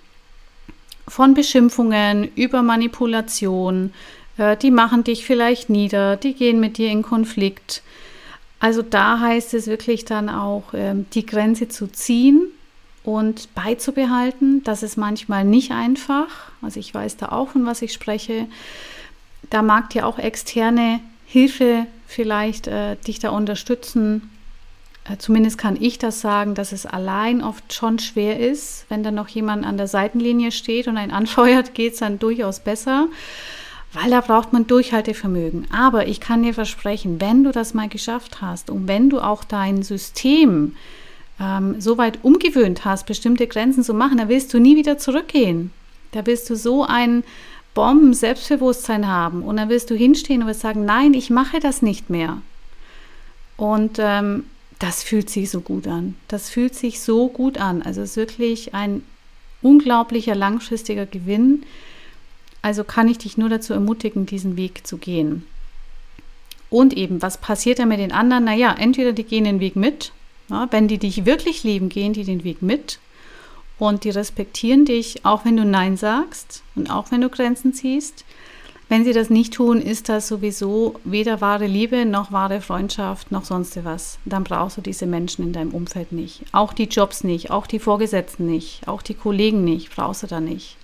Von 1.08 1.34
Beschimpfungen 1.34 2.30
über 2.36 2.64
Manipulation, 2.64 3.94
äh, 4.38 4.58
die 4.58 4.72
machen 4.72 5.04
dich 5.04 5.26
vielleicht 5.26 5.70
nieder, 5.70 6.18
die 6.18 6.34
gehen 6.34 6.60
mit 6.60 6.78
dir 6.78 6.90
in 6.90 7.02
Konflikt. 7.02 7.82
Also 8.60 8.82
da 8.82 9.20
heißt 9.20 9.54
es 9.54 9.68
wirklich 9.68 10.06
dann 10.06 10.30
auch, 10.30 10.74
ähm, 10.74 11.06
die 11.14 11.26
Grenze 11.26 11.68
zu 11.68 11.88
ziehen 11.88 12.48
und 13.04 13.54
beizubehalten. 13.56 14.64
Das 14.64 14.84
ist 14.84 14.98
manchmal 14.98 15.44
nicht 15.44 15.72
einfach. 15.72 16.28
Also 16.62 16.80
ich 16.80 16.94
weiß 16.94 17.18
da 17.18 17.30
auch, 17.30 17.50
von 17.50 17.66
was 17.66 17.82
ich 17.82 17.94
spreche 17.94 18.48
da 19.52 19.62
mag 19.62 19.92
dir 19.92 20.08
auch 20.08 20.18
externe 20.18 21.02
Hilfe 21.26 21.86
vielleicht 22.08 22.68
äh, 22.68 22.96
dich 22.96 23.20
da 23.20 23.30
unterstützen. 23.30 24.32
Äh, 25.10 25.18
zumindest 25.18 25.58
kann 25.58 25.78
ich 25.80 26.00
das 26.00 26.22
sagen, 26.22 26.56
dass 26.56 26.72
es 26.72 26.86
allein 26.86 27.44
oft 27.44 27.72
schon 27.74 28.00
schwer 28.00 28.40
ist. 28.40 28.86
Wenn 28.90 29.04
dann 29.04 29.16
noch 29.16 29.28
jemand 29.28 29.66
an 29.66 29.78
der 29.78 29.88
Seitenlinie 29.88 30.52
steht 30.52 30.88
und 30.88 30.98
einen 30.98 31.12
anfeuert, 31.12 31.74
geht 31.74 31.94
es 31.94 32.00
dann 32.00 32.18
durchaus 32.18 32.60
besser, 32.60 33.08
weil 33.94 34.10
da 34.10 34.22
braucht 34.22 34.54
man 34.54 34.68
Durchhaltevermögen. 34.68 35.68
Aber 35.72 36.08
ich 36.08 36.20
kann 36.22 36.44
dir 36.44 36.54
versprechen, 36.54 37.20
wenn 37.20 37.44
du 37.44 37.52
das 37.52 37.74
mal 37.74 37.90
geschafft 37.90 38.42
hast 38.42 38.70
und 38.70 38.88
wenn 38.88 39.10
du 39.10 39.20
auch 39.20 39.44
dein 39.44 39.84
System 39.84 40.76
ähm, 41.42 41.82
so 41.82 41.98
weit 41.98 42.20
umgewöhnt 42.24 42.86
hast, 42.86 43.06
bestimmte 43.06 43.48
Grenzen 43.48 43.84
zu 43.84 43.94
machen, 43.94 44.18
dann 44.18 44.30
willst 44.30 44.54
du 44.54 44.60
nie 44.60 44.78
wieder 44.78 44.98
zurückgehen. 44.98 45.72
Da 46.12 46.26
willst 46.26 46.50
du 46.50 46.56
so 46.56 46.86
ein 46.86 47.24
Bomben-Selbstbewusstsein 47.74 49.08
haben 49.08 49.44
und 49.44 49.58
dann 49.58 49.70
willst 49.70 49.90
du 49.90 49.96
hinstehen 49.96 50.42
und 50.42 50.48
wirst 50.48 50.62
sagen, 50.62 50.86
nein, 50.86 51.14
ich 51.14 51.30
mache 51.30 51.60
das 51.60 51.82
nicht 51.82 52.10
mehr. 52.10 52.42
Und 53.58 53.98
ähm, 54.00 54.46
das 54.80 55.04
fühlt 55.04 55.30
sich 55.30 55.50
so 55.50 55.62
gut 55.62 55.88
an. 55.88 56.16
Das 56.28 56.50
fühlt 56.50 56.76
sich 56.76 57.00
so 57.00 57.28
gut 57.28 57.60
an. 57.60 57.82
Also 57.82 58.02
es 58.02 58.12
ist 58.12 58.18
wirklich 58.18 58.74
ein 58.74 59.04
unglaublicher 59.62 60.36
langfristiger 60.36 61.06
Gewinn. 61.06 61.64
Also 62.62 62.84
kann 62.84 63.08
ich 63.08 63.20
dich 63.20 63.38
nur 63.38 63.50
dazu 63.50 63.74
ermutigen, 63.74 64.26
diesen 64.26 64.58
Weg 64.58 64.86
zu 64.86 64.98
gehen. 64.98 65.46
Und 66.70 66.94
eben, 66.94 67.22
was 67.22 67.38
passiert 67.38 67.80
da 67.80 67.86
mit 67.86 68.00
den 68.00 68.12
anderen? 68.12 68.46
Naja, 68.46 68.76
entweder 68.78 69.14
die 69.14 69.24
gehen 69.24 69.44
den 69.44 69.60
Weg 69.60 69.76
mit, 69.76 70.12
ja, 70.50 70.68
wenn 70.72 70.88
die 70.88 70.98
dich 70.98 71.26
wirklich 71.26 71.64
lieben, 71.64 71.90
gehen 71.90 72.14
die 72.14 72.24
den 72.24 72.44
Weg 72.44 72.62
mit 72.62 73.00
und 73.82 74.04
die 74.04 74.12
respektieren 74.12 74.86
dich, 74.86 75.26
auch 75.26 75.44
wenn 75.44 75.58
du 75.58 75.66
Nein 75.66 75.98
sagst 75.98 76.62
und 76.76 76.92
auch 76.92 77.10
wenn 77.10 77.22
du 77.22 77.30
Grenzen 77.30 77.74
ziehst. 77.74 78.26
Wenn 78.90 79.04
sie 79.04 79.12
das 79.12 79.32
nicht 79.32 79.54
tun, 79.54 79.82
ist 79.82 80.08
das 80.08 80.28
sowieso 80.28 81.00
weder 81.04 81.42
wahre 81.42 81.66
Liebe 81.66 82.06
noch 82.06 82.32
wahre 82.32 82.62
Freundschaft 82.62 83.32
noch 83.32 83.44
sonst 83.44 83.84
was. 83.84 84.20
Dann 84.24 84.44
brauchst 84.44 84.78
du 84.78 84.82
diese 84.82 85.08
Menschen 85.08 85.46
in 85.46 85.54
deinem 85.54 85.74
Umfeld 85.74 86.12
nicht. 86.12 86.44
Auch 86.52 86.74
die 86.74 86.84
Jobs 86.84 87.24
nicht, 87.24 87.50
auch 87.50 87.66
die 87.66 87.80
Vorgesetzten 87.80 88.46
nicht, 88.46 88.88
auch 88.88 89.02
die 89.02 89.16
Kollegen 89.16 89.64
nicht, 89.64 89.96
brauchst 89.96 90.22
du 90.22 90.28
da 90.28 90.40
nicht. 90.40 90.78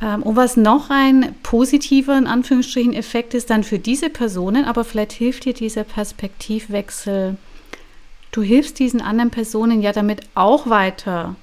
Ähm, 0.00 0.22
und 0.22 0.36
was 0.36 0.56
noch 0.56 0.90
ein 0.90 1.34
positiver, 1.42 2.16
in 2.16 2.28
Anführungsstrichen, 2.28 2.92
Effekt 2.92 3.34
ist 3.34 3.50
dann 3.50 3.64
für 3.64 3.80
diese 3.80 4.10
Personen, 4.10 4.64
aber 4.64 4.84
vielleicht 4.84 5.12
hilft 5.12 5.44
dir 5.44 5.54
dieser 5.54 5.82
Perspektivwechsel. 5.82 7.36
Du 8.30 8.42
hilfst 8.42 8.78
diesen 8.78 9.00
anderen 9.00 9.30
Personen 9.30 9.82
ja 9.82 9.90
damit 9.90 10.20
auch 10.36 10.68
weiter, 10.68 11.34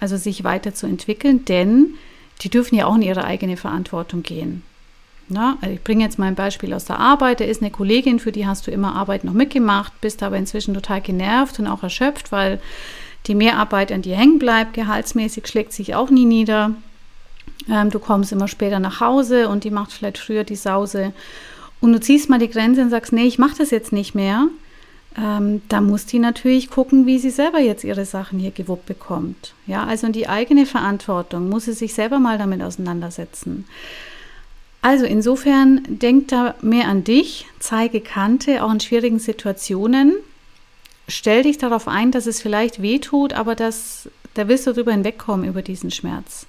also 0.00 0.16
sich 0.16 0.44
weiterzuentwickeln, 0.44 1.44
denn 1.44 1.94
die 2.42 2.50
dürfen 2.50 2.76
ja 2.76 2.86
auch 2.86 2.96
in 2.96 3.02
ihre 3.02 3.24
eigene 3.24 3.56
Verantwortung 3.56 4.22
gehen. 4.22 4.62
Na, 5.28 5.58
also 5.60 5.74
ich 5.74 5.82
bringe 5.82 6.04
jetzt 6.04 6.18
mal 6.18 6.26
ein 6.26 6.36
Beispiel 6.36 6.72
aus 6.72 6.84
der 6.84 7.00
Arbeit. 7.00 7.40
Da 7.40 7.44
ist 7.44 7.60
eine 7.60 7.70
Kollegin, 7.70 8.20
für 8.20 8.30
die 8.30 8.46
hast 8.46 8.66
du 8.66 8.70
immer 8.70 8.94
Arbeit 8.94 9.24
noch 9.24 9.32
mitgemacht, 9.32 10.00
bist 10.00 10.22
aber 10.22 10.36
inzwischen 10.36 10.74
total 10.74 11.00
genervt 11.00 11.58
und 11.58 11.66
auch 11.66 11.82
erschöpft, 11.82 12.30
weil 12.30 12.60
die 13.26 13.34
Mehrarbeit 13.34 13.90
an 13.90 14.02
dir 14.02 14.16
hängen 14.16 14.38
bleibt. 14.38 14.74
Gehaltsmäßig 14.74 15.48
schlägt 15.48 15.72
sich 15.72 15.96
auch 15.96 16.10
nie 16.10 16.26
nieder. 16.26 16.72
Ähm, 17.68 17.90
du 17.90 17.98
kommst 17.98 18.30
immer 18.30 18.46
später 18.46 18.78
nach 18.78 19.00
Hause 19.00 19.48
und 19.48 19.64
die 19.64 19.70
macht 19.70 19.92
vielleicht 19.92 20.18
früher 20.18 20.44
die 20.44 20.54
Sause. 20.56 21.12
Und 21.80 21.92
du 21.92 22.00
ziehst 22.00 22.30
mal 22.30 22.38
die 22.38 22.48
Grenze 22.48 22.82
und 22.82 22.90
sagst, 22.90 23.12
nee, 23.12 23.24
ich 23.24 23.38
mache 23.38 23.58
das 23.58 23.70
jetzt 23.70 23.92
nicht 23.92 24.14
mehr. 24.14 24.46
Ähm, 25.18 25.62
da 25.68 25.80
muss 25.80 26.04
die 26.04 26.18
natürlich 26.18 26.70
gucken, 26.70 27.06
wie 27.06 27.18
sie 27.18 27.30
selber 27.30 27.58
jetzt 27.58 27.84
ihre 27.84 28.04
Sachen 28.04 28.38
hier 28.38 28.50
gewuppt 28.50 28.86
bekommt. 28.86 29.54
Ja, 29.66 29.84
also 29.84 30.06
in 30.06 30.12
die 30.12 30.28
eigene 30.28 30.66
Verantwortung 30.66 31.48
muss 31.48 31.64
sie 31.64 31.72
sich 31.72 31.94
selber 31.94 32.18
mal 32.18 32.38
damit 32.38 32.62
auseinandersetzen. 32.62 33.66
Also 34.82 35.04
insofern 35.04 35.80
denk 35.88 36.28
da 36.28 36.54
mehr 36.60 36.88
an 36.88 37.02
dich, 37.02 37.46
zeige 37.58 38.00
Kante, 38.00 38.62
auch 38.62 38.70
in 38.70 38.80
schwierigen 38.80 39.18
Situationen. 39.18 40.14
Stell 41.08 41.44
dich 41.44 41.58
darauf 41.58 41.88
ein, 41.88 42.10
dass 42.10 42.26
es 42.26 42.42
vielleicht 42.42 42.82
weh 42.82 42.98
tut, 42.98 43.32
aber 43.32 43.54
dass, 43.54 44.08
da 44.34 44.48
wirst 44.48 44.66
du 44.66 44.72
drüber 44.72 44.92
hinwegkommen, 44.92 45.48
über 45.48 45.62
diesen 45.62 45.90
Schmerz. 45.90 46.46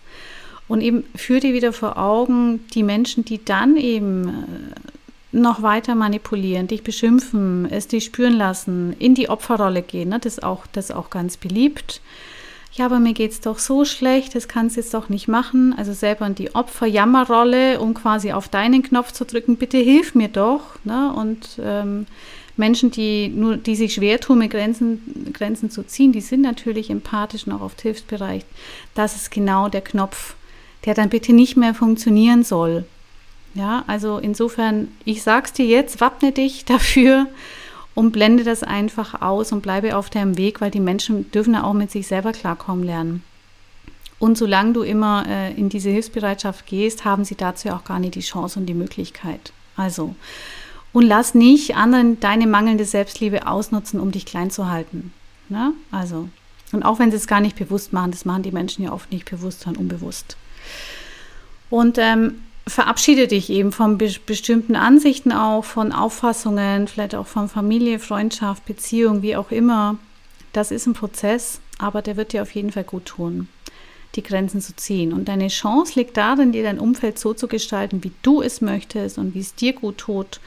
Und 0.67 0.81
eben 0.81 1.05
führ 1.15 1.39
dir 1.39 1.53
wieder 1.53 1.71
vor 1.71 1.97
Augen, 1.97 2.67
die 2.73 2.83
Menschen, 2.83 3.23
die 3.23 3.43
dann 3.43 3.77
eben 3.77 4.27
äh, 4.27 4.96
noch 5.31 5.61
weiter 5.61 5.95
manipulieren, 5.95 6.67
dich 6.67 6.83
beschimpfen, 6.83 7.67
es 7.69 7.87
dich 7.87 8.05
spüren 8.05 8.33
lassen, 8.33 8.93
in 8.97 9.13
die 9.13 9.29
Opferrolle 9.29 9.81
gehen, 9.81 10.09
ne? 10.09 10.19
das, 10.19 10.33
ist 10.33 10.43
auch, 10.43 10.65
das 10.67 10.85
ist 10.85 10.95
auch 10.95 11.09
ganz 11.09 11.37
beliebt 11.37 12.01
ja, 12.77 12.85
aber 12.85 12.99
mir 12.99 13.13
geht 13.13 13.31
es 13.31 13.41
doch 13.41 13.57
so 13.57 13.85
schlecht, 13.85 14.35
das 14.35 14.47
kannst 14.47 14.75
du 14.75 14.81
jetzt 14.81 14.93
doch 14.93 15.09
nicht 15.09 15.27
machen. 15.27 15.73
Also 15.75 15.93
selber 15.93 16.27
in 16.27 16.35
die 16.35 16.53
Opferjammerrolle, 16.53 17.79
um 17.79 17.95
quasi 17.95 18.31
auf 18.31 18.49
deinen 18.49 18.83
Knopf 18.83 19.11
zu 19.11 19.25
drücken, 19.25 19.57
bitte 19.57 19.77
hilf 19.77 20.13
mir 20.13 20.27
doch. 20.27 20.61
Ne? 20.83 21.11
Und 21.11 21.59
ähm, 21.59 22.05
Menschen, 22.55 22.91
die 22.91 23.29
nur, 23.29 23.57
die 23.57 23.75
sich 23.75 23.95
schwer 23.95 24.19
tun, 24.19 24.37
mit 24.37 24.51
Grenzen, 24.51 25.31
Grenzen 25.33 25.71
zu 25.71 25.83
ziehen, 25.87 26.11
die 26.11 26.21
sind 26.21 26.41
natürlich 26.41 26.91
empathisch 26.91 27.47
und 27.47 27.53
auch 27.53 27.61
oft 27.61 27.81
hilfsbereit. 27.81 28.45
Das 28.93 29.15
ist 29.15 29.31
genau 29.31 29.69
der 29.69 29.81
Knopf, 29.81 30.35
der 30.85 30.93
dann 30.93 31.09
bitte 31.09 31.33
nicht 31.33 31.57
mehr 31.57 31.73
funktionieren 31.73 32.43
soll. 32.43 32.85
Ja, 33.57 33.83
also 33.87 34.19
insofern, 34.19 34.89
ich 35.03 35.23
sag's 35.23 35.53
dir 35.53 35.65
jetzt, 35.65 35.99
wappne 35.99 36.31
dich 36.31 36.65
dafür, 36.65 37.27
und 37.97 38.11
blende 38.11 38.43
das 38.43 38.61
einfach 38.61 39.23
aus 39.23 39.51
und 39.51 39.63
bleibe 39.63 39.97
auf 39.97 40.11
deinem 40.11 40.37
Weg, 40.37 40.61
weil 40.61 40.69
die 40.69 40.79
Menschen 40.79 41.31
dürfen 41.31 41.55
ja 41.55 41.63
auch 41.63 41.73
mit 41.73 41.89
sich 41.89 42.05
selber 42.05 42.31
klarkommen 42.31 42.83
lernen. 42.83 43.23
Und 44.19 44.37
solange 44.37 44.73
du 44.73 44.83
immer 44.83 45.25
äh, 45.27 45.51
in 45.55 45.69
diese 45.69 45.89
Hilfsbereitschaft 45.89 46.67
gehst, 46.67 47.05
haben 47.05 47.25
sie 47.25 47.33
dazu 47.33 47.69
auch 47.69 47.85
gar 47.85 47.97
nicht 47.97 48.13
die 48.13 48.19
Chance 48.19 48.59
und 48.59 48.67
die 48.67 48.75
Möglichkeit. 48.75 49.51
Also, 49.75 50.13
und 50.93 51.07
lass 51.07 51.33
nicht 51.33 51.75
anderen 51.75 52.19
deine 52.19 52.45
mangelnde 52.45 52.85
Selbstliebe 52.85 53.47
ausnutzen, 53.47 53.99
um 53.99 54.11
dich 54.11 54.27
klein 54.27 54.51
zu 54.51 54.69
halten. 54.69 55.11
Ne? 55.49 55.73
Also, 55.89 56.29
und 56.73 56.83
auch 56.83 56.99
wenn 56.99 57.09
sie 57.09 57.17
es 57.17 57.25
gar 57.25 57.41
nicht 57.41 57.57
bewusst 57.57 57.93
machen, 57.93 58.11
das 58.11 58.25
machen 58.25 58.43
die 58.43 58.51
Menschen 58.51 58.83
ja 58.83 58.91
oft 58.91 59.11
nicht 59.11 59.27
bewusst, 59.27 59.61
sondern 59.61 59.81
unbewusst. 59.81 60.37
Und 61.71 61.97
ähm, 61.97 62.43
verabschiede 62.67 63.27
dich 63.27 63.49
eben 63.49 63.71
von 63.71 63.97
be 63.97 64.13
bestimmten 64.25 64.75
Ansichten 64.75 65.31
auch, 65.31 65.63
von 65.63 65.91
Auffassungen, 65.91 66.87
vielleicht 66.87 67.15
auch 67.15 67.27
von 67.27 67.49
Familie, 67.49 67.99
Freundschaft, 67.99 68.65
Beziehung, 68.65 69.21
wie 69.21 69.35
auch 69.35 69.51
immer. 69.51 69.97
Das 70.53 70.71
ist 70.71 70.85
ein 70.85 70.93
Prozess, 70.93 71.59
aber 71.77 72.01
der 72.01 72.17
wird 72.17 72.33
dir 72.33 72.41
auf 72.41 72.51
jeden 72.51 72.71
Fall 72.71 72.83
gut 72.83 73.05
tun, 73.05 73.47
die 74.15 74.23
Grenzen 74.23 74.61
zu 74.61 74.75
ziehen. 74.75 75.13
Und 75.13 75.27
deine 75.27 75.47
Chance 75.47 75.93
liegt 75.95 76.17
darin, 76.17 76.51
dir 76.51 76.63
dein 76.63 76.79
Umfeld 76.79 77.19
so 77.19 77.33
zu 77.33 77.47
gestalten, 77.47 78.03
wie 78.03 78.11
du 78.21 78.41
es 78.41 78.61
möchtest 78.61 79.17
und 79.17 79.33
wie 79.33 79.39
es 79.39 79.55
dir 79.55 79.73
gut 79.73 79.97
tut 79.99 80.39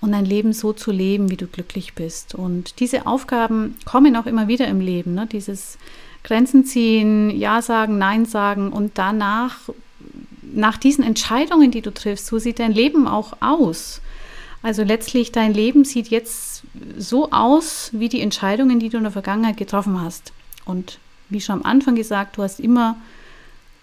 und 0.00 0.12
dein 0.12 0.24
Leben 0.24 0.52
so 0.52 0.72
zu 0.72 0.90
leben, 0.90 1.30
wie 1.30 1.36
du 1.36 1.46
glücklich 1.46 1.94
bist. 1.94 2.34
Und 2.34 2.80
diese 2.80 3.06
Aufgaben 3.06 3.76
kommen 3.84 4.16
auch 4.16 4.26
immer 4.26 4.48
wieder 4.48 4.68
im 4.68 4.80
Leben, 4.80 5.14
ne? 5.14 5.26
dieses 5.26 5.78
Grenzen 6.22 6.64
ziehen, 6.64 7.30
Ja 7.30 7.62
sagen, 7.62 7.98
Nein 7.98 8.24
sagen 8.26 8.72
und 8.72 8.92
danach 8.98 9.70
nach 10.52 10.76
diesen 10.76 11.04
Entscheidungen, 11.04 11.70
die 11.70 11.82
du 11.82 11.92
triffst, 11.92 12.26
so 12.26 12.38
sieht 12.38 12.58
dein 12.58 12.72
Leben 12.72 13.06
auch 13.06 13.34
aus. 13.40 14.00
Also 14.62 14.82
letztlich 14.82 15.32
dein 15.32 15.52
Leben 15.52 15.84
sieht 15.84 16.08
jetzt 16.08 16.62
so 16.96 17.30
aus 17.30 17.90
wie 17.92 18.08
die 18.08 18.20
Entscheidungen, 18.20 18.80
die 18.80 18.88
du 18.88 18.96
in 18.96 19.02
der 19.02 19.12
Vergangenheit 19.12 19.56
getroffen 19.56 20.00
hast. 20.00 20.32
Und 20.64 20.98
wie 21.28 21.40
schon 21.40 21.56
am 21.56 21.62
Anfang 21.64 21.94
gesagt, 21.94 22.38
du 22.38 22.42
hast 22.42 22.60
immer 22.60 22.96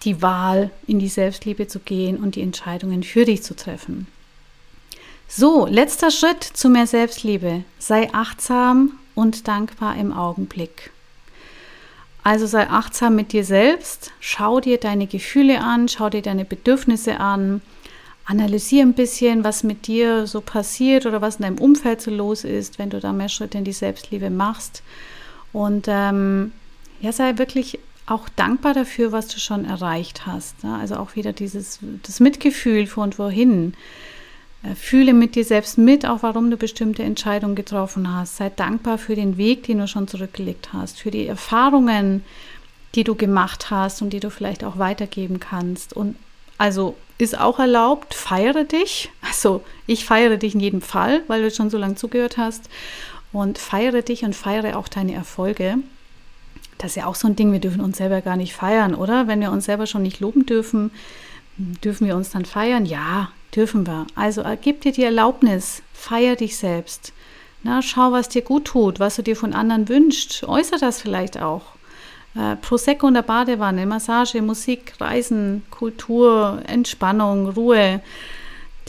die 0.02 0.20
Wahl, 0.22 0.70
in 0.86 0.98
die 0.98 1.08
Selbstliebe 1.08 1.68
zu 1.68 1.78
gehen 1.78 2.16
und 2.16 2.34
die 2.34 2.42
Entscheidungen 2.42 3.02
für 3.02 3.24
dich 3.24 3.42
zu 3.42 3.54
treffen. 3.54 4.08
So, 5.28 5.66
letzter 5.66 6.10
Schritt 6.10 6.42
zu 6.42 6.68
mehr 6.68 6.86
Selbstliebe. 6.86 7.64
Sei 7.78 8.12
achtsam 8.12 8.98
und 9.14 9.48
dankbar 9.48 9.96
im 9.96 10.12
Augenblick. 10.12 10.90
Also 12.24 12.46
sei 12.46 12.68
achtsam 12.68 13.16
mit 13.16 13.32
dir 13.32 13.44
selbst, 13.44 14.12
schau 14.20 14.60
dir 14.60 14.78
deine 14.78 15.06
Gefühle 15.06 15.60
an, 15.60 15.88
schau 15.88 16.08
dir 16.08 16.22
deine 16.22 16.44
Bedürfnisse 16.44 17.18
an, 17.18 17.62
analysiere 18.24 18.86
ein 18.86 18.94
bisschen, 18.94 19.42
was 19.42 19.64
mit 19.64 19.88
dir 19.88 20.26
so 20.28 20.40
passiert 20.40 21.06
oder 21.06 21.20
was 21.20 21.36
in 21.36 21.42
deinem 21.42 21.58
Umfeld 21.58 22.00
so 22.00 22.12
los 22.12 22.44
ist, 22.44 22.78
wenn 22.78 22.90
du 22.90 23.00
da 23.00 23.12
mehr 23.12 23.28
Schritte 23.28 23.58
in 23.58 23.64
die 23.64 23.72
Selbstliebe 23.72 24.30
machst. 24.30 24.82
Und 25.52 25.86
ähm, 25.88 26.52
ja, 27.00 27.12
sei 27.12 27.38
wirklich 27.38 27.80
auch 28.06 28.28
dankbar 28.28 28.74
dafür, 28.74 29.12
was 29.12 29.28
du 29.28 29.38
schon 29.38 29.64
erreicht 29.64 30.26
hast. 30.26 30.62
Ne? 30.62 30.76
Also 30.76 30.96
auch 30.96 31.16
wieder 31.16 31.32
dieses 31.32 31.80
das 32.02 32.20
Mitgefühl 32.20 32.86
von 32.86 33.16
wohin. 33.18 33.74
Äh, 34.62 34.74
fühle 34.74 35.12
mit 35.12 35.34
dir 35.34 35.44
selbst 35.44 35.78
mit, 35.78 36.06
auch 36.06 36.22
warum 36.22 36.50
du 36.50 36.56
bestimmte 36.56 37.02
Entscheidungen 37.02 37.54
getroffen 37.54 38.14
hast. 38.14 38.36
Sei 38.36 38.50
dankbar 38.50 38.98
für 38.98 39.14
den 39.14 39.36
Weg, 39.36 39.64
den 39.64 39.78
du 39.78 39.88
schon 39.88 40.08
zurückgelegt 40.08 40.72
hast, 40.72 40.98
für 41.00 41.10
die 41.10 41.26
Erfahrungen, 41.26 42.24
die 42.94 43.04
du 43.04 43.14
gemacht 43.14 43.70
hast 43.70 44.02
und 44.02 44.10
die 44.10 44.20
du 44.20 44.30
vielleicht 44.30 44.64
auch 44.64 44.78
weitergeben 44.78 45.40
kannst. 45.40 45.94
Und 45.94 46.16
also 46.58 46.96
ist 47.18 47.38
auch 47.38 47.58
erlaubt, 47.58 48.14
feiere 48.14 48.64
dich. 48.64 49.10
Also 49.32 49.64
ich 49.86 50.04
feiere 50.04 50.36
dich 50.36 50.54
in 50.54 50.60
jedem 50.60 50.82
Fall, 50.82 51.22
weil 51.26 51.42
du 51.42 51.50
schon 51.50 51.70
so 51.70 51.78
lange 51.78 51.94
zugehört 51.94 52.36
hast. 52.36 52.68
Und 53.32 53.56
feiere 53.56 54.02
dich 54.02 54.24
und 54.24 54.36
feiere 54.36 54.76
auch 54.76 54.88
deine 54.88 55.14
Erfolge. 55.14 55.78
Das 56.76 56.90
ist 56.90 56.96
ja 56.96 57.06
auch 57.06 57.14
so 57.14 57.28
ein 57.28 57.34
Ding, 57.34 57.50
wir 57.50 57.60
dürfen 57.60 57.80
uns 57.80 57.96
selber 57.96 58.20
gar 58.20 58.36
nicht 58.36 58.52
feiern, 58.52 58.94
oder? 58.94 59.26
Wenn 59.26 59.40
wir 59.40 59.50
uns 59.50 59.64
selber 59.64 59.86
schon 59.86 60.02
nicht 60.02 60.20
loben 60.20 60.44
dürfen, 60.44 60.90
dürfen 61.56 62.06
wir 62.06 62.14
uns 62.14 62.28
dann 62.28 62.44
feiern? 62.44 62.84
Ja, 62.84 63.30
dürfen 63.54 63.86
wir. 63.86 64.06
Also 64.14 64.42
gib 64.60 64.80
dir 64.80 64.92
die 64.92 65.04
Erlaubnis, 65.04 65.82
feier 65.92 66.36
dich 66.36 66.56
selbst. 66.56 67.12
Na, 67.62 67.80
schau, 67.80 68.12
was 68.12 68.28
dir 68.28 68.42
gut 68.42 68.66
tut, 68.66 68.98
was 68.98 69.16
du 69.16 69.22
dir 69.22 69.36
von 69.36 69.54
anderen 69.54 69.88
wünschst. 69.88 70.44
Äußere 70.44 70.80
das 70.80 71.00
vielleicht 71.00 71.40
auch. 71.40 71.62
Äh, 72.34 72.56
Prosecco 72.56 73.06
in 73.06 73.14
der 73.14 73.22
Badewanne, 73.22 73.86
Massage, 73.86 74.42
Musik, 74.42 74.94
Reisen, 74.98 75.62
Kultur, 75.70 76.62
Entspannung, 76.66 77.50
Ruhe. 77.50 78.00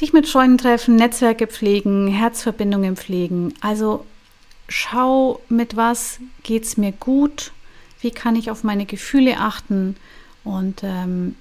Dich 0.01 0.11
mit 0.11 0.27
Freunden 0.27 0.57
treffen, 0.57 0.95
Netzwerke 0.95 1.45
pflegen, 1.45 2.07
Herzverbindungen 2.07 2.95
pflegen. 2.95 3.53
Also 3.61 4.05
schau, 4.67 5.39
mit 5.49 5.75
was 5.75 6.19
geht 6.41 6.63
es 6.63 6.77
mir 6.77 6.93
gut, 6.93 7.51
wie 8.01 8.11
kann 8.11 8.35
ich 8.35 8.49
auf 8.49 8.63
meine 8.63 8.85
Gefühle 8.85 9.37
achten 9.37 9.95
und 10.43 10.81
ähm, 10.83 11.35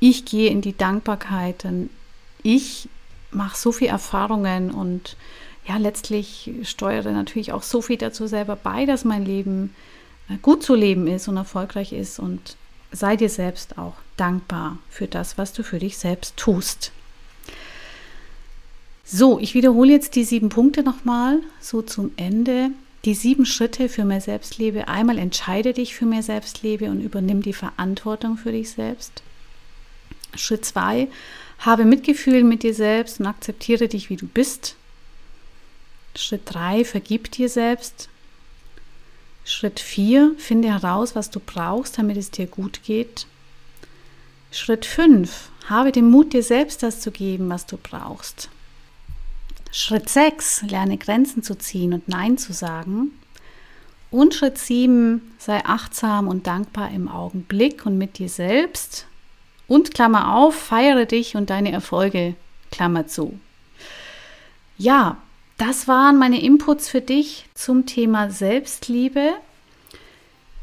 ich 0.00 0.24
gehe 0.24 0.50
in 0.50 0.60
die 0.60 0.76
Dankbarkeit, 0.76 1.64
denn 1.64 1.88
ich 2.44 2.88
mache 3.32 3.58
so 3.58 3.72
viele 3.72 3.90
Erfahrungen 3.90 4.70
und 4.70 5.16
ja, 5.66 5.78
letztlich 5.78 6.52
steuere 6.62 7.10
natürlich 7.10 7.52
auch 7.52 7.62
so 7.62 7.82
viel 7.82 7.96
dazu 7.96 8.28
selber 8.28 8.54
bei, 8.54 8.86
dass 8.86 9.04
mein 9.04 9.24
Leben 9.24 9.74
äh, 10.28 10.36
gut 10.36 10.62
zu 10.62 10.74
leben 10.74 11.08
ist 11.08 11.26
und 11.26 11.36
erfolgreich 11.36 11.92
ist 11.92 12.20
und 12.20 12.56
sei 12.92 13.16
dir 13.16 13.30
selbst 13.30 13.78
auch 13.78 13.94
dankbar 14.16 14.78
für 14.88 15.08
das, 15.08 15.36
was 15.38 15.52
du 15.52 15.64
für 15.64 15.78
dich 15.78 15.98
selbst 15.98 16.36
tust. 16.36 16.92
So, 19.04 19.38
ich 19.38 19.54
wiederhole 19.54 19.92
jetzt 19.92 20.14
die 20.14 20.24
sieben 20.24 20.48
Punkte 20.48 20.82
nochmal, 20.82 21.40
so 21.60 21.82
zum 21.82 22.12
Ende. 22.16 22.70
Die 23.04 23.14
sieben 23.14 23.44
Schritte 23.44 23.90
für 23.90 24.04
mehr 24.06 24.22
Selbstliebe. 24.22 24.88
Einmal 24.88 25.18
entscheide 25.18 25.74
dich 25.74 25.94
für 25.94 26.06
mehr 26.06 26.22
Selbstliebe 26.22 26.86
und 26.86 27.02
übernimm 27.02 27.42
die 27.42 27.52
Verantwortung 27.52 28.38
für 28.38 28.50
dich 28.50 28.70
selbst. 28.70 29.22
Schritt 30.34 30.64
zwei, 30.64 31.08
habe 31.64 31.84
Mitgefühl 31.84 32.44
mit 32.44 32.62
dir 32.62 32.74
selbst 32.74 33.20
und 33.20 33.26
akzeptiere 33.26 33.88
dich, 33.88 34.10
wie 34.10 34.16
du 34.16 34.26
bist. 34.26 34.76
Schritt 36.14 36.42
3, 36.46 36.84
vergib 36.84 37.30
dir 37.30 37.48
selbst. 37.48 38.08
Schritt 39.44 39.80
4, 39.80 40.34
finde 40.38 40.68
heraus, 40.68 41.14
was 41.14 41.30
du 41.30 41.40
brauchst, 41.40 41.98
damit 41.98 42.16
es 42.16 42.30
dir 42.30 42.46
gut 42.46 42.82
geht. 42.84 43.26
Schritt 44.50 44.86
5, 44.86 45.50
habe 45.68 45.92
den 45.92 46.08
Mut, 46.08 46.32
dir 46.32 46.42
selbst 46.42 46.82
das 46.82 47.00
zu 47.00 47.10
geben, 47.10 47.48
was 47.50 47.66
du 47.66 47.76
brauchst. 47.76 48.48
Schritt 49.72 50.08
6, 50.08 50.62
lerne 50.68 50.96
Grenzen 50.98 51.42
zu 51.42 51.56
ziehen 51.56 51.92
und 51.92 52.08
Nein 52.08 52.38
zu 52.38 52.52
sagen. 52.52 53.10
Und 54.10 54.34
Schritt 54.34 54.58
7, 54.58 55.34
sei 55.38 55.64
achtsam 55.64 56.28
und 56.28 56.46
dankbar 56.46 56.92
im 56.92 57.08
Augenblick 57.08 57.84
und 57.84 57.98
mit 57.98 58.18
dir 58.18 58.28
selbst. 58.28 59.06
Und 59.66 59.94
Klammer 59.94 60.34
auf, 60.34 60.54
feiere 60.54 61.06
dich 61.06 61.36
und 61.36 61.50
deine 61.50 61.72
Erfolge, 61.72 62.34
Klammer 62.70 63.06
zu. 63.06 63.38
Ja, 64.76 65.18
das 65.56 65.86
waren 65.86 66.18
meine 66.18 66.42
Inputs 66.42 66.88
für 66.88 67.00
dich 67.00 67.46
zum 67.54 67.86
Thema 67.86 68.30
Selbstliebe. 68.30 69.34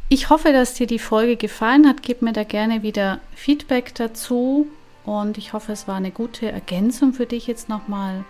Ich 0.09 0.29
hoffe, 0.29 0.51
dass 0.51 0.73
dir 0.73 0.87
die 0.87 0.99
Folge 0.99 1.37
gefallen 1.37 1.87
hat. 1.87 2.03
Gib 2.03 2.21
mir 2.21 2.33
da 2.33 2.43
gerne 2.43 2.83
wieder 2.83 3.21
Feedback 3.33 3.95
dazu. 3.95 4.67
Und 5.05 5.37
ich 5.37 5.53
hoffe, 5.53 5.71
es 5.71 5.87
war 5.87 5.95
eine 5.95 6.11
gute 6.11 6.51
Ergänzung 6.51 7.13
für 7.13 7.25
dich 7.25 7.47
jetzt 7.47 7.69
nochmal 7.69 8.25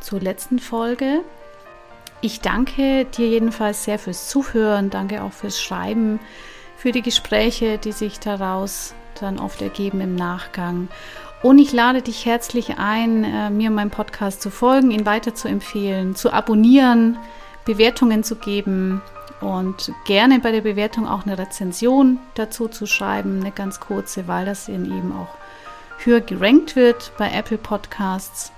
zur 0.00 0.20
letzten 0.20 0.58
Folge. 0.58 1.20
Ich 2.20 2.40
danke 2.40 3.06
dir 3.06 3.28
jedenfalls 3.28 3.84
sehr 3.84 3.98
fürs 3.98 4.28
Zuhören, 4.28 4.90
danke 4.90 5.22
auch 5.22 5.32
fürs 5.32 5.60
Schreiben, 5.60 6.20
für 6.76 6.92
die 6.92 7.02
Gespräche, 7.02 7.78
die 7.78 7.92
sich 7.92 8.20
daraus 8.20 8.94
dann 9.22 9.38
oft 9.38 9.62
ergeben 9.62 10.00
im 10.00 10.14
Nachgang. 10.14 10.88
Und 11.42 11.58
ich 11.58 11.72
lade 11.72 12.02
dich 12.02 12.24
herzlich 12.24 12.78
ein, 12.78 13.24
äh, 13.24 13.50
mir 13.50 13.70
meinem 13.70 13.90
Podcast 13.90 14.42
zu 14.42 14.50
folgen, 14.50 14.90
ihn 14.90 15.06
weiter 15.06 15.34
zu 15.34 15.48
empfehlen, 15.48 16.14
zu 16.14 16.32
abonnieren, 16.32 17.18
Bewertungen 17.64 18.22
zu 18.22 18.36
geben 18.36 19.02
und 19.40 19.92
gerne 20.04 20.38
bei 20.38 20.52
der 20.52 20.60
Bewertung 20.60 21.08
auch 21.08 21.26
eine 21.26 21.38
Rezension 21.38 22.18
dazu 22.34 22.68
zu 22.68 22.86
schreiben, 22.86 23.40
eine 23.40 23.50
ganz 23.50 23.80
kurze, 23.80 24.28
weil 24.28 24.46
das 24.46 24.68
eben 24.68 25.12
auch 25.12 25.34
höher 26.04 26.20
gerankt 26.20 26.76
wird 26.76 27.12
bei 27.18 27.30
Apple 27.32 27.58
Podcasts. 27.58 28.52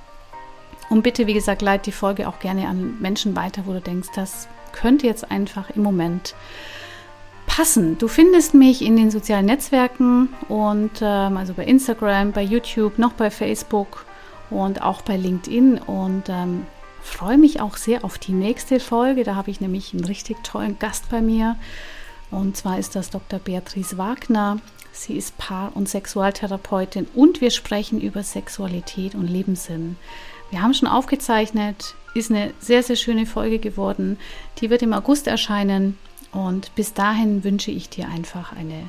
Und 0.91 1.03
bitte, 1.03 1.27
wie 1.27 1.35
gesagt, 1.35 1.63
leite 1.63 1.85
die 1.85 1.93
Folge 1.93 2.29
auch 2.29 2.39
gerne 2.39 2.69
an 2.69 2.99
Menschen 3.01 3.35
weiter, 3.35 3.63
wo 3.65 3.73
du 3.73 3.81
denkst, 3.81 4.09
das 4.15 4.49
könnte 4.73 5.07
jetzt 5.07 5.31
einfach 5.31 5.71
im 5.71 5.83
Moment 5.83 6.35
passen. 7.55 7.99
Du 7.99 8.09
findest 8.09 8.55
mich 8.55 8.83
in 8.83 8.97
den 8.97 9.13
sozialen 9.13 9.47
Netzwerken 9.47 10.29
und 10.49 10.91
ähm, 11.01 11.37
also 11.37 11.55
bei 11.55 11.65
Instagram, 11.65 12.33
bei 12.33 12.43
YouTube, 12.43 12.99
noch 12.99 13.13
bei 13.13 13.31
Facebook 13.31 14.07
und 14.51 14.83
auch 14.83 15.03
bei 15.03 15.17
LinkedIn 15.17 15.79
und 15.79 16.25
ähm, 16.29 16.67
freue 17.01 17.39
mich 17.39 17.61
auch 17.61 17.77
sehr 17.77 18.05
auf 18.05 18.19
die 18.19 18.33
nächste 18.33 18.81
Folge. 18.81 19.23
Da 19.23 19.37
habe 19.37 19.53
ich 19.53 19.61
nämlich 19.61 19.95
einen 19.95 20.05
richtig 20.05 20.43
tollen 20.43 20.81
Gast 20.81 21.09
bei 21.11 21.21
mir 21.21 21.55
und 22.33 22.57
zwar 22.57 22.81
ist 22.81 22.97
das 22.97 23.11
Dr. 23.11 23.39
Beatrice 23.39 23.99
Wagner. 23.99 24.59
Sie 24.91 25.17
ist 25.17 25.39
Paar- 25.39 25.77
und 25.77 25.89
Sexualtherapeutin 25.89 27.07
und 27.15 27.41
wir 27.41 27.53
sprechen 27.53 28.01
über 28.01 28.25
Sexualität 28.25 29.15
und 29.15 29.29
Lebenssinn. 29.29 29.97
Wir 30.51 30.61
haben 30.61 30.75
schon 30.75 30.89
aufgezeichnet, 30.89 31.95
ist 32.15 32.33
eine 32.33 32.53
sehr, 32.59 32.83
sehr 32.83 32.97
schöne 32.97 33.27
Folge 33.27 33.61
geworden. 33.61 34.19
Die 34.59 34.71
wird 34.71 34.83
im 34.83 34.93
August 34.93 35.29
erscheinen. 35.29 35.97
Und 36.35 36.75
bis 36.75 36.93
dahin 36.93 37.45
wünsche 37.45 37.71
ich 37.71 37.89
dir 37.89 38.09
einfach 38.09 38.53
eine 38.53 38.89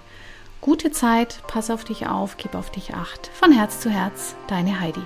gute 0.62 0.92
Zeit. 0.92 1.42
Pass 1.48 1.70
auf 1.70 1.84
dich 1.84 2.08
auf, 2.08 2.38
gib 2.38 2.56
auf 2.56 2.72
dich 2.72 2.96
acht. 2.96 3.30
Von 3.34 3.52
Herz 3.52 3.80
zu 3.80 3.90
Herz, 3.90 4.36
deine 4.48 4.80
Heidi. 4.80 5.02